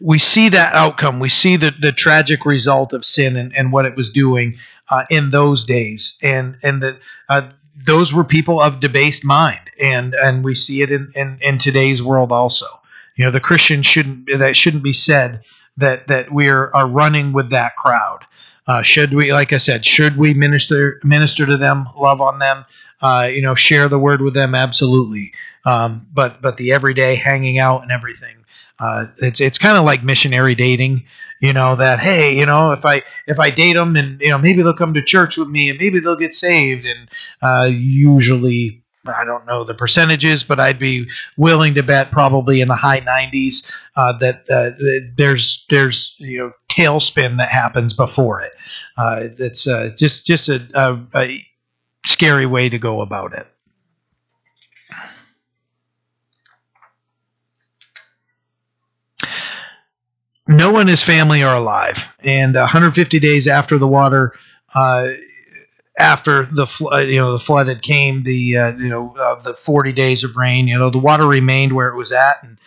we 0.00 0.18
see 0.18 0.48
that 0.50 0.74
outcome 0.74 1.20
we 1.20 1.28
see 1.28 1.56
the, 1.56 1.72
the 1.80 1.92
tragic 1.92 2.44
result 2.44 2.92
of 2.92 3.04
sin 3.04 3.36
and, 3.36 3.56
and 3.56 3.72
what 3.72 3.86
it 3.86 3.96
was 3.96 4.10
doing 4.10 4.56
uh, 4.90 5.04
in 5.10 5.30
those 5.30 5.64
days 5.64 6.18
and 6.22 6.56
and 6.62 6.82
that 6.82 6.98
uh, 7.28 7.48
those 7.86 8.12
were 8.12 8.24
people 8.24 8.60
of 8.60 8.80
debased 8.80 9.24
mind, 9.24 9.60
and 9.80 10.14
and 10.14 10.44
we 10.44 10.54
see 10.54 10.82
it 10.82 10.90
in, 10.90 11.12
in, 11.14 11.38
in 11.40 11.58
today's 11.58 12.02
world 12.02 12.32
also. 12.32 12.66
You 13.16 13.24
know, 13.24 13.30
the 13.30 13.40
Christians 13.40 13.86
shouldn't 13.86 14.28
that 14.38 14.56
shouldn't 14.56 14.82
be 14.82 14.92
said 14.92 15.42
that 15.76 16.08
that 16.08 16.32
we 16.32 16.48
are, 16.48 16.74
are 16.74 16.88
running 16.88 17.32
with 17.32 17.50
that 17.50 17.76
crowd. 17.76 18.20
Uh, 18.66 18.82
should 18.82 19.14
we, 19.14 19.32
like 19.32 19.52
I 19.52 19.58
said, 19.58 19.86
should 19.86 20.16
we 20.16 20.34
minister 20.34 21.00
minister 21.04 21.46
to 21.46 21.56
them, 21.56 21.86
love 21.96 22.20
on 22.20 22.40
them, 22.40 22.64
uh, 23.00 23.28
you 23.32 23.42
know, 23.42 23.54
share 23.54 23.88
the 23.88 23.98
word 23.98 24.20
with 24.20 24.34
them? 24.34 24.54
Absolutely. 24.54 25.32
Um, 25.64 26.06
but 26.12 26.42
but 26.42 26.56
the 26.56 26.72
everyday 26.72 27.14
hanging 27.14 27.58
out 27.58 27.82
and 27.82 27.92
everything, 27.92 28.44
uh, 28.78 29.06
it's 29.22 29.40
it's 29.40 29.58
kind 29.58 29.76
of 29.76 29.84
like 29.84 30.02
missionary 30.04 30.54
dating 30.54 31.04
you 31.40 31.52
know 31.52 31.76
that 31.76 31.98
hey 31.98 32.36
you 32.36 32.46
know 32.46 32.72
if 32.72 32.84
i 32.84 33.02
if 33.26 33.38
i 33.38 33.50
date 33.50 33.74
them 33.74 33.96
and 33.96 34.20
you 34.20 34.30
know 34.30 34.38
maybe 34.38 34.62
they'll 34.62 34.74
come 34.74 34.94
to 34.94 35.02
church 35.02 35.36
with 35.36 35.48
me 35.48 35.70
and 35.70 35.78
maybe 35.78 35.98
they'll 35.98 36.16
get 36.16 36.34
saved 36.34 36.84
and 36.84 37.08
uh, 37.42 37.68
usually 37.70 38.82
I 39.08 39.24
don't 39.24 39.46
know 39.46 39.64
the 39.64 39.74
percentages, 39.74 40.42
but 40.42 40.58
I'd 40.60 40.78
be 40.78 41.06
willing 41.36 41.74
to 41.74 41.82
bet 41.82 42.10
probably 42.10 42.60
in 42.60 42.68
the 42.68 42.74
high 42.76 43.00
90s 43.00 43.70
uh, 43.94 44.14
that 44.18 44.44
uh, 44.50 44.70
there's 45.16 45.64
there's 45.70 46.14
you 46.18 46.38
know 46.38 46.52
tailspin 46.68 47.38
that 47.38 47.48
happens 47.48 47.92
before 47.92 48.40
it. 48.40 48.52
Uh, 48.96 49.28
that's 49.38 49.66
uh, 49.66 49.90
just 49.96 50.26
just 50.26 50.48
a, 50.48 50.66
a, 50.74 50.98
a 51.14 51.46
scary 52.04 52.46
way 52.46 52.68
to 52.68 52.78
go 52.78 53.00
about 53.00 53.32
it. 53.32 53.46
Noah 60.48 60.80
and 60.80 60.88
his 60.88 61.02
family 61.02 61.42
are 61.42 61.56
alive, 61.56 62.14
and 62.20 62.54
150 62.54 63.18
days 63.18 63.48
after 63.48 63.78
the 63.78 63.88
water, 63.88 64.32
uh, 64.74 65.08
after 65.98 66.44
the 66.44 66.66
flood, 66.66 67.08
you 67.08 67.16
know, 67.16 67.32
the 67.32 67.38
flood 67.38 67.66
had 67.68 67.82
came, 67.82 68.22
the 68.22 68.56
uh, 68.56 68.76
you 68.76 68.88
know, 68.88 69.14
uh, 69.18 69.40
the 69.42 69.54
40 69.54 69.92
days 69.92 70.24
of 70.24 70.36
rain, 70.36 70.68
you 70.68 70.78
know, 70.78 70.90
the 70.90 70.98
water 70.98 71.26
remained 71.26 71.72
where 71.72 71.88
it 71.88 71.96
was 71.96 72.12
at, 72.12 72.36
and 72.42 72.58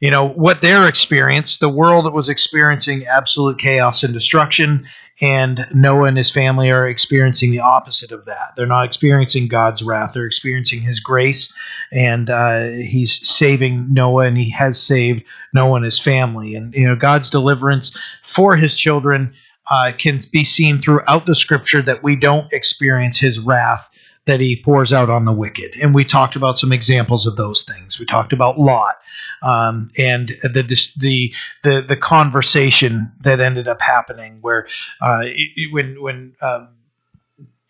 you 0.00 0.10
know 0.10 0.28
what 0.28 0.60
their 0.60 0.88
experience, 0.88 1.58
the 1.58 1.68
world 1.68 2.06
that 2.06 2.12
was 2.12 2.28
experiencing 2.28 3.06
absolute 3.06 3.58
chaos 3.58 4.02
and 4.02 4.12
destruction, 4.12 4.86
and 5.20 5.66
Noah 5.72 6.04
and 6.04 6.16
his 6.16 6.30
family 6.30 6.70
are 6.70 6.88
experiencing 6.88 7.50
the 7.50 7.60
opposite 7.60 8.12
of 8.12 8.24
that. 8.24 8.54
They're 8.56 8.66
not 8.66 8.86
experiencing 8.86 9.48
God's 9.48 9.82
wrath; 9.82 10.12
they're 10.14 10.26
experiencing 10.26 10.80
His 10.80 11.00
grace, 11.00 11.54
and 11.90 12.30
uh, 12.30 12.68
He's 12.70 13.26
saving 13.28 13.92
Noah, 13.92 14.26
and 14.26 14.36
He 14.36 14.50
has 14.50 14.80
saved 14.80 15.22
Noah 15.52 15.76
and 15.76 15.84
his 15.84 15.98
family. 15.98 16.54
And 16.54 16.74
you 16.74 16.86
know, 16.86 16.96
God's 16.96 17.30
deliverance 17.30 17.96
for 18.22 18.56
His 18.56 18.76
children 18.76 19.34
uh, 19.70 19.92
can 19.96 20.20
be 20.32 20.44
seen 20.44 20.80
throughout 20.80 21.26
the 21.26 21.34
Scripture 21.34 21.82
that 21.82 22.02
we 22.02 22.16
don't 22.16 22.52
experience 22.52 23.18
His 23.18 23.38
wrath 23.38 23.88
that 24.24 24.40
he 24.40 24.62
pours 24.62 24.92
out 24.92 25.10
on 25.10 25.24
the 25.24 25.32
wicked. 25.32 25.76
And 25.80 25.94
we 25.94 26.04
talked 26.04 26.36
about 26.36 26.58
some 26.58 26.72
examples 26.72 27.26
of 27.26 27.36
those 27.36 27.64
things. 27.64 27.98
We 27.98 28.06
talked 28.06 28.32
about 28.32 28.58
Lot 28.58 28.94
um, 29.42 29.90
and 29.98 30.28
the, 30.42 30.62
the 30.96 31.32
the 31.62 31.80
the 31.80 31.96
conversation 31.96 33.12
that 33.22 33.40
ended 33.40 33.68
up 33.68 33.80
happening, 33.80 34.38
where 34.40 34.66
uh, 35.00 35.24
when 35.72 36.00
when 36.00 36.34
um, 36.40 36.68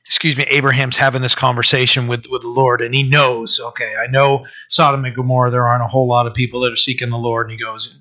excuse 0.05 0.37
me, 0.37 0.45
Abraham's 0.45 0.97
having 0.97 1.23
this 1.23 1.35
conversation 1.35 2.07
with 2.07 2.27
with 2.31 2.43
the 2.43 2.49
Lord, 2.49 2.83
and 2.83 2.95
he 2.95 3.03
knows, 3.03 3.61
okay, 3.61 3.95
I 3.97 4.07
know 4.07 4.47
Sodom 4.69 5.05
and 5.05 5.17
Gomorrah, 5.17 5.51
there 5.51 5.67
aren't 5.67 5.85
a 5.85 5.89
whole 5.89 6.07
lot 6.07 6.27
of 6.27 6.35
people 6.35 6.61
that 6.61 6.73
are 6.73 6.77
seeking 6.77 7.11
the 7.11 7.19
Lord, 7.19 7.51
and 7.51 7.59
he 7.59 7.65
goes. 7.65 7.99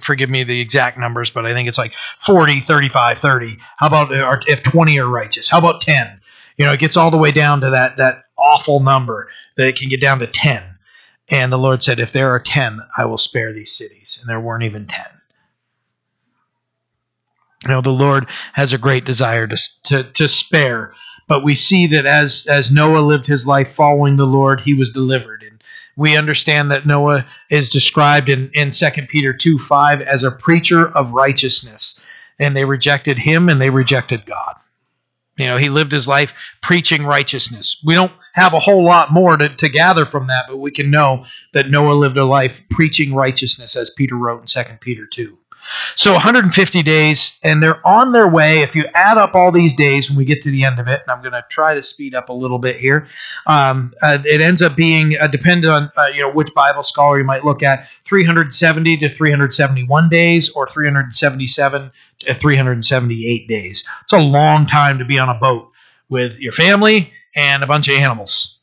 Forgive 0.00 0.30
me 0.30 0.44
the 0.44 0.62
exact 0.62 0.96
numbers, 0.96 1.28
but 1.28 1.44
I 1.44 1.52
think 1.52 1.68
it's 1.68 1.76
like 1.76 1.92
40, 2.20 2.60
35, 2.60 3.18
30. 3.18 3.58
How 3.76 3.88
about 3.88 4.08
if 4.48 4.62
20 4.62 4.98
are 4.98 5.06
righteous? 5.06 5.46
How 5.46 5.58
about 5.58 5.82
10? 5.82 6.22
You 6.56 6.64
know, 6.64 6.72
it 6.72 6.80
gets 6.80 6.96
all 6.96 7.10
the 7.10 7.18
way 7.18 7.32
down 7.32 7.60
to 7.60 7.68
that 7.68 7.98
that 7.98 8.24
awful 8.38 8.80
number 8.80 9.28
that 9.56 9.68
it 9.68 9.76
can 9.76 9.90
get 9.90 10.00
down 10.00 10.20
to 10.20 10.26
10. 10.26 10.62
And 11.28 11.52
the 11.52 11.58
Lord 11.58 11.82
said, 11.82 12.00
If 12.00 12.12
there 12.12 12.30
are 12.30 12.40
10, 12.40 12.80
I 12.98 13.06
will 13.06 13.18
spare 13.18 13.52
these 13.52 13.72
cities. 13.72 14.18
And 14.20 14.28
there 14.28 14.40
weren't 14.40 14.64
even 14.64 14.86
10. 14.86 15.04
You 17.64 17.70
know, 17.70 17.80
the 17.80 17.90
Lord 17.90 18.26
has 18.52 18.72
a 18.72 18.78
great 18.78 19.04
desire 19.04 19.46
to, 19.46 19.56
to, 19.84 20.04
to 20.04 20.28
spare. 20.28 20.92
But 21.26 21.42
we 21.42 21.54
see 21.54 21.86
that 21.88 22.04
as, 22.04 22.46
as 22.46 22.70
Noah 22.70 23.00
lived 23.00 23.26
his 23.26 23.46
life 23.46 23.72
following 23.74 24.16
the 24.16 24.26
Lord, 24.26 24.60
he 24.60 24.74
was 24.74 24.90
delivered. 24.90 25.42
And 25.42 25.62
we 25.96 26.16
understand 26.16 26.70
that 26.70 26.86
Noah 26.86 27.24
is 27.48 27.70
described 27.70 28.28
in, 28.28 28.50
in 28.52 28.70
2 28.70 28.86
Peter 29.08 29.32
2 29.32 29.58
5 29.58 30.02
as 30.02 30.24
a 30.24 30.30
preacher 30.30 30.86
of 30.86 31.12
righteousness. 31.12 32.02
And 32.38 32.54
they 32.54 32.66
rejected 32.66 33.18
him 33.18 33.48
and 33.48 33.60
they 33.60 33.70
rejected 33.70 34.26
God. 34.26 34.56
You 35.36 35.46
know, 35.46 35.56
he 35.56 35.68
lived 35.68 35.92
his 35.92 36.06
life 36.06 36.34
preaching 36.62 37.04
righteousness. 37.04 37.82
We 37.84 37.94
don't 37.94 38.12
have 38.34 38.54
a 38.54 38.60
whole 38.60 38.84
lot 38.84 39.12
more 39.12 39.36
to, 39.36 39.48
to 39.48 39.68
gather 39.68 40.04
from 40.04 40.28
that, 40.28 40.46
but 40.48 40.58
we 40.58 40.70
can 40.70 40.90
know 40.90 41.26
that 41.52 41.68
Noah 41.68 41.94
lived 41.94 42.16
a 42.16 42.24
life 42.24 42.68
preaching 42.70 43.14
righteousness, 43.14 43.76
as 43.76 43.90
Peter 43.90 44.16
wrote 44.16 44.40
in 44.40 44.46
2 44.46 44.62
Peter 44.80 45.06
2. 45.06 45.36
So 45.96 46.12
150 46.12 46.82
days, 46.82 47.32
and 47.42 47.62
they're 47.62 47.84
on 47.86 48.12
their 48.12 48.28
way. 48.28 48.60
If 48.60 48.74
you 48.74 48.84
add 48.94 49.18
up 49.18 49.34
all 49.34 49.52
these 49.52 49.74
days 49.74 50.08
when 50.08 50.16
we 50.18 50.24
get 50.24 50.42
to 50.42 50.50
the 50.50 50.64
end 50.64 50.78
of 50.78 50.88
it, 50.88 51.00
and 51.02 51.10
I'm 51.10 51.22
going 51.22 51.32
to 51.32 51.44
try 51.48 51.74
to 51.74 51.82
speed 51.82 52.14
up 52.14 52.28
a 52.28 52.32
little 52.32 52.58
bit 52.58 52.76
here, 52.76 53.06
um, 53.46 53.94
uh, 54.02 54.18
it 54.24 54.40
ends 54.40 54.62
up 54.62 54.76
being 54.76 55.16
uh, 55.18 55.26
dependent 55.26 55.72
on 55.72 55.90
uh, 55.96 56.08
you 56.14 56.20
know 56.20 56.30
which 56.30 56.52
Bible 56.54 56.82
scholar 56.82 57.18
you 57.18 57.24
might 57.24 57.44
look 57.44 57.62
at, 57.62 57.86
370 58.04 58.96
to 58.98 59.08
371 59.08 60.08
days, 60.08 60.50
or 60.50 60.66
377 60.66 61.90
to 62.20 62.34
378 62.34 63.48
days. 63.48 63.84
It's 64.02 64.12
a 64.12 64.18
long 64.18 64.66
time 64.66 64.98
to 64.98 65.04
be 65.04 65.18
on 65.18 65.28
a 65.28 65.34
boat 65.34 65.70
with 66.08 66.38
your 66.38 66.52
family 66.52 67.12
and 67.34 67.62
a 67.62 67.66
bunch 67.66 67.88
of 67.88 67.96
animals. 67.96 68.58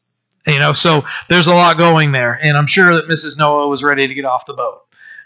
You 0.47 0.57
know, 0.57 0.73
so 0.73 1.05
there's 1.29 1.47
a 1.47 1.53
lot 1.53 1.77
going 1.77 2.11
there, 2.11 2.33
and 2.41 2.57
I'm 2.57 2.65
sure 2.65 2.95
that 2.95 3.07
Mrs. 3.07 3.37
Noah 3.37 3.67
was 3.67 3.83
ready 3.83 4.07
to 4.07 4.13
get 4.13 4.25
off 4.25 4.47
the 4.47 4.53
boat. 4.53 4.81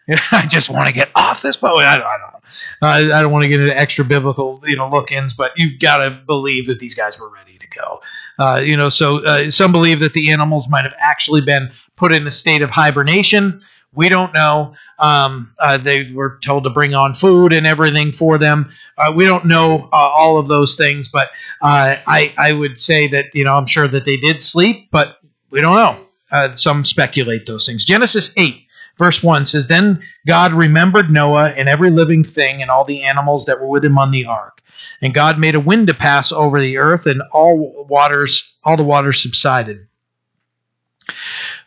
I 0.31 0.45
just 0.47 0.69
want 0.69 0.87
to 0.87 0.93
get 0.93 1.09
off 1.15 1.41
this 1.41 1.57
boat. 1.57 1.77
I, 1.79 1.95
I 1.95 1.97
don't 1.97 2.31
know. 2.31 2.39
I, 2.81 3.19
I 3.19 3.21
don't 3.21 3.31
want 3.31 3.43
to 3.43 3.49
get 3.49 3.61
into 3.61 3.77
extra 3.77 4.05
biblical, 4.05 4.61
you 4.65 4.75
know, 4.75 4.89
look-ins, 4.89 5.33
but 5.33 5.53
you've 5.55 5.79
got 5.79 6.03
to 6.03 6.11
believe 6.11 6.67
that 6.67 6.79
these 6.79 6.95
guys 6.95 7.19
were 7.19 7.29
ready 7.29 7.57
to 7.57 7.67
go. 7.67 8.01
Uh, 8.37 8.61
you 8.63 8.77
know, 8.77 8.89
so 8.89 9.25
uh, 9.25 9.49
some 9.49 9.71
believe 9.71 9.99
that 9.99 10.13
the 10.13 10.31
animals 10.31 10.69
might 10.69 10.83
have 10.83 10.95
actually 10.99 11.41
been 11.41 11.71
put 11.95 12.11
in 12.11 12.27
a 12.27 12.31
state 12.31 12.61
of 12.61 12.69
hibernation. 12.69 13.61
We 13.93 14.09
don't 14.09 14.33
know. 14.33 14.75
Um, 14.99 15.53
uh, 15.57 15.77
they 15.77 16.11
were 16.11 16.37
told 16.43 16.65
to 16.65 16.69
bring 16.69 16.93
on 16.93 17.13
food 17.13 17.53
and 17.53 17.65
everything 17.65 18.11
for 18.11 18.37
them. 18.37 18.71
Uh, 18.97 19.13
we 19.15 19.23
don't 19.23 19.45
know 19.45 19.89
uh, 19.91 19.95
all 19.95 20.37
of 20.37 20.47
those 20.47 20.75
things, 20.75 21.07
but 21.07 21.29
uh, 21.61 21.95
I, 22.05 22.33
I 22.37 22.51
would 22.51 22.79
say 22.79 23.07
that 23.07 23.33
you 23.33 23.45
know 23.45 23.55
I'm 23.55 23.67
sure 23.67 23.87
that 23.87 24.03
they 24.03 24.17
did 24.17 24.41
sleep, 24.41 24.89
but 24.91 25.19
we 25.49 25.61
don't 25.61 25.75
know. 25.75 26.55
some 26.55 26.83
speculate 26.83 27.45
those 27.45 27.65
things. 27.65 27.85
Genesis 27.85 28.31
eight 28.35 28.64
Verse 28.97 29.21
1 29.21 29.45
says, 29.45 29.67
Then 29.67 30.01
God 30.25 30.53
remembered 30.53 31.09
Noah 31.09 31.49
and 31.49 31.67
every 31.67 31.89
living 31.89 32.23
thing 32.23 32.61
and 32.61 32.71
all 32.71 32.85
the 32.85 33.03
animals 33.03 33.45
that 33.45 33.59
were 33.59 33.67
with 33.67 33.83
him 33.83 33.97
on 33.97 34.11
the 34.11 34.25
ark. 34.25 34.61
And 35.01 35.13
God 35.13 35.37
made 35.37 35.55
a 35.55 35.59
wind 35.59 35.87
to 35.87 35.93
pass 35.93 36.31
over 36.31 36.59
the 36.59 36.77
earth, 36.77 37.05
and 37.05 37.21
all 37.31 37.85
waters, 37.89 38.53
all 38.63 38.77
the 38.77 38.83
waters 38.83 39.21
subsided. 39.21 39.87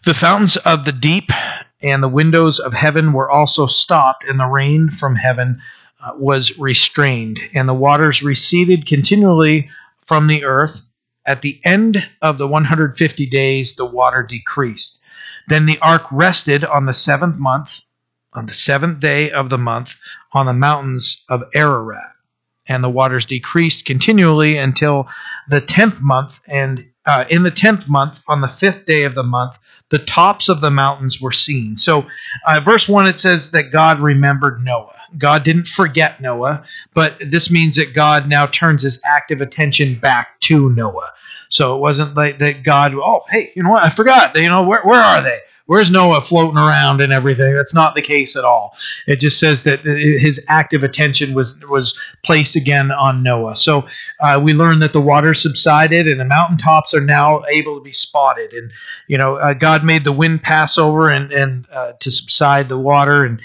The 0.04 0.14
fountains 0.14 0.56
of 0.56 0.84
the 0.84 0.92
deep 0.92 1.30
and 1.80 2.02
the 2.02 2.08
windows 2.08 2.58
of 2.58 2.72
heaven 2.72 3.12
were 3.12 3.30
also 3.30 3.66
stopped, 3.66 4.24
and 4.24 4.40
the 4.40 4.46
rain 4.46 4.90
from 4.90 5.14
heaven 5.14 5.60
uh, 6.02 6.12
was 6.16 6.58
restrained, 6.58 7.38
and 7.54 7.68
the 7.68 7.74
waters 7.74 8.22
receded 8.22 8.86
continually 8.86 9.68
from 10.06 10.26
the 10.26 10.44
earth. 10.44 10.82
At 11.26 11.42
the 11.42 11.60
end 11.64 12.08
of 12.22 12.38
the 12.38 12.48
150 12.48 13.26
days, 13.26 13.74
the 13.74 13.84
water 13.84 14.22
decreased. 14.22 15.00
Then 15.48 15.66
the 15.66 15.78
ark 15.80 16.04
rested 16.10 16.64
on 16.64 16.86
the 16.86 16.94
seventh 16.94 17.36
month, 17.36 17.80
on 18.32 18.46
the 18.46 18.54
seventh 18.54 19.00
day 19.00 19.30
of 19.30 19.50
the 19.50 19.58
month, 19.58 19.94
on 20.32 20.46
the 20.46 20.52
mountains 20.52 21.24
of 21.28 21.44
Ararat. 21.54 22.12
And 22.66 22.84
the 22.84 22.90
waters 22.90 23.24
decreased 23.24 23.86
continually 23.86 24.58
until 24.58 25.08
the 25.48 25.62
tenth 25.62 26.02
month. 26.02 26.40
And 26.46 26.84
uh, 27.06 27.24
in 27.30 27.42
the 27.42 27.50
tenth 27.50 27.88
month, 27.88 28.20
on 28.28 28.42
the 28.42 28.48
fifth 28.48 28.84
day 28.84 29.04
of 29.04 29.14
the 29.14 29.22
month, 29.22 29.58
the 29.88 29.98
tops 29.98 30.50
of 30.50 30.60
the 30.60 30.70
mountains 30.70 31.18
were 31.18 31.32
seen. 31.32 31.76
So, 31.76 32.06
uh, 32.46 32.60
verse 32.62 32.86
1, 32.86 33.06
it 33.06 33.18
says 33.18 33.52
that 33.52 33.72
God 33.72 34.00
remembered 34.00 34.62
Noah. 34.62 34.94
God 35.16 35.42
didn't 35.42 35.66
forget 35.66 36.20
Noah, 36.20 36.64
but 36.92 37.14
this 37.18 37.50
means 37.50 37.76
that 37.76 37.94
God 37.94 38.28
now 38.28 38.44
turns 38.44 38.82
his 38.82 39.00
active 39.06 39.40
attention 39.40 39.94
back 39.94 40.38
to 40.40 40.68
Noah. 40.70 41.10
So 41.48 41.76
it 41.76 41.80
wasn't 41.80 42.14
like 42.14 42.38
that 42.38 42.62
God, 42.62 42.94
oh, 42.94 43.24
hey, 43.30 43.52
you 43.54 43.62
know 43.62 43.70
what? 43.70 43.84
I 43.84 43.90
forgot. 43.90 44.36
You 44.36 44.48
know, 44.48 44.64
where, 44.64 44.82
where 44.82 45.00
are 45.00 45.22
they? 45.22 45.40
Where's 45.68 45.90
Noah 45.90 46.22
floating 46.22 46.56
around 46.56 47.02
and 47.02 47.12
everything? 47.12 47.54
That's 47.54 47.74
not 47.74 47.94
the 47.94 48.00
case 48.00 48.36
at 48.36 48.44
all. 48.44 48.74
It 49.06 49.16
just 49.20 49.38
says 49.38 49.64
that 49.64 49.80
his 49.80 50.42
active 50.48 50.82
attention 50.82 51.34
was 51.34 51.60
was 51.68 51.98
placed 52.24 52.56
again 52.56 52.90
on 52.90 53.22
Noah. 53.22 53.54
So 53.54 53.86
uh, 54.18 54.40
we 54.42 54.54
learn 54.54 54.78
that 54.78 54.94
the 54.94 55.00
water 55.02 55.34
subsided 55.34 56.08
and 56.08 56.18
the 56.18 56.24
mountaintops 56.24 56.94
are 56.94 57.02
now 57.02 57.42
able 57.50 57.76
to 57.76 57.82
be 57.82 57.92
spotted. 57.92 58.54
And 58.54 58.72
you 59.08 59.18
know, 59.18 59.36
uh, 59.36 59.52
God 59.52 59.84
made 59.84 60.04
the 60.04 60.12
wind 60.12 60.42
pass 60.42 60.78
over 60.78 61.10
and 61.10 61.30
and 61.32 61.66
uh, 61.70 61.92
to 62.00 62.10
subside 62.10 62.70
the 62.70 62.78
water 62.78 63.26
and 63.26 63.38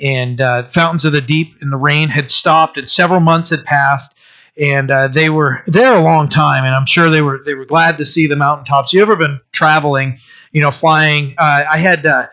and 0.00 0.40
uh, 0.40 0.64
fountains 0.64 1.04
of 1.04 1.12
the 1.12 1.20
deep 1.20 1.58
and 1.60 1.72
the 1.72 1.76
rain 1.76 2.08
had 2.08 2.28
stopped 2.28 2.76
and 2.76 2.90
several 2.90 3.20
months 3.20 3.50
had 3.50 3.64
passed 3.64 4.14
and 4.58 4.90
uh, 4.90 5.08
they 5.08 5.30
were 5.30 5.62
there 5.66 5.96
a 5.96 6.02
long 6.02 6.28
time, 6.28 6.64
and 6.64 6.74
I'm 6.74 6.86
sure 6.86 7.10
they 7.10 7.22
were 7.22 7.40
they 7.44 7.54
were 7.54 7.64
glad 7.64 7.98
to 7.98 8.04
see 8.04 8.26
the 8.26 8.36
mountaintops. 8.36 8.92
You 8.92 9.02
ever 9.02 9.16
been 9.16 9.40
traveling, 9.52 10.18
you 10.52 10.60
know, 10.60 10.70
flying? 10.70 11.34
Uh, 11.38 11.64
I 11.70 11.78
had 11.78 12.04
uh, 12.04 12.26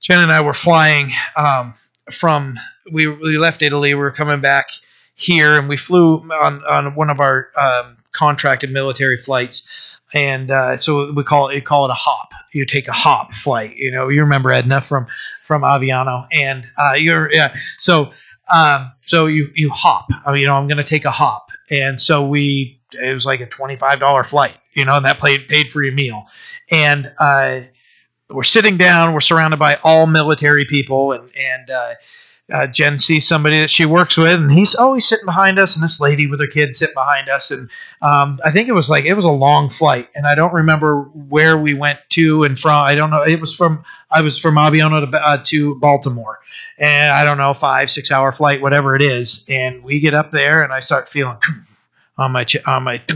Jen 0.00 0.20
and 0.20 0.32
I 0.32 0.40
were 0.40 0.54
flying 0.54 1.12
um, 1.36 1.74
from 2.10 2.58
we 2.90 3.06
we 3.06 3.38
left 3.38 3.62
Italy. 3.62 3.94
We 3.94 4.00
were 4.00 4.12
coming 4.12 4.40
back 4.40 4.68
here, 5.14 5.58
and 5.58 5.68
we 5.68 5.76
flew 5.76 6.18
on 6.18 6.64
on 6.64 6.94
one 6.94 7.10
of 7.10 7.20
our 7.20 7.48
um, 7.58 7.96
contracted 8.12 8.70
military 8.70 9.16
flights, 9.16 9.68
and 10.14 10.50
uh, 10.50 10.76
so 10.76 11.12
we 11.12 11.24
call 11.24 11.48
it 11.48 11.64
call 11.64 11.84
it 11.86 11.90
a 11.90 11.94
hop. 11.94 12.32
You 12.52 12.64
take 12.64 12.88
a 12.88 12.92
hop 12.92 13.32
flight. 13.32 13.76
You 13.76 13.90
know, 13.90 14.08
you 14.08 14.20
remember 14.20 14.52
Edna 14.52 14.80
from 14.80 15.06
from 15.42 15.62
Aviano, 15.62 16.26
and 16.32 16.66
uh, 16.78 16.94
you're 16.94 17.32
yeah. 17.32 17.54
So 17.78 18.12
um, 18.52 18.92
so 19.02 19.26
you 19.26 19.50
you 19.54 19.70
hop. 19.70 20.08
Mean, 20.26 20.38
you 20.38 20.46
know, 20.46 20.56
I'm 20.56 20.66
going 20.66 20.78
to 20.78 20.84
take 20.84 21.04
a 21.04 21.10
hop, 21.10 21.48
and 21.70 22.00
so 22.00 22.26
we 22.26 22.80
it 22.92 23.14
was 23.14 23.26
like 23.26 23.40
a 23.40 23.46
twenty 23.46 23.76
five 23.76 24.00
dollar 24.00 24.24
flight. 24.24 24.56
You 24.74 24.84
know, 24.84 24.96
and 24.96 25.04
that 25.04 25.18
paid 25.18 25.48
paid 25.48 25.70
for 25.70 25.82
your 25.82 25.92
meal, 25.92 26.26
and 26.70 27.10
uh, 27.18 27.60
we're 28.28 28.42
sitting 28.44 28.76
down. 28.76 29.12
We're 29.12 29.20
surrounded 29.20 29.58
by 29.58 29.78
all 29.82 30.06
military 30.06 30.64
people, 30.64 31.12
and 31.12 31.30
and 31.36 31.70
uh, 31.70 31.92
uh, 32.50 32.66
Jen 32.66 32.98
sees 32.98 33.26
somebody 33.26 33.60
that 33.60 33.70
she 33.70 33.84
works 33.84 34.16
with, 34.16 34.34
and 34.34 34.50
he's 34.50 34.74
always 34.74 35.06
sitting 35.06 35.24
behind 35.24 35.58
us, 35.58 35.76
and 35.76 35.84
this 35.84 36.00
lady 36.00 36.26
with 36.26 36.40
her 36.40 36.46
kid 36.46 36.74
sitting 36.76 36.94
behind 36.94 37.28
us, 37.28 37.50
and 37.50 37.68
um, 38.02 38.40
I 38.44 38.50
think 38.50 38.68
it 38.68 38.72
was 38.72 38.90
like 38.90 39.04
it 39.04 39.14
was 39.14 39.24
a 39.24 39.30
long 39.30 39.70
flight, 39.70 40.08
and 40.14 40.26
I 40.26 40.34
don't 40.34 40.52
remember 40.52 41.02
where 41.02 41.56
we 41.56 41.74
went 41.74 41.98
to 42.10 42.44
and 42.44 42.58
from. 42.58 42.84
I 42.84 42.94
don't 42.94 43.10
know. 43.10 43.22
It 43.22 43.40
was 43.40 43.54
from 43.54 43.84
I 44.10 44.22
was 44.22 44.38
from 44.38 44.56
Aviano 44.56 45.10
to, 45.10 45.18
uh, 45.18 45.38
to 45.44 45.74
Baltimore, 45.76 46.40
and 46.78 47.12
I 47.12 47.24
don't 47.24 47.38
know 47.38 47.54
five 47.54 47.90
six 47.90 48.10
hour 48.10 48.32
flight, 48.32 48.60
whatever 48.60 48.96
it 48.96 49.02
is, 49.02 49.44
and 49.48 49.82
we 49.82 50.00
get 50.00 50.14
up 50.14 50.30
there, 50.30 50.62
and 50.62 50.72
I 50.72 50.80
start 50.80 51.08
feeling 51.08 51.36
on 52.18 52.32
my 52.32 52.46
on 52.66 52.82
my. 52.84 53.00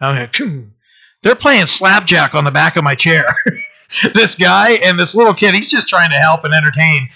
I'm 0.00 0.16
like, 0.16 0.36
they're 1.22 1.34
playing 1.34 1.66
slapjack 1.66 2.34
on 2.34 2.44
the 2.44 2.50
back 2.50 2.76
of 2.76 2.84
my 2.84 2.94
chair. 2.94 3.24
this 4.14 4.34
guy 4.34 4.72
and 4.72 4.98
this 4.98 5.14
little 5.14 5.34
kid, 5.34 5.54
he's 5.54 5.70
just 5.70 5.88
trying 5.88 6.10
to 6.10 6.16
help 6.16 6.44
and 6.44 6.54
entertain 6.54 7.08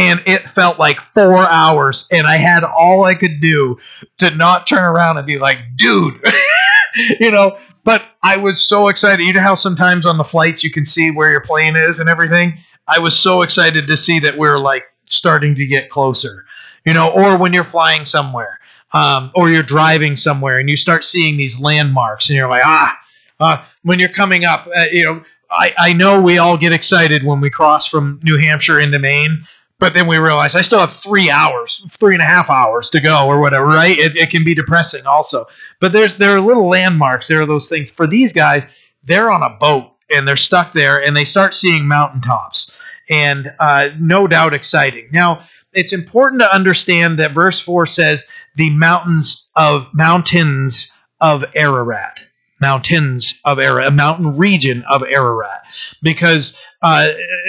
and 0.00 0.22
it 0.26 0.48
felt 0.48 0.78
like 0.78 0.98
four 1.14 1.36
hours 1.36 2.08
and 2.10 2.26
i 2.26 2.36
had 2.36 2.64
all 2.64 3.04
i 3.04 3.14
could 3.14 3.40
do 3.40 3.78
to 4.18 4.34
not 4.36 4.66
turn 4.66 4.82
around 4.82 5.18
and 5.18 5.26
be 5.26 5.38
like 5.38 5.58
dude 5.76 6.14
you 7.20 7.30
know? 7.30 7.56
But 7.84 8.04
i 8.22 8.36
was 8.36 8.60
so 8.66 8.88
excited. 8.88 9.24
You 9.24 9.32
know 9.32 9.40
how 9.40 9.54
sometimes 9.54 10.04
on 10.04 10.18
the 10.18 10.24
flights 10.24 10.64
you 10.64 10.70
can 10.70 10.84
see 10.84 11.10
where 11.10 11.30
your 11.30 11.40
plane 11.40 11.76
is 11.76 11.98
and 11.98 12.08
everything? 12.08 12.58
I 12.86 12.98
was 12.98 13.18
so 13.18 13.42
excited 13.42 13.86
to 13.86 13.96
see 13.96 14.18
that 14.20 14.36
we 14.36 14.48
are 14.48 14.58
like 14.58 14.84
starting 15.06 15.54
to 15.54 15.66
get 15.66 15.90
closer 15.90 16.44
you 16.84 16.94
know? 16.94 17.10
Or 17.10 17.36
when 17.36 17.52
you're 17.52 17.64
flying 17.64 18.04
somewhere 18.04 18.58
um, 18.92 19.30
or 19.34 19.50
you're 19.50 19.62
driving 19.62 20.16
somewhere 20.16 20.58
and 20.58 20.68
you 20.68 20.76
start 20.76 21.04
seeing 21.04 21.36
these 21.36 21.60
landmarks 21.60 22.28
and 22.28 22.36
you're 22.36 22.48
like 22.48 22.62
ah 22.64 22.98
uh, 23.38 23.64
when 23.82 23.98
you're 23.98 24.08
coming 24.08 24.44
up 24.44 24.66
uh, 24.74 24.86
you 24.92 25.04
know 25.04 25.22
I, 25.50 25.72
I 25.78 25.92
know 25.92 26.20
we 26.20 26.38
all 26.38 26.56
get 26.56 26.72
excited 26.72 27.24
when 27.24 27.40
we 27.40 27.50
cross 27.50 27.86
from 27.86 28.20
New 28.22 28.38
Hampshire 28.38 28.78
into 28.78 29.00
Maine, 29.00 29.44
but 29.80 29.94
then 29.94 30.06
we 30.06 30.18
realize 30.18 30.54
I 30.54 30.60
still 30.60 30.78
have 30.78 30.92
three 30.92 31.30
hours, 31.30 31.84
three 31.98 32.14
and 32.14 32.22
a 32.22 32.26
half 32.26 32.48
hours 32.50 32.90
to 32.90 33.00
go, 33.00 33.26
or 33.26 33.40
whatever. 33.40 33.66
Right? 33.66 33.98
It, 33.98 34.14
it 34.14 34.30
can 34.30 34.44
be 34.44 34.54
depressing, 34.54 35.06
also. 35.06 35.46
But 35.80 35.92
there's 35.92 36.16
there 36.16 36.36
are 36.36 36.40
little 36.40 36.68
landmarks. 36.68 37.26
There 37.26 37.40
are 37.40 37.46
those 37.46 37.68
things 37.68 37.90
for 37.90 38.06
these 38.06 38.32
guys. 38.32 38.62
They're 39.02 39.30
on 39.30 39.42
a 39.42 39.56
boat 39.58 39.90
and 40.14 40.28
they're 40.28 40.36
stuck 40.36 40.72
there, 40.72 41.02
and 41.02 41.16
they 41.16 41.24
start 41.24 41.54
seeing 41.54 41.88
mountaintops, 41.88 42.76
and 43.08 43.52
uh, 43.58 43.90
no 43.98 44.26
doubt 44.26 44.54
exciting. 44.54 45.08
Now 45.10 45.42
it's 45.72 45.92
important 45.92 46.42
to 46.42 46.54
understand 46.54 47.18
that 47.18 47.32
verse 47.32 47.58
four 47.58 47.86
says 47.86 48.26
the 48.56 48.70
mountains 48.70 49.48
of 49.56 49.86
mountains 49.94 50.92
of 51.20 51.44
Ararat 51.54 52.20
mountains 52.60 53.34
of 53.44 53.58
Ararat, 53.58 53.88
a 53.88 53.90
mountain 53.90 54.36
region 54.36 54.84
of 54.88 55.02
Ararat, 55.02 55.62
because 56.02 56.58
uh, 56.82 57.08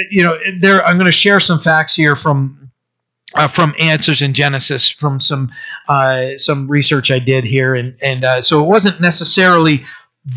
you 0.10 0.24
know 0.24 0.38
there. 0.60 0.84
I'm 0.86 0.98
going 0.98 1.06
to 1.06 1.12
share 1.12 1.40
some 1.40 1.60
facts 1.60 1.96
here 1.96 2.16
from 2.16 2.72
uh, 3.36 3.48
from 3.48 3.74
Answers 3.80 4.22
in 4.22 4.34
Genesis 4.34 4.90
from 4.90 5.20
some 5.20 5.52
uh, 5.88 6.38
some 6.38 6.68
research 6.68 7.12
I 7.12 7.20
did 7.20 7.44
here, 7.44 7.76
and 7.76 7.96
and 8.02 8.24
uh, 8.24 8.42
so 8.42 8.64
it 8.64 8.68
wasn't 8.68 9.00
necessarily 9.00 9.84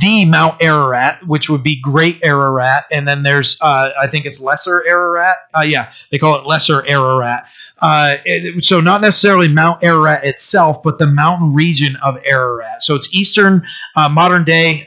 the 0.00 0.24
Mount 0.24 0.62
Ararat, 0.62 1.26
which 1.26 1.50
would 1.50 1.62
be 1.62 1.80
Great 1.80 2.22
Ararat, 2.24 2.84
and 2.90 3.06
then 3.06 3.22
there's 3.22 3.58
uh, 3.60 3.90
I 4.00 4.06
think 4.06 4.26
it's 4.26 4.40
Lesser 4.40 4.86
Ararat. 4.86 5.38
Uh, 5.56 5.62
yeah, 5.62 5.92
they 6.10 6.18
call 6.18 6.38
it 6.38 6.46
Lesser 6.46 6.86
Ararat. 6.86 7.44
Uh, 7.82 8.16
it, 8.24 8.64
so 8.64 8.80
not 8.80 9.00
necessarily 9.00 9.48
Mount 9.48 9.82
Ararat 9.82 10.24
itself, 10.24 10.82
but 10.82 10.98
the 10.98 11.06
mountain 11.06 11.52
region 11.52 11.96
of 11.96 12.16
Ararat. 12.24 12.82
So 12.82 12.94
it's 12.94 13.12
eastern 13.12 13.66
modern 13.96 14.44
day 14.44 14.84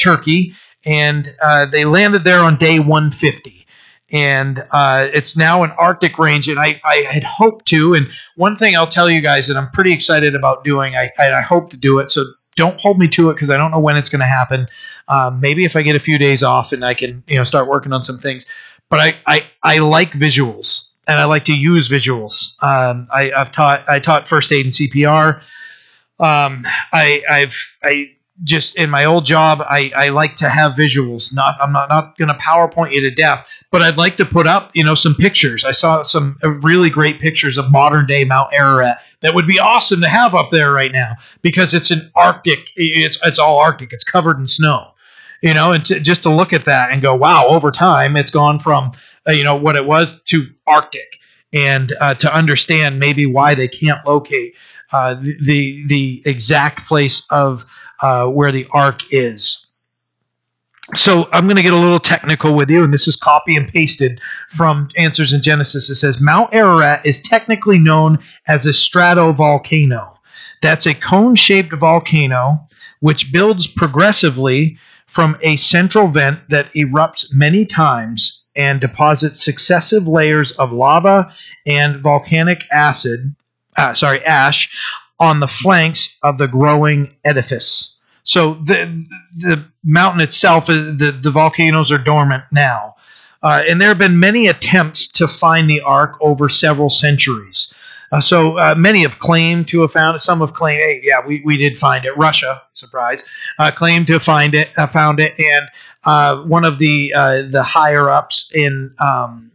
Turkey, 0.00 0.52
and 0.86 1.34
uh, 1.42 1.66
they 1.66 1.84
landed 1.84 2.24
there 2.24 2.38
on 2.38 2.56
day 2.56 2.78
150 2.78 3.66
and 4.10 4.64
uh, 4.70 5.08
it's 5.12 5.36
now 5.36 5.64
an 5.64 5.72
Arctic 5.72 6.18
range. 6.18 6.48
And 6.48 6.58
I, 6.58 6.80
I 6.84 7.06
had 7.10 7.24
hoped 7.24 7.66
to. 7.66 7.94
And 7.94 8.08
one 8.36 8.56
thing 8.56 8.76
I'll 8.76 8.86
tell 8.86 9.10
you 9.10 9.20
guys 9.20 9.48
that 9.48 9.56
I'm 9.56 9.70
pretty 9.70 9.92
excited 9.92 10.34
about 10.34 10.64
doing, 10.64 10.94
I, 10.94 11.10
I 11.18 11.40
hope 11.42 11.70
to 11.70 11.76
do 11.76 11.98
it. 11.98 12.10
So 12.10 12.24
don't 12.54 12.80
hold 12.80 12.98
me 12.98 13.08
to 13.08 13.30
it 13.30 13.34
because 13.34 13.50
I 13.50 13.56
don't 13.56 13.70
know 13.70 13.80
when 13.80 13.96
it's 13.96 14.08
going 14.08 14.20
to 14.20 14.26
happen. 14.26 14.68
Um, 15.08 15.40
maybe 15.40 15.64
if 15.64 15.76
I 15.76 15.82
get 15.82 15.96
a 15.96 16.00
few 16.00 16.18
days 16.18 16.42
off 16.42 16.72
and 16.72 16.84
I 16.84 16.94
can, 16.94 17.22
you 17.26 17.36
know, 17.36 17.42
start 17.42 17.68
working 17.68 17.92
on 17.92 18.02
some 18.02 18.18
things. 18.18 18.46
But 18.88 19.00
I, 19.00 19.14
I, 19.26 19.44
I 19.62 19.78
like 19.78 20.12
visuals 20.12 20.92
and 21.08 21.18
I 21.18 21.24
like 21.24 21.44
to 21.46 21.54
use 21.54 21.88
visuals. 21.88 22.62
Um, 22.62 23.08
I, 23.12 23.32
have 23.36 23.50
taught 23.50 23.88
I 23.88 23.98
taught 23.98 24.28
first 24.28 24.52
aid 24.52 24.66
and 24.66 24.72
CPR. 24.72 25.40
Um, 26.18 26.64
I, 26.92 27.22
I've 27.28 27.76
I 27.82 28.15
just 28.44 28.76
in 28.76 28.90
my 28.90 29.04
old 29.04 29.24
job 29.24 29.62
I, 29.62 29.90
I 29.96 30.08
like 30.10 30.36
to 30.36 30.48
have 30.48 30.72
visuals. 30.72 31.34
Not 31.34 31.56
I'm 31.60 31.72
not, 31.72 31.88
not 31.88 32.18
going 32.18 32.28
to 32.28 32.34
PowerPoint 32.34 32.92
you 32.92 33.00
to 33.02 33.10
death, 33.10 33.46
but 33.70 33.82
I'd 33.82 33.96
like 33.96 34.16
to 34.16 34.24
put 34.24 34.46
up 34.46 34.70
you 34.74 34.84
know 34.84 34.94
some 34.94 35.14
pictures. 35.14 35.64
I 35.64 35.70
saw 35.70 36.02
some 36.02 36.36
really 36.62 36.90
great 36.90 37.20
pictures 37.20 37.58
of 37.58 37.70
modern 37.70 38.06
day 38.06 38.24
Mount 38.24 38.52
Ararat 38.52 38.98
that 39.20 39.34
would 39.34 39.46
be 39.46 39.58
awesome 39.58 40.00
to 40.02 40.08
have 40.08 40.34
up 40.34 40.50
there 40.50 40.72
right 40.72 40.92
now 40.92 41.14
because 41.42 41.74
it's 41.74 41.90
an 41.90 42.10
Arctic. 42.14 42.70
It's 42.76 43.18
it's 43.24 43.38
all 43.38 43.58
Arctic. 43.58 43.92
It's 43.92 44.04
covered 44.04 44.38
in 44.38 44.48
snow. 44.48 44.92
You 45.42 45.52
know, 45.52 45.72
and 45.72 45.84
to, 45.86 46.00
just 46.00 46.22
to 46.22 46.30
look 46.30 46.52
at 46.54 46.64
that 46.64 46.90
and 46.92 47.02
go, 47.02 47.14
wow, 47.14 47.46
over 47.48 47.70
time 47.70 48.16
it's 48.16 48.30
gone 48.30 48.58
from 48.58 48.92
uh, 49.28 49.32
you 49.32 49.44
know 49.44 49.56
what 49.56 49.76
it 49.76 49.86
was 49.86 50.22
to 50.24 50.46
Arctic, 50.66 51.18
and 51.52 51.92
uh, 52.00 52.14
to 52.14 52.34
understand 52.34 52.98
maybe 52.98 53.26
why 53.26 53.54
they 53.54 53.68
can't 53.68 54.04
locate 54.06 54.54
uh, 54.92 55.14
the 55.14 55.84
the 55.86 56.22
exact 56.24 56.86
place 56.86 57.26
of 57.30 57.64
uh, 58.00 58.28
where 58.28 58.52
the 58.52 58.66
ark 58.72 59.02
is. 59.10 59.66
so 60.94 61.28
I'm 61.32 61.44
going 61.46 61.56
to 61.56 61.62
get 61.62 61.72
a 61.72 61.76
little 61.76 61.98
technical 61.98 62.54
with 62.54 62.70
you, 62.70 62.84
and 62.84 62.92
this 62.94 63.08
is 63.08 63.16
copy 63.16 63.56
and 63.56 63.68
pasted 63.68 64.20
from 64.50 64.88
Answers 64.96 65.32
in 65.32 65.42
Genesis. 65.42 65.90
It 65.90 65.96
says 65.96 66.20
Mount 66.20 66.54
Ararat 66.54 67.04
is 67.04 67.20
technically 67.20 67.78
known 67.78 68.18
as 68.46 68.66
a 68.66 68.70
stratovolcano. 68.70 70.16
That's 70.62 70.86
a 70.86 70.94
cone 70.94 71.34
shaped 71.34 71.72
volcano 71.72 72.66
which 73.00 73.32
builds 73.32 73.66
progressively 73.66 74.78
from 75.06 75.36
a 75.40 75.56
central 75.56 76.08
vent 76.08 76.40
that 76.50 76.72
erupts 76.72 77.32
many 77.32 77.64
times 77.64 78.44
and 78.54 78.80
deposits 78.80 79.44
successive 79.44 80.08
layers 80.08 80.52
of 80.52 80.72
lava 80.72 81.32
and 81.66 81.96
volcanic 82.02 82.64
acid, 82.72 83.34
uh, 83.76 83.94
sorry, 83.94 84.24
ash 84.24 84.74
on 85.18 85.40
the 85.40 85.48
flanks 85.48 86.16
of 86.22 86.38
the 86.38 86.48
growing 86.48 87.14
edifice. 87.24 87.96
So 88.24 88.54
the 88.54 89.06
the 89.36 89.64
mountain 89.84 90.20
itself, 90.20 90.66
the 90.66 91.18
the 91.22 91.30
volcanoes 91.30 91.92
are 91.92 91.98
dormant 91.98 92.44
now, 92.50 92.96
uh, 93.42 93.62
and 93.68 93.80
there 93.80 93.88
have 93.88 93.98
been 93.98 94.18
many 94.18 94.48
attempts 94.48 95.08
to 95.08 95.28
find 95.28 95.70
the 95.70 95.80
Ark 95.80 96.18
over 96.20 96.48
several 96.48 96.90
centuries. 96.90 97.72
Uh, 98.12 98.20
so 98.20 98.58
uh, 98.58 98.74
many 98.76 99.02
have 99.02 99.18
claimed 99.18 99.68
to 99.68 99.80
have 99.80 99.92
found 99.92 100.16
it. 100.16 100.20
Some 100.20 100.40
have 100.40 100.54
claimed, 100.54 100.80
hey, 100.80 101.00
yeah, 101.02 101.26
we, 101.26 101.42
we 101.44 101.56
did 101.56 101.76
find 101.76 102.04
it. 102.04 102.16
Russia, 102.16 102.62
surprise, 102.72 103.24
uh, 103.58 103.70
claimed 103.74 104.06
to 104.06 104.20
find 104.20 104.54
it, 104.54 104.70
uh, 104.78 104.86
found 104.86 105.18
it, 105.18 105.38
and 105.40 105.68
uh, 106.04 106.42
one 106.44 106.64
of 106.64 106.78
the 106.78 107.12
uh, 107.14 107.42
the 107.50 107.62
higher 107.62 108.08
ups 108.08 108.52
in 108.54 108.94
um, 109.00 109.50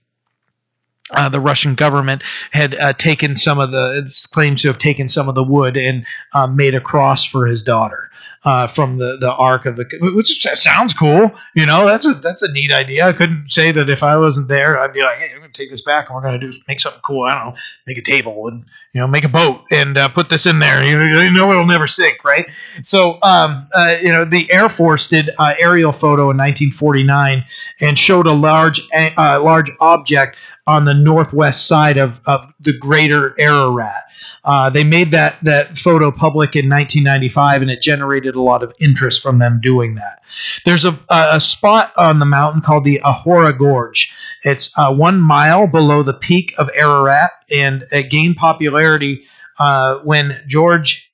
uh, 1.11 1.29
the 1.29 1.39
Russian 1.39 1.75
government 1.75 2.23
had 2.51 2.75
uh, 2.75 2.93
taken 2.93 3.35
some 3.35 3.59
of 3.59 3.71
the 3.71 4.11
claims 4.31 4.61
to 4.61 4.67
have 4.69 4.77
taken 4.77 5.07
some 5.07 5.29
of 5.29 5.35
the 5.35 5.43
wood 5.43 5.77
and 5.77 6.05
uh, 6.33 6.47
made 6.47 6.75
a 6.75 6.81
cross 6.81 7.25
for 7.25 7.45
his 7.45 7.63
daughter 7.63 8.10
uh, 8.43 8.67
from 8.67 8.97
the, 8.97 9.17
the 9.17 9.31
ark 9.31 9.65
of 9.65 9.75
the 9.75 9.85
which 10.15 10.41
sounds 10.41 10.93
cool. 10.93 11.31
You 11.55 11.65
know, 11.65 11.85
that's 11.85 12.07
a 12.07 12.13
that's 12.15 12.41
a 12.41 12.51
neat 12.51 12.71
idea. 12.71 13.05
I 13.05 13.13
couldn't 13.13 13.51
say 13.51 13.71
that 13.71 13.89
if 13.89 14.01
I 14.01 14.17
wasn't 14.17 14.47
there, 14.47 14.79
I'd 14.79 14.93
be 14.93 15.03
like, 15.03 15.17
hey, 15.17 15.31
I'm 15.31 15.41
gonna 15.41 15.53
take 15.53 15.69
this 15.69 15.83
back 15.83 16.07
and 16.09 16.15
we're 16.15 16.23
gonna 16.23 16.39
do 16.39 16.51
make 16.67 16.79
something 16.79 17.01
cool. 17.01 17.23
I 17.23 17.35
don't 17.35 17.53
know, 17.53 17.59
make 17.85 17.97
a 17.97 18.01
table 18.01 18.47
and 18.47 18.65
you 18.93 19.01
know 19.01 19.07
make 19.07 19.23
a 19.23 19.29
boat 19.29 19.65
and 19.71 19.97
uh, 19.97 20.07
put 20.07 20.29
this 20.29 20.45
in 20.45 20.59
there. 20.59 20.83
You 20.83 21.31
know, 21.31 21.51
it'll 21.51 21.65
never 21.65 21.87
sink, 21.87 22.23
right? 22.23 22.49
So, 22.83 23.19
um, 23.21 23.67
uh, 23.73 23.97
you 24.01 24.09
know, 24.09 24.25
the 24.25 24.51
Air 24.51 24.69
Force 24.69 25.07
did 25.07 25.29
aerial 25.39 25.91
photo 25.91 26.23
in 26.23 26.37
1949 26.37 27.45
and 27.79 27.97
showed 27.97 28.25
a 28.25 28.33
large 28.33 28.81
large 29.17 29.71
object 29.79 30.37
on 30.67 30.85
the 30.85 30.93
northwest 30.93 31.67
side 31.67 31.97
of, 31.97 32.21
of 32.25 32.51
the 32.59 32.73
greater 32.73 33.33
Ararat. 33.39 34.03
Uh, 34.43 34.69
they 34.69 34.83
made 34.83 35.11
that 35.11 35.37
that 35.43 35.77
photo 35.77 36.11
public 36.11 36.55
in 36.55 36.69
1995, 36.69 37.61
and 37.61 37.71
it 37.71 37.81
generated 37.81 38.35
a 38.35 38.41
lot 38.41 38.63
of 38.63 38.73
interest 38.79 39.21
from 39.21 39.39
them 39.39 39.59
doing 39.61 39.95
that. 39.95 40.21
There's 40.65 40.85
a, 40.85 40.97
a 41.09 41.39
spot 41.39 41.93
on 41.97 42.19
the 42.19 42.25
mountain 42.25 42.61
called 42.61 42.83
the 42.83 43.01
Ahora 43.03 43.57
Gorge. 43.57 44.13
It's 44.43 44.71
uh, 44.77 44.93
one 44.93 45.19
mile 45.19 45.67
below 45.67 46.03
the 46.03 46.13
peak 46.13 46.53
of 46.57 46.69
Ararat, 46.75 47.31
and 47.51 47.83
it 47.91 48.09
gained 48.09 48.37
popularity 48.37 49.25
uh, 49.59 49.99
when 49.99 50.41
George 50.47 51.11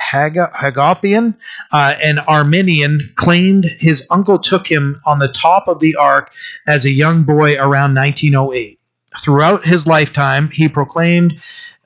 Hagopian, 0.00 1.34
uh, 1.72 1.94
an 2.02 2.18
Armenian, 2.20 3.12
claimed 3.16 3.64
his 3.64 4.06
uncle 4.10 4.38
took 4.38 4.70
him 4.70 5.00
on 5.04 5.18
the 5.18 5.28
top 5.28 5.68
of 5.68 5.80
the 5.80 5.96
ark 5.96 6.32
as 6.66 6.84
a 6.84 6.90
young 6.90 7.24
boy 7.24 7.56
around 7.56 7.94
1908. 7.94 8.78
Throughout 9.22 9.66
his 9.66 9.86
lifetime, 9.86 10.50
he 10.50 10.68
proclaimed 10.68 11.34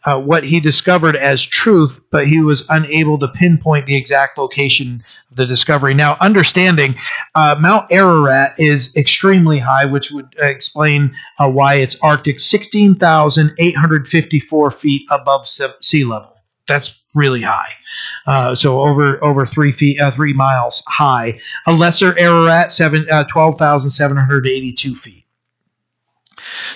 uh, 0.05 0.21
what 0.21 0.45
he 0.45 0.61
discovered 0.61 1.17
as 1.17 1.43
truth, 1.45 2.01
but 2.11 2.27
he 2.27 2.43
was 2.43 2.67
unable 2.69 3.19
to 3.19 3.27
pinpoint 3.29 3.87
the 3.87 3.97
exact 3.97 4.37
location 4.37 5.03
of 5.31 5.37
the 5.37 5.47
discovery. 5.47 5.95
Now, 5.95 6.19
understanding 6.21 6.97
uh, 7.35 7.57
Mount 7.59 7.91
Ararat 7.91 8.57
is 8.59 8.95
extremely 8.97 9.59
high, 9.59 9.87
which 9.87 10.11
would 10.11 10.35
explain 10.39 11.15
uh, 11.39 11.49
why 11.49 11.77
it's 11.77 11.97
Arctic, 12.03 12.39
16,854 12.41 14.71
feet 14.71 15.07
above 15.11 15.49
sea 15.49 16.05
level. 16.05 16.37
That's 16.67 17.03
really 17.15 17.43
high. 17.43 17.73
Uh, 18.27 18.55
so 18.55 18.81
over 18.81 19.23
over 19.23 19.47
three 19.47 19.73
feet, 19.73 20.01
uh, 20.01 20.11
three 20.11 20.33
miles 20.33 20.83
high. 20.89 21.39
A 21.67 21.73
lesser 21.73 22.19
Ararat, 22.19 22.73
seven, 22.73 23.07
uh, 23.11 23.25
12,782 23.25 24.97
feet. 24.97 25.24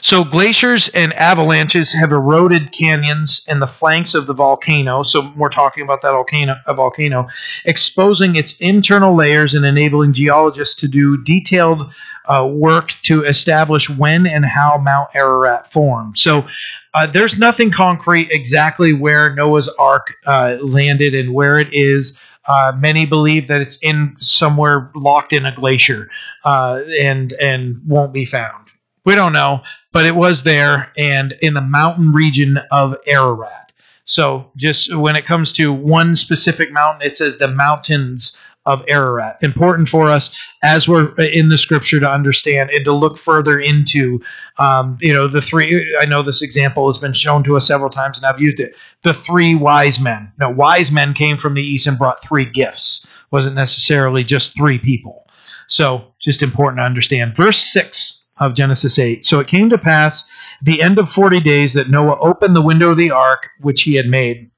So 0.00 0.24
glaciers 0.24 0.88
and 0.88 1.12
avalanches 1.14 1.92
have 1.92 2.12
eroded 2.12 2.72
canyons 2.72 3.44
and 3.48 3.60
the 3.60 3.66
flanks 3.66 4.14
of 4.14 4.26
the 4.26 4.34
volcano. 4.34 5.02
So 5.02 5.32
we're 5.36 5.48
talking 5.48 5.82
about 5.82 6.02
that 6.02 6.12
volcano, 6.12 6.56
a 6.66 6.74
volcano, 6.74 7.28
exposing 7.64 8.36
its 8.36 8.52
internal 8.60 9.14
layers 9.14 9.54
and 9.54 9.64
enabling 9.64 10.12
geologists 10.12 10.76
to 10.76 10.88
do 10.88 11.16
detailed 11.22 11.92
uh, 12.26 12.48
work 12.50 12.90
to 13.02 13.24
establish 13.24 13.88
when 13.88 14.26
and 14.26 14.44
how 14.44 14.78
Mount 14.78 15.08
Ararat 15.14 15.72
formed. 15.72 16.18
So 16.18 16.46
uh, 16.94 17.06
there's 17.06 17.38
nothing 17.38 17.70
concrete 17.70 18.28
exactly 18.30 18.92
where 18.92 19.34
Noah's 19.34 19.68
Ark 19.78 20.14
uh, 20.26 20.58
landed 20.60 21.14
and 21.14 21.32
where 21.32 21.58
it 21.58 21.68
is. 21.72 22.18
Uh, 22.46 22.72
many 22.76 23.04
believe 23.04 23.48
that 23.48 23.60
it's 23.60 23.78
in 23.82 24.16
somewhere 24.20 24.90
locked 24.94 25.34
in 25.34 25.44
a 25.44 25.54
glacier 25.54 26.08
uh, 26.44 26.80
and 26.98 27.32
and 27.34 27.80
won't 27.86 28.12
be 28.12 28.24
found. 28.24 28.67
We 29.08 29.14
don't 29.14 29.32
know, 29.32 29.62
but 29.90 30.04
it 30.04 30.14
was 30.14 30.42
there 30.42 30.92
and 30.98 31.32
in 31.40 31.54
the 31.54 31.62
mountain 31.62 32.12
region 32.12 32.60
of 32.70 32.94
Ararat. 33.06 33.72
So 34.04 34.52
just 34.54 34.94
when 34.94 35.16
it 35.16 35.24
comes 35.24 35.50
to 35.54 35.72
one 35.72 36.14
specific 36.14 36.70
mountain, 36.70 37.06
it 37.06 37.16
says 37.16 37.38
the 37.38 37.48
mountains 37.48 38.38
of 38.66 38.84
Ararat. 38.86 39.38
Important 39.40 39.88
for 39.88 40.10
us 40.10 40.30
as 40.62 40.86
we're 40.86 41.14
in 41.14 41.48
the 41.48 41.56
scripture 41.56 41.98
to 42.00 42.10
understand 42.10 42.68
and 42.68 42.84
to 42.84 42.92
look 42.92 43.16
further 43.16 43.58
into, 43.58 44.20
um, 44.58 44.98
you 45.00 45.14
know, 45.14 45.26
the 45.26 45.40
three. 45.40 45.96
I 45.98 46.04
know 46.04 46.20
this 46.20 46.42
example 46.42 46.86
has 46.92 46.98
been 47.00 47.14
shown 47.14 47.42
to 47.44 47.56
us 47.56 47.66
several 47.66 47.88
times, 47.88 48.18
and 48.18 48.26
I've 48.26 48.42
used 48.42 48.60
it. 48.60 48.76
The 49.04 49.14
three 49.14 49.54
wise 49.54 49.98
men. 49.98 50.30
Now, 50.38 50.50
wise 50.50 50.92
men 50.92 51.14
came 51.14 51.38
from 51.38 51.54
the 51.54 51.66
east 51.66 51.86
and 51.86 51.96
brought 51.96 52.22
three 52.22 52.44
gifts. 52.44 53.06
wasn't 53.30 53.56
necessarily 53.56 54.22
just 54.22 54.54
three 54.54 54.78
people. 54.78 55.26
So, 55.66 56.12
just 56.18 56.42
important 56.42 56.80
to 56.80 56.84
understand. 56.84 57.34
Verse 57.34 57.56
six 57.56 58.18
of 58.40 58.54
Genesis 58.54 58.98
8. 58.98 59.26
So 59.26 59.40
it 59.40 59.48
came 59.48 59.70
to 59.70 59.78
pass 59.78 60.30
the 60.62 60.82
end 60.82 60.98
of 60.98 61.10
40 61.10 61.40
days 61.40 61.74
that 61.74 61.90
Noah 61.90 62.18
opened 62.20 62.54
the 62.54 62.62
window 62.62 62.90
of 62.90 62.96
the 62.96 63.10
ark 63.10 63.48
which 63.60 63.82
he 63.82 63.94
had 63.94 64.06
made. 64.06 64.50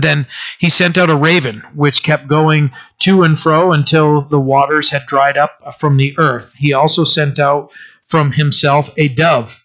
Then 0.00 0.26
he 0.58 0.70
sent 0.70 0.96
out 0.96 1.10
a 1.10 1.16
raven, 1.16 1.62
which 1.74 2.04
kept 2.04 2.28
going 2.28 2.70
to 3.00 3.24
and 3.24 3.38
fro 3.38 3.72
until 3.72 4.22
the 4.22 4.40
waters 4.40 4.90
had 4.90 5.06
dried 5.06 5.36
up 5.36 5.74
from 5.78 5.96
the 5.96 6.14
earth. 6.16 6.54
He 6.56 6.72
also 6.72 7.02
sent 7.02 7.38
out 7.38 7.72
from 8.06 8.30
himself 8.32 8.90
a 8.96 9.08
dove 9.08 9.64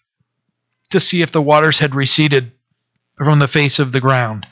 to 0.90 1.00
see 1.00 1.22
if 1.22 1.32
the 1.32 1.42
waters 1.42 1.78
had 1.78 1.94
receded 1.94 2.52
from 3.18 3.40
the 3.40 3.48
face 3.48 3.80
of 3.80 3.92
the 3.92 4.02
ground. 4.02 4.48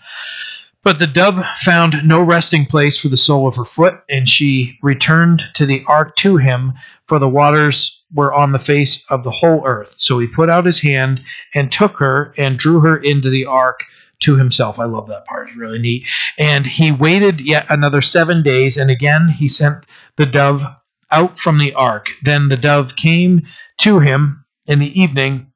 But 0.83 0.99
the 0.99 1.07
dove 1.07 1.41
found 1.61 2.05
no 2.05 2.21
resting 2.21 2.65
place 2.65 2.97
for 2.97 3.07
the 3.07 3.17
sole 3.17 3.47
of 3.47 3.55
her 3.55 3.65
foot, 3.65 4.01
and 4.09 4.27
she 4.27 4.77
returned 4.83 5.43
to 5.53 5.65
the 5.65 5.83
ark 5.87 6.15
to 6.17 6.37
him, 6.37 6.73
for 7.07 7.19
the 7.19 7.29
waters 7.29 8.02
were 8.13 8.33
on 8.33 8.51
the 8.51 8.59
face 8.59 9.03
of 9.09 9.23
the 9.23 9.31
whole 9.31 9.63
earth. 9.65 9.95
So 9.97 10.19
he 10.19 10.27
put 10.27 10.49
out 10.49 10.65
his 10.65 10.81
hand 10.81 11.21
and 11.53 11.71
took 11.71 11.97
her 11.97 12.33
and 12.37 12.57
drew 12.57 12.79
her 12.81 12.97
into 12.97 13.29
the 13.29 13.45
ark 13.45 13.83
to 14.19 14.37
himself. 14.37 14.79
I 14.79 14.85
love 14.85 15.07
that 15.07 15.25
part. 15.25 15.49
It's 15.49 15.57
really 15.57 15.79
neat. 15.79 16.05
And 16.37 16.65
he 16.65 16.91
waited 16.91 17.41
yet 17.41 17.65
another 17.69 18.01
seven 18.01 18.43
days, 18.43 18.77
and 18.77 18.89
again 18.89 19.27
he 19.27 19.47
sent 19.47 19.85
the 20.15 20.25
dove 20.25 20.63
out 21.11 21.39
from 21.39 21.57
the 21.57 21.73
ark. 21.73 22.07
Then 22.23 22.49
the 22.49 22.57
dove 22.57 22.95
came 22.95 23.43
to 23.79 23.99
him 23.99 24.45
in 24.65 24.79
the 24.79 24.99
evening, 24.99 25.51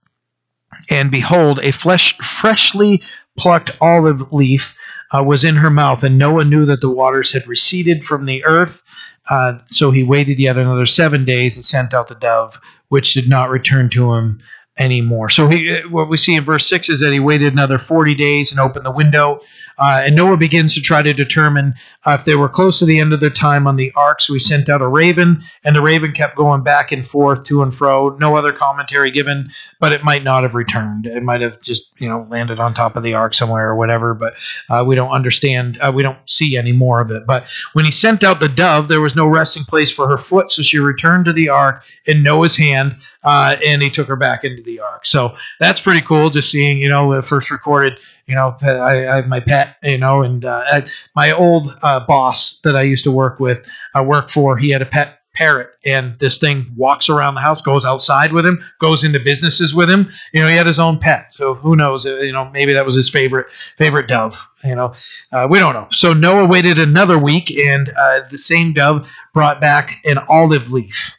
and 0.89 1.11
behold, 1.11 1.59
a 1.59 1.71
flesh, 1.71 2.17
freshly 2.17 3.01
plucked 3.37 3.71
olive 3.81 4.33
leaf 4.33 4.75
uh, 5.15 5.23
was 5.23 5.43
in 5.43 5.55
her 5.55 5.69
mouth, 5.69 6.03
and 6.03 6.17
Noah 6.17 6.45
knew 6.45 6.65
that 6.65 6.81
the 6.81 6.91
waters 6.91 7.31
had 7.31 7.47
receded 7.47 8.03
from 8.03 8.25
the 8.25 8.43
earth. 8.43 8.83
Uh, 9.29 9.59
so 9.67 9.91
he 9.91 10.03
waited 10.03 10.39
yet 10.39 10.57
another 10.57 10.85
seven 10.85 11.25
days 11.25 11.57
and 11.57 11.65
sent 11.65 11.93
out 11.93 12.07
the 12.07 12.15
dove, 12.15 12.59
which 12.89 13.13
did 13.13 13.27
not 13.27 13.49
return 13.49 13.89
to 13.89 14.13
him 14.13 14.41
anymore. 14.77 15.29
So 15.29 15.47
he, 15.47 15.79
what 15.89 16.09
we 16.09 16.17
see 16.17 16.35
in 16.35 16.43
verse 16.43 16.67
6 16.67 16.89
is 16.89 16.99
that 17.01 17.13
he 17.13 17.19
waited 17.19 17.53
another 17.53 17.79
40 17.79 18.15
days 18.15 18.51
and 18.51 18.59
opened 18.59 18.85
the 18.85 18.91
window. 18.91 19.41
Uh, 19.77 20.03
and 20.05 20.15
Noah 20.15 20.37
begins 20.37 20.73
to 20.73 20.81
try 20.81 21.01
to 21.01 21.13
determine 21.13 21.73
uh, 22.05 22.17
if 22.19 22.25
they 22.25 22.35
were 22.35 22.49
close 22.49 22.79
to 22.79 22.85
the 22.85 22.99
end 22.99 23.13
of 23.13 23.19
their 23.19 23.29
time 23.29 23.67
on 23.67 23.75
the 23.75 23.91
ark. 23.95 24.21
So 24.21 24.33
he 24.33 24.39
sent 24.39 24.69
out 24.69 24.81
a 24.81 24.87
raven, 24.87 25.43
and 25.63 25.75
the 25.75 25.81
raven 25.81 26.13
kept 26.13 26.35
going 26.35 26.63
back 26.63 26.91
and 26.91 27.05
forth, 27.05 27.45
to 27.45 27.61
and 27.61 27.73
fro. 27.73 28.09
No 28.17 28.35
other 28.35 28.51
commentary 28.51 29.11
given, 29.11 29.51
but 29.79 29.91
it 29.91 30.03
might 30.03 30.23
not 30.23 30.43
have 30.43 30.55
returned. 30.55 31.05
It 31.05 31.23
might 31.23 31.41
have 31.41 31.61
just, 31.61 31.91
you 31.99 32.09
know, 32.09 32.25
landed 32.29 32.59
on 32.59 32.73
top 32.73 32.95
of 32.95 33.03
the 33.03 33.13
ark 33.13 33.33
somewhere 33.33 33.69
or 33.69 33.75
whatever, 33.75 34.13
but 34.13 34.33
uh, 34.69 34.83
we 34.87 34.95
don't 34.95 35.11
understand. 35.11 35.77
Uh, 35.79 35.91
we 35.93 36.03
don't 36.03 36.17
see 36.25 36.57
any 36.57 36.71
more 36.71 36.99
of 36.99 37.11
it. 37.11 37.25
But 37.27 37.45
when 37.73 37.85
he 37.85 37.91
sent 37.91 38.23
out 38.23 38.39
the 38.39 38.49
dove, 38.49 38.87
there 38.87 39.01
was 39.01 39.15
no 39.15 39.27
resting 39.27 39.63
place 39.63 39.91
for 39.91 40.07
her 40.07 40.17
foot, 40.17 40.51
so 40.51 40.61
she 40.61 40.79
returned 40.79 41.25
to 41.25 41.33
the 41.33 41.49
ark 41.49 41.83
in 42.05 42.23
Noah's 42.23 42.55
hand 42.55 42.97
uh, 43.23 43.57
and 43.65 43.81
he 43.81 43.89
took 43.89 44.07
her 44.07 44.15
back 44.15 44.43
into 44.43 44.63
the 44.63 44.79
ark. 44.79 45.05
So 45.05 45.35
that's 45.59 45.81
pretty 45.81 46.01
cool. 46.01 46.29
Just 46.29 46.49
seeing, 46.49 46.77
you 46.77 46.89
know, 46.89 47.21
first 47.21 47.51
recorded. 47.51 47.99
You 48.27 48.35
know, 48.35 48.57
I, 48.61 49.07
I 49.07 49.15
have 49.15 49.27
my 49.27 49.39
pet, 49.39 49.77
you 49.83 49.97
know, 49.97 50.21
and 50.21 50.43
uh, 50.43 50.81
my 51.15 51.31
old 51.31 51.75
uh, 51.81 52.05
boss 52.05 52.59
that 52.63 52.75
I 52.75 52.81
used 52.81 53.05
to 53.05 53.11
work 53.11 53.39
with, 53.39 53.65
I 53.95 54.01
work 54.01 54.29
for, 54.29 54.57
he 54.57 54.69
had 54.69 54.81
a 54.81 54.85
pet 54.85 55.21
parrot, 55.33 55.69
and 55.85 56.17
this 56.19 56.39
thing 56.39 56.65
walks 56.75 57.09
around 57.09 57.35
the 57.35 57.41
house, 57.41 57.61
goes 57.61 57.85
outside 57.85 58.33
with 58.33 58.45
him, 58.45 58.61
goes 58.79 59.03
into 59.03 59.19
businesses 59.19 59.73
with 59.73 59.89
him. 59.89 60.11
You 60.33 60.41
know, 60.41 60.49
he 60.49 60.55
had 60.55 60.65
his 60.65 60.79
own 60.79 60.97
pet, 60.99 61.27
so 61.31 61.53
who 61.53 61.75
knows? 61.75 62.05
Uh, 62.05 62.17
you 62.17 62.33
know, 62.33 62.49
maybe 62.49 62.73
that 62.73 62.85
was 62.85 62.95
his 62.95 63.09
favorite 63.09 63.47
favorite 63.77 64.07
dove. 64.07 64.45
You 64.63 64.75
know, 64.75 64.93
uh, 65.31 65.47
we 65.49 65.59
don't 65.59 65.73
know. 65.73 65.87
So 65.91 66.13
Noah 66.13 66.47
waited 66.47 66.79
another 66.79 67.19
week, 67.19 67.51
and 67.51 67.89
uh, 67.89 68.21
the 68.29 68.39
same 68.39 68.73
dove 68.73 69.07
brought 69.33 69.61
back 69.61 70.01
an 70.05 70.17
olive 70.27 70.71
leaf 70.71 71.16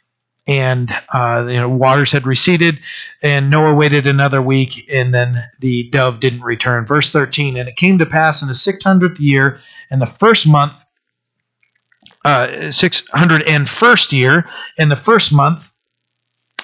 and 0.49 0.91
uh, 1.13 1.47
you 1.47 1.59
know 1.59 1.69
waters 1.69 2.11
had 2.11 2.25
receded 2.25 2.79
and 3.21 3.51
noah 3.51 3.73
waited 3.75 4.07
another 4.07 4.41
week 4.41 4.89
and 4.91 5.13
then 5.13 5.45
the 5.59 5.87
dove 5.91 6.19
didn't 6.19 6.41
return. 6.41 6.87
Verse 6.87 7.11
13 7.11 7.55
and 7.55 7.69
it 7.69 7.75
came 7.75 7.99
to 7.99 8.05
pass 8.05 8.41
in 8.41 8.47
the 8.47 8.53
600th 8.53 9.19
year 9.19 9.59
in 9.91 9.99
the 9.99 10.07
first 10.07 10.47
month 10.47 10.83
uh, 12.25 12.47
601st 12.47 14.11
year 14.11 14.49
in 14.77 14.89
the 14.89 14.95
first 14.95 15.31
month 15.31 15.71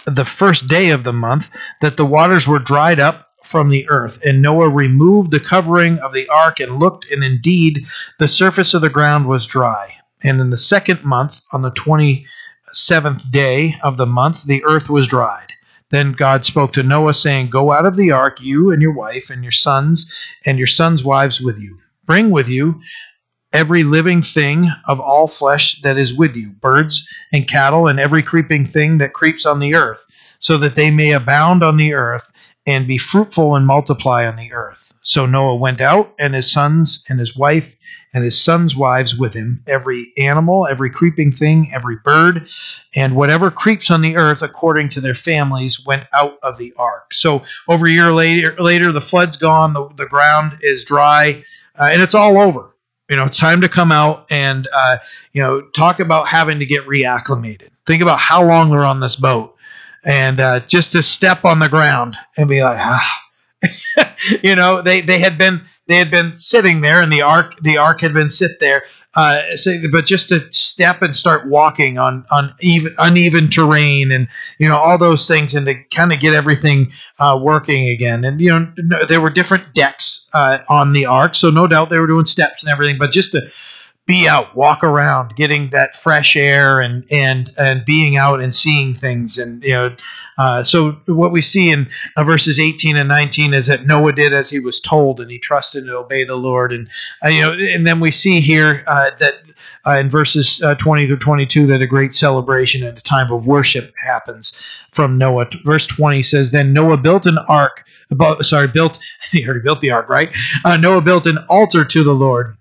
the 0.06 0.26
first 0.26 0.68
day 0.68 0.90
of 0.90 1.04
the 1.04 1.14
month 1.14 1.52
that 1.82 1.96
the 1.96 2.06
waters 2.06 2.48
were 2.48 2.60
dried 2.60 3.00
up 3.00 3.30
from 3.44 3.70
the 3.70 3.88
earth. 3.90 4.20
And 4.26 4.42
noah 4.42 4.70
removed 4.70 5.30
the 5.30 5.40
covering 5.40 6.00
of 6.00 6.12
the 6.12 6.28
ark 6.30 6.60
and 6.60 6.74
looked 6.76 7.10
and 7.12 7.24
indeed 7.24 7.86
the 8.18 8.28
surface 8.28 8.74
of 8.74 8.82
the 8.82 8.90
ground 8.90 9.28
was 9.28 9.46
dry. 9.46 9.96
And 10.24 10.42
in 10.42 10.50
the 10.50 10.58
second 10.58 11.04
month 11.04 11.42
on 11.52 11.62
the 11.62 11.70
20 11.70 12.26
seventh 12.72 13.30
day 13.32 13.76
of 13.84 13.98
the 13.98 14.06
month, 14.06 14.44
the 14.44 14.64
earth 14.66 14.90
was 14.90 15.08
dried. 15.08 15.54
Then 15.92 16.14
God 16.14 16.46
spoke 16.46 16.74
to 16.74 16.84
Noah, 16.84 17.14
saying, 17.14 17.50
Go 17.50 17.72
out 17.72 17.86
of 17.86 17.96
the 17.96 18.12
ark, 18.12 18.42
you 18.42 18.72
and 18.72 18.82
your 18.82 18.94
wife, 18.94 19.30
and 19.30 19.44
your 19.44 19.52
sons, 19.52 20.12
and 20.46 20.58
your 20.58 20.68
sons' 20.68 21.04
wives 21.04 21.40
with 21.40 21.60
you. 21.60 21.80
Bring 22.06 22.32
with 22.32 22.48
you 22.48 22.82
every 23.54 23.84
living 23.84 24.22
thing 24.22 24.70
of 24.88 25.00
all 25.00 25.28
flesh 25.28 25.82
that 25.82 25.98
is 25.98 26.14
with 26.14 26.36
you, 26.36 26.50
birds 26.50 27.08
and 27.32 27.48
cattle, 27.48 27.88
and 27.88 28.00
every 28.00 28.22
creeping 28.22 28.66
thing 28.66 28.98
that 28.98 29.14
creeps 29.14 29.46
on 29.46 29.60
the 29.60 29.76
earth, 29.76 30.04
so 30.40 30.58
that 30.58 30.76
they 30.76 30.92
may 30.92 31.12
abound 31.12 31.64
on 31.64 31.78
the 31.78 31.94
earth, 31.94 32.30
and 32.66 32.88
be 32.88 32.98
fruitful 32.98 33.56
and 33.56 33.66
multiply 33.66 34.26
on 34.26 34.36
the 34.36 34.52
earth. 34.52 34.94
So 35.02 35.26
Noah 35.26 35.56
went 35.56 35.82
out, 35.82 36.14
and 36.20 36.34
his 36.34 36.52
sons 36.52 37.06
and 37.08 37.20
his 37.20 37.36
wife 37.36 37.76
and 38.16 38.24
his 38.24 38.42
sons' 38.42 38.78
wives 38.78 39.14
with 39.14 39.34
him, 39.34 39.62
every 39.68 40.14
animal, 40.18 40.66
every 40.66 40.90
creeping 40.90 41.34
thing, 41.34 41.70
every 41.74 41.98
bird, 41.98 42.48
and 42.96 43.14
whatever 43.14 43.52
creeps 43.52 43.92
on 43.92 44.02
the 44.02 44.16
earth 44.16 44.42
according 44.42 44.88
to 44.90 45.02
their 45.02 45.14
families 45.14 45.86
went 45.86 46.06
out 46.14 46.40
of 46.42 46.58
the 46.58 46.74
ark. 46.78 47.14
So 47.14 47.44
over 47.68 47.86
a 47.86 47.92
year 47.92 48.14
later, 48.14 48.56
later 48.58 48.94
the 48.94 49.02
flood's 49.02 49.36
gone, 49.36 49.74
the, 49.74 49.90
the 49.98 50.06
ground 50.06 50.60
is 50.62 50.86
dry, 50.86 51.44
uh, 51.78 51.90
and 51.92 52.02
it's 52.02 52.16
all 52.16 52.40
over. 52.40 52.74
You 53.10 53.18
know, 53.18 53.26
it's 53.26 53.38
time 53.38 53.60
to 53.62 53.70
come 53.70 53.92
out 53.92 54.28
and, 54.32 54.66
uh, 54.74 54.96
you 55.34 55.44
know, 55.44 55.62
talk 55.62 56.00
about 56.00 56.30
having 56.30 56.60
to 56.60 56.66
get 56.66 56.86
reacclimated. 56.86 57.68
Think 57.86 58.02
about 58.02 58.18
how 58.18 58.46
long 58.46 58.72
they're 58.72 58.86
on 58.86 59.02
this 59.02 59.18
boat. 59.18 59.58
And 60.06 60.40
uh, 60.40 60.62
just 60.62 60.94
to 60.94 61.04
step 61.04 61.44
on 61.44 61.60
the 61.60 61.68
ground 61.68 62.16
and 62.38 62.48
be 62.48 62.64
like, 62.64 62.80
ah. 62.80 63.22
you 64.44 64.56
know, 64.56 64.82
they, 64.82 65.02
they 65.02 65.20
had 65.20 65.38
been 65.38 65.66
they 65.88 65.96
had 65.96 66.12
been 66.12 66.38
sitting 66.38 66.82
there, 66.82 67.02
and 67.02 67.12
the 67.12 67.22
ark 67.22 67.56
the 67.62 67.78
ark 67.78 68.02
had 68.02 68.14
been 68.14 68.30
sit 68.30 68.60
there. 68.60 68.84
Uh, 69.16 69.42
but 69.94 70.06
just 70.06 70.28
to 70.28 70.42
step 70.52 71.02
and 71.02 71.16
start 71.16 71.48
walking 71.48 71.98
on 71.98 72.26
on 72.32 72.54
even, 72.60 72.94
uneven 72.98 73.50
terrain, 73.50 74.12
and 74.12 74.28
you 74.60 74.68
know 74.68 74.78
all 74.78 74.98
those 74.98 75.28
things, 75.28 75.54
and 75.56 75.66
to 75.66 75.76
kind 75.96 76.12
of 76.12 76.20
get 76.20 76.34
everything 76.34 76.92
uh, 77.20 77.40
working 77.42 77.90
again. 77.90 78.26
And 78.26 78.42
you 78.42 78.50
know 78.50 79.06
there 79.08 79.22
were 79.22 79.30
different 79.30 79.74
decks 79.74 80.28
uh, 80.34 80.60
on 80.68 80.92
the 80.92 81.06
ark, 81.06 81.36
so 81.36 81.50
no 81.50 81.66
doubt 81.66 81.90
they 81.90 82.00
were 82.00 82.08
doing 82.08 82.26
steps 82.26 82.64
and 82.64 82.72
everything. 82.72 82.98
But 82.98 83.12
just 83.12 83.32
to 83.32 83.50
be 84.06 84.28
out, 84.28 84.56
walk 84.56 84.84
around, 84.84 85.36
getting 85.36 85.70
that 85.72 85.96
fresh 85.96 86.36
air, 86.36 86.80
and 86.80 87.06
and 87.12 87.52
and 87.58 87.86
being 87.86 88.18
out 88.18 88.42
and 88.42 88.56
seeing 88.56 88.96
things, 88.96 89.38
and 89.38 89.64
you 89.64 89.74
know 89.74 89.96
uh, 90.38 90.64
so 90.64 90.92
what 91.06 91.32
we 91.32 91.42
see 91.42 91.72
in 91.72 91.88
uh, 92.18 92.24
verses 92.24 92.60
18 92.60 92.98
and 92.98 93.08
19 93.08 93.54
is 93.54 93.68
that 93.68 93.86
Noah 93.86 94.14
did 94.14 94.34
as 94.34 94.50
he 94.50 94.60
was 94.60 94.80
told, 94.80 95.22
and 95.22 95.32
he 95.32 95.40
trusted 95.40 95.84
and 95.84 95.94
obeyed 95.94 96.28
the 96.28 96.36
Lord. 96.36 96.74
And 96.74 96.90
uh, 97.24 97.30
you 97.30 97.42
know, 97.42 97.54
and 97.54 97.88
then 97.88 98.00
we 98.00 98.12
see 98.12 98.42
here 98.42 98.84
uh, 98.88 99.12
that 99.20 99.34
uh, 99.86 99.98
in 100.00 100.10
verses 100.10 100.62
20 100.78 101.08
through 101.08 101.18
22 101.18 101.68
that 101.68 101.82
a 101.82 101.88
great 101.88 102.14
celebration 102.14 102.84
and 102.84 102.98
a 102.98 103.02
time 103.02 103.32
of 103.32 103.46
worship 103.46 103.94
happens 104.04 104.62
from 104.92 105.18
Noah. 105.18 105.48
Verse 105.64 105.88
20 105.88 106.22
says, 106.22 106.52
"Then 106.52 106.74
Noah 106.74 106.98
built 106.98 107.26
an 107.26 107.38
ark." 107.38 107.84
About, 108.12 108.46
sorry, 108.46 108.68
built. 108.68 109.00
He 109.32 109.44
already 109.44 109.62
built 109.62 109.82
the 109.82 109.90
ark, 109.90 110.08
right? 110.08 110.32
Noah 110.80 111.02
built 111.02 111.26
an 111.26 111.40
altar 111.50 111.84
to 111.84 112.04
the 112.04 112.14
Lord 112.14 112.56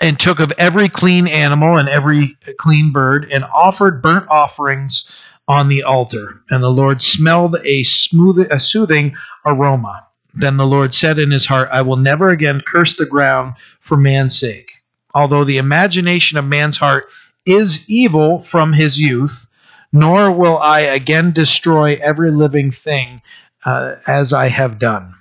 and 0.00 0.18
took 0.18 0.40
of 0.40 0.52
every 0.58 0.88
clean 0.88 1.26
animal 1.26 1.78
and 1.78 1.88
every 1.88 2.36
clean 2.58 2.92
bird 2.92 3.30
and 3.30 3.44
offered 3.44 4.02
burnt 4.02 4.26
offerings 4.28 5.10
on 5.48 5.68
the 5.68 5.84
altar, 5.84 6.42
and 6.50 6.62
the 6.62 6.70
Lord 6.70 7.02
smelled 7.02 7.56
a 7.64 7.82
smooth, 7.84 8.48
a 8.50 8.58
soothing 8.58 9.14
aroma. 9.44 10.06
Then 10.34 10.56
the 10.56 10.66
Lord 10.66 10.92
said 10.92 11.18
in 11.18 11.30
his 11.30 11.46
heart, 11.46 11.68
I 11.72 11.82
will 11.82 11.96
never 11.96 12.30
again 12.30 12.60
curse 12.66 12.96
the 12.96 13.06
ground 13.06 13.54
for 13.80 13.96
man's 13.96 14.38
sake. 14.38 14.70
Although 15.14 15.44
the 15.44 15.58
imagination 15.58 16.36
of 16.36 16.44
man's 16.44 16.76
heart 16.76 17.04
is 17.46 17.88
evil 17.88 18.42
from 18.42 18.72
his 18.72 19.00
youth, 19.00 19.46
nor 19.92 20.30
will 20.30 20.58
I 20.58 20.80
again 20.80 21.32
destroy 21.32 21.98
every 22.02 22.30
living 22.30 22.70
thing 22.70 23.22
uh, 23.64 23.94
as 24.06 24.32
I 24.32 24.48
have 24.48 24.78
done. 24.78 25.14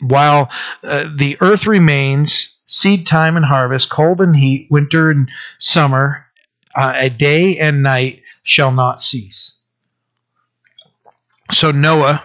While 0.00 0.50
uh, 0.82 1.10
the 1.14 1.36
earth 1.40 1.66
remains, 1.66 2.49
seed 2.70 3.06
time 3.06 3.36
and 3.36 3.44
harvest, 3.44 3.90
cold 3.90 4.20
and 4.20 4.34
heat, 4.34 4.68
winter 4.70 5.10
and 5.10 5.28
summer, 5.58 6.24
uh, 6.74 6.94
a 6.96 7.10
day 7.10 7.58
and 7.58 7.82
night, 7.82 8.22
shall 8.44 8.70
not 8.72 9.02
cease. 9.02 9.60
So 11.50 11.72
Noah, 11.72 12.24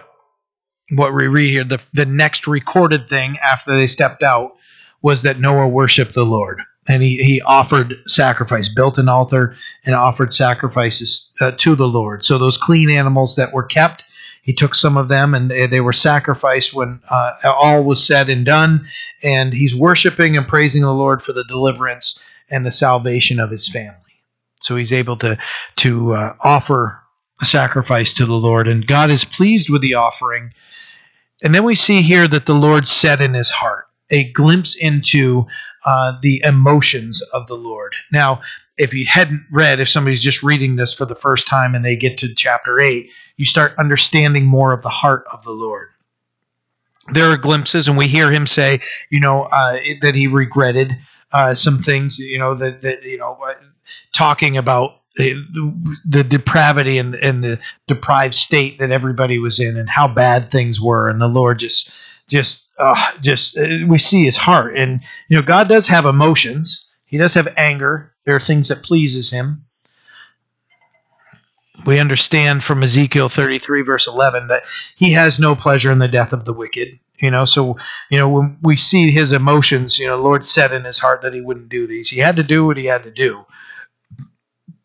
what 0.92 1.12
we 1.12 1.26
read 1.26 1.50
here, 1.50 1.64
the, 1.64 1.84
the 1.92 2.06
next 2.06 2.46
recorded 2.46 3.08
thing 3.08 3.38
after 3.42 3.76
they 3.76 3.88
stepped 3.88 4.22
out 4.22 4.56
was 5.02 5.22
that 5.22 5.40
Noah 5.40 5.68
worshiped 5.68 6.14
the 6.14 6.24
Lord. 6.24 6.60
And 6.88 7.02
he, 7.02 7.16
he 7.16 7.42
offered 7.42 7.94
sacrifice, 8.06 8.68
built 8.68 8.98
an 8.98 9.08
altar, 9.08 9.56
and 9.84 9.96
offered 9.96 10.32
sacrifices 10.32 11.32
uh, 11.40 11.50
to 11.56 11.74
the 11.74 11.88
Lord. 11.88 12.24
So 12.24 12.38
those 12.38 12.56
clean 12.56 12.88
animals 12.88 13.34
that 13.34 13.52
were 13.52 13.64
kept, 13.64 14.04
he 14.46 14.52
took 14.52 14.76
some 14.76 14.96
of 14.96 15.08
them 15.08 15.34
and 15.34 15.50
they, 15.50 15.66
they 15.66 15.80
were 15.80 15.92
sacrificed 15.92 16.72
when 16.72 17.00
uh, 17.10 17.32
all 17.44 17.82
was 17.82 18.06
said 18.06 18.28
and 18.28 18.46
done. 18.46 18.86
And 19.20 19.52
he's 19.52 19.74
worshiping 19.74 20.36
and 20.36 20.46
praising 20.46 20.82
the 20.82 20.94
Lord 20.94 21.20
for 21.20 21.32
the 21.32 21.42
deliverance 21.42 22.22
and 22.48 22.64
the 22.64 22.70
salvation 22.70 23.40
of 23.40 23.50
his 23.50 23.68
family. 23.68 23.98
So 24.60 24.76
he's 24.76 24.92
able 24.92 25.16
to 25.18 25.36
to 25.78 26.12
uh, 26.12 26.34
offer 26.40 27.02
a 27.42 27.44
sacrifice 27.44 28.14
to 28.14 28.24
the 28.24 28.34
Lord, 28.34 28.68
and 28.68 28.86
God 28.86 29.10
is 29.10 29.24
pleased 29.24 29.68
with 29.68 29.82
the 29.82 29.94
offering. 29.94 30.52
And 31.42 31.52
then 31.52 31.64
we 31.64 31.74
see 31.74 32.00
here 32.00 32.28
that 32.28 32.46
the 32.46 32.54
Lord 32.54 32.86
said 32.86 33.20
in 33.20 33.34
his 33.34 33.50
heart, 33.50 33.84
a 34.10 34.30
glimpse 34.32 34.76
into 34.76 35.46
uh, 35.84 36.18
the 36.22 36.40
emotions 36.44 37.20
of 37.34 37.48
the 37.48 37.56
Lord. 37.56 37.94
Now, 38.12 38.42
if 38.78 38.94
you 38.94 39.06
hadn't 39.06 39.44
read, 39.50 39.80
if 39.80 39.88
somebody's 39.88 40.22
just 40.22 40.42
reading 40.44 40.76
this 40.76 40.94
for 40.94 41.04
the 41.04 41.14
first 41.16 41.48
time 41.48 41.74
and 41.74 41.84
they 41.84 41.96
get 41.96 42.18
to 42.18 42.32
chapter 42.32 42.80
8, 42.80 43.10
you 43.36 43.44
start 43.44 43.74
understanding 43.78 44.44
more 44.44 44.72
of 44.72 44.82
the 44.82 44.88
heart 44.88 45.24
of 45.32 45.42
the 45.44 45.52
Lord. 45.52 45.88
There 47.12 47.30
are 47.30 47.36
glimpses, 47.36 47.88
and 47.88 47.96
we 47.96 48.08
hear 48.08 48.32
him 48.32 48.46
say, 48.46 48.80
you 49.10 49.20
know, 49.20 49.42
uh, 49.44 49.78
that 50.02 50.14
he 50.14 50.26
regretted 50.26 50.96
uh, 51.32 51.54
some 51.54 51.80
things, 51.80 52.18
you 52.18 52.38
know, 52.38 52.54
that, 52.54 52.82
that 52.82 53.02
you 53.04 53.18
know, 53.18 53.38
talking 54.12 54.56
about 54.56 55.00
the, 55.16 55.34
the 56.04 56.24
depravity 56.24 56.98
and, 56.98 57.14
and 57.14 57.42
the 57.42 57.58
deprived 57.86 58.34
state 58.34 58.78
that 58.78 58.90
everybody 58.90 59.38
was 59.38 59.60
in 59.60 59.76
and 59.76 59.88
how 59.88 60.06
bad 60.08 60.50
things 60.50 60.80
were. 60.80 61.08
And 61.08 61.20
the 61.20 61.28
lord 61.28 61.58
just 61.58 61.90
just 62.28 62.68
uh, 62.78 63.12
just 63.22 63.56
uh, 63.56 63.86
we 63.86 63.98
see 63.98 64.24
his 64.24 64.36
heart. 64.36 64.76
And 64.76 65.00
you 65.28 65.36
know 65.36 65.42
god 65.42 65.68
does 65.68 65.86
have 65.86 66.04
emotions. 66.04 66.92
He 67.06 67.18
does 67.18 67.34
have 67.34 67.52
anger. 67.56 68.12
There 68.24 68.36
are 68.36 68.40
things 68.40 68.68
that 68.68 68.82
pleases 68.82 69.30
him 69.30 69.64
we 71.84 71.98
understand 71.98 72.62
from 72.62 72.82
ezekiel 72.82 73.28
33 73.28 73.82
verse 73.82 74.06
11 74.06 74.48
that 74.48 74.62
he 74.96 75.12
has 75.12 75.38
no 75.38 75.54
pleasure 75.54 75.92
in 75.92 75.98
the 75.98 76.08
death 76.08 76.32
of 76.32 76.44
the 76.44 76.52
wicked 76.52 76.98
you 77.18 77.30
know 77.30 77.44
so 77.44 77.76
you 78.10 78.18
know 78.18 78.28
when 78.28 78.56
we 78.62 78.76
see 78.76 79.10
his 79.10 79.32
emotions 79.32 79.98
you 79.98 80.06
know 80.06 80.16
lord 80.16 80.46
said 80.46 80.72
in 80.72 80.84
his 80.84 80.98
heart 80.98 81.22
that 81.22 81.34
he 81.34 81.40
wouldn't 81.40 81.68
do 81.68 81.86
these 81.86 82.08
he 82.08 82.18
had 82.18 82.36
to 82.36 82.42
do 82.42 82.64
what 82.64 82.76
he 82.76 82.86
had 82.86 83.02
to 83.02 83.10
do 83.10 83.44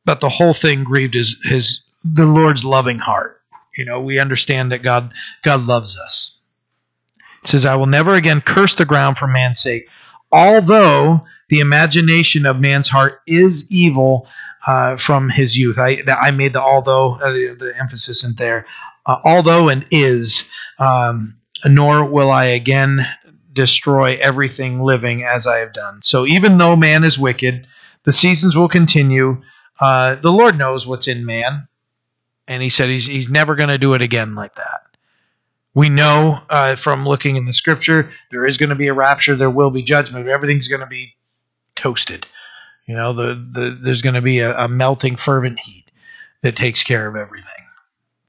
but 0.05 0.19
the 0.19 0.29
whole 0.29 0.53
thing 0.53 0.83
grieved 0.83 1.13
his 1.13 1.37
his 1.43 1.87
the 2.03 2.25
Lord's 2.25 2.65
loving 2.65 2.99
heart. 2.99 3.41
You 3.75 3.85
know, 3.85 4.01
we 4.01 4.19
understand 4.19 4.71
that 4.71 4.83
God 4.83 5.13
God 5.43 5.61
loves 5.61 5.97
us. 5.97 6.37
It 7.43 7.49
says, 7.49 7.65
"I 7.65 7.75
will 7.75 7.85
never 7.85 8.15
again 8.15 8.41
curse 8.41 8.75
the 8.75 8.85
ground 8.85 9.17
for 9.17 9.27
man's 9.27 9.59
sake, 9.59 9.87
although 10.31 11.25
the 11.49 11.59
imagination 11.59 12.45
of 12.45 12.59
man's 12.59 12.89
heart 12.89 13.21
is 13.27 13.71
evil 13.71 14.27
uh, 14.65 14.97
from 14.97 15.29
his 15.29 15.57
youth." 15.57 15.77
I 15.79 16.03
I 16.07 16.31
made 16.31 16.53
the 16.53 16.61
although 16.61 17.15
uh, 17.15 17.31
the, 17.31 17.55
the, 17.59 17.73
emphasis 17.79 18.23
in 18.23 18.35
there, 18.35 18.65
uh, 19.05 19.17
although 19.23 19.69
and 19.69 19.85
is, 19.91 20.43
um, 20.79 21.35
nor 21.65 22.05
will 22.05 22.31
I 22.31 22.45
again 22.45 23.07
destroy 23.53 24.17
everything 24.21 24.81
living 24.81 25.23
as 25.23 25.45
I 25.45 25.57
have 25.57 25.73
done. 25.73 26.01
So 26.01 26.25
even 26.25 26.57
though 26.57 26.75
man 26.75 27.03
is 27.03 27.19
wicked, 27.19 27.67
the 28.03 28.11
seasons 28.13 28.55
will 28.55 28.69
continue 28.69 29.41
uh, 29.81 30.15
the 30.15 30.31
Lord 30.31 30.57
knows 30.57 30.85
what's 30.85 31.07
in 31.07 31.25
man, 31.25 31.67
and 32.47 32.61
He 32.61 32.69
said 32.69 32.89
He's 32.89 33.07
He's 33.07 33.29
never 33.29 33.55
going 33.55 33.69
to 33.69 33.79
do 33.79 33.95
it 33.95 34.01
again 34.01 34.35
like 34.35 34.55
that. 34.55 34.81
We 35.73 35.89
know 35.89 36.39
uh, 36.49 36.75
from 36.75 37.07
looking 37.07 37.37
in 37.37 37.45
the 37.45 37.53
Scripture 37.53 38.11
there 38.29 38.45
is 38.45 38.57
going 38.57 38.69
to 38.69 38.75
be 38.75 38.87
a 38.87 38.93
rapture, 38.93 39.35
there 39.35 39.49
will 39.49 39.71
be 39.71 39.81
judgment, 39.81 40.27
everything's 40.27 40.67
going 40.67 40.81
to 40.81 40.87
be 40.87 41.15
toasted. 41.75 42.27
You 42.91 42.97
know, 42.97 43.13
the, 43.13 43.35
the 43.35 43.79
there's 43.81 44.01
going 44.01 44.15
to 44.15 44.21
be 44.21 44.39
a, 44.39 44.53
a 44.53 44.67
melting 44.67 45.15
fervent 45.15 45.59
heat 45.59 45.85
that 46.41 46.57
takes 46.57 46.83
care 46.83 47.07
of 47.07 47.15
everything. 47.15 47.65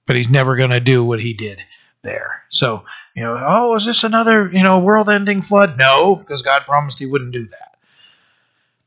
But 0.07 0.15
He's 0.15 0.31
never 0.31 0.55
going 0.55 0.71
to 0.71 0.79
do 0.79 1.05
what 1.05 1.21
He 1.21 1.33
did 1.33 1.61
there. 2.03 2.45
So, 2.49 2.85
you 3.17 3.25
know, 3.25 3.43
oh, 3.45 3.75
is 3.75 3.85
this 3.85 4.05
another, 4.05 4.49
you 4.53 4.63
know, 4.63 4.79
world 4.79 5.11
ending 5.11 5.43
flood? 5.43 5.77
No, 5.77 6.15
because 6.15 6.43
God 6.43 6.63
promised 6.63 7.01
he 7.01 7.07
wouldn't 7.07 7.33
do 7.33 7.47
that. 7.47 7.77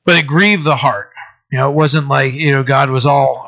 But 0.05 0.15
it 0.15 0.27
grieved 0.27 0.63
the 0.63 0.77
heart. 0.77 1.11
You 1.51 1.57
know, 1.57 1.69
it 1.71 1.75
wasn't 1.75 2.07
like, 2.07 2.31
you 2.31 2.53
know, 2.53 2.63
God 2.63 2.89
was 2.89 3.05
all, 3.05 3.45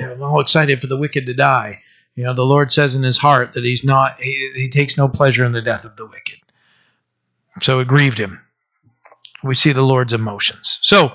yeah, 0.00 0.10
I'm 0.10 0.22
all 0.24 0.40
excited 0.40 0.80
for 0.80 0.88
the 0.88 0.98
wicked 0.98 1.26
to 1.26 1.34
die. 1.34 1.80
You 2.16 2.24
know, 2.24 2.34
the 2.34 2.44
Lord 2.44 2.72
says 2.72 2.96
in 2.96 3.04
his 3.04 3.18
heart 3.18 3.52
that 3.52 3.62
he's 3.62 3.84
not, 3.84 4.18
he, 4.18 4.50
he 4.52 4.68
takes 4.68 4.96
no 4.96 5.06
pleasure 5.06 5.44
in 5.44 5.52
the 5.52 5.62
death 5.62 5.84
of 5.84 5.94
the 5.94 6.06
wicked. 6.06 6.40
So 7.62 7.78
it 7.78 7.86
grieved 7.86 8.18
him. 8.18 8.40
We 9.46 9.54
see 9.54 9.72
the 9.72 9.82
Lord's 9.82 10.12
emotions. 10.12 10.78
So 10.82 11.12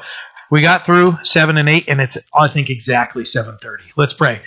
we 0.49 0.61
got 0.61 0.83
through 0.83 1.17
7 1.23 1.57
and 1.57 1.69
8, 1.69 1.85
and 1.87 2.01
it's, 2.01 2.17
I 2.33 2.47
think, 2.47 2.69
exactly 2.69 3.23
7.30. 3.23 3.79
Let's 3.95 4.13
pray. 4.13 4.41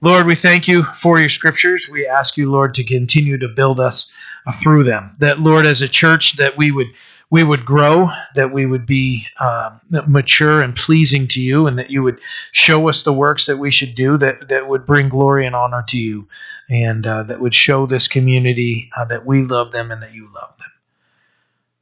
Lord, 0.00 0.26
we 0.26 0.34
thank 0.34 0.68
you 0.68 0.82
for 0.82 1.18
your 1.18 1.28
scriptures. 1.28 1.88
We 1.90 2.06
ask 2.06 2.36
you, 2.36 2.50
Lord, 2.50 2.74
to 2.74 2.84
continue 2.84 3.38
to 3.38 3.48
build 3.48 3.80
us 3.80 4.12
uh, 4.46 4.52
through 4.52 4.84
them. 4.84 5.16
That, 5.18 5.40
Lord, 5.40 5.66
as 5.66 5.82
a 5.82 5.88
church, 5.88 6.36
that 6.36 6.56
we 6.56 6.70
would 6.70 6.88
we 7.30 7.42
would 7.42 7.64
grow, 7.64 8.10
that 8.34 8.52
we 8.52 8.64
would 8.64 8.86
be 8.86 9.26
uh, 9.40 9.76
mature 10.06 10.60
and 10.60 10.76
pleasing 10.76 11.26
to 11.28 11.40
you, 11.40 11.66
and 11.66 11.78
that 11.78 11.90
you 11.90 12.02
would 12.02 12.20
show 12.52 12.88
us 12.88 13.02
the 13.02 13.12
works 13.12 13.46
that 13.46 13.56
we 13.56 13.70
should 13.70 13.94
do 13.94 14.16
that, 14.18 14.48
that 14.48 14.68
would 14.68 14.86
bring 14.86 15.08
glory 15.08 15.46
and 15.46 15.56
honor 15.56 15.82
to 15.88 15.98
you, 15.98 16.28
and 16.68 17.06
uh, 17.06 17.22
that 17.24 17.40
would 17.40 17.54
show 17.54 17.86
this 17.86 18.06
community 18.06 18.90
uh, 18.96 19.04
that 19.06 19.26
we 19.26 19.42
love 19.42 19.72
them 19.72 19.90
and 19.90 20.02
that 20.02 20.14
you 20.14 20.28
love 20.32 20.54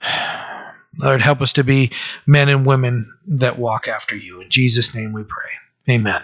them. 0.00 0.70
Lord, 0.98 1.20
help 1.20 1.40
us 1.40 1.54
to 1.54 1.64
be 1.64 1.90
men 2.26 2.48
and 2.48 2.66
women 2.66 3.12
that 3.26 3.58
walk 3.58 3.88
after 3.88 4.16
you. 4.16 4.40
In 4.40 4.50
Jesus' 4.50 4.94
name 4.94 5.12
we 5.12 5.24
pray. 5.24 5.50
Amen. 5.88 6.22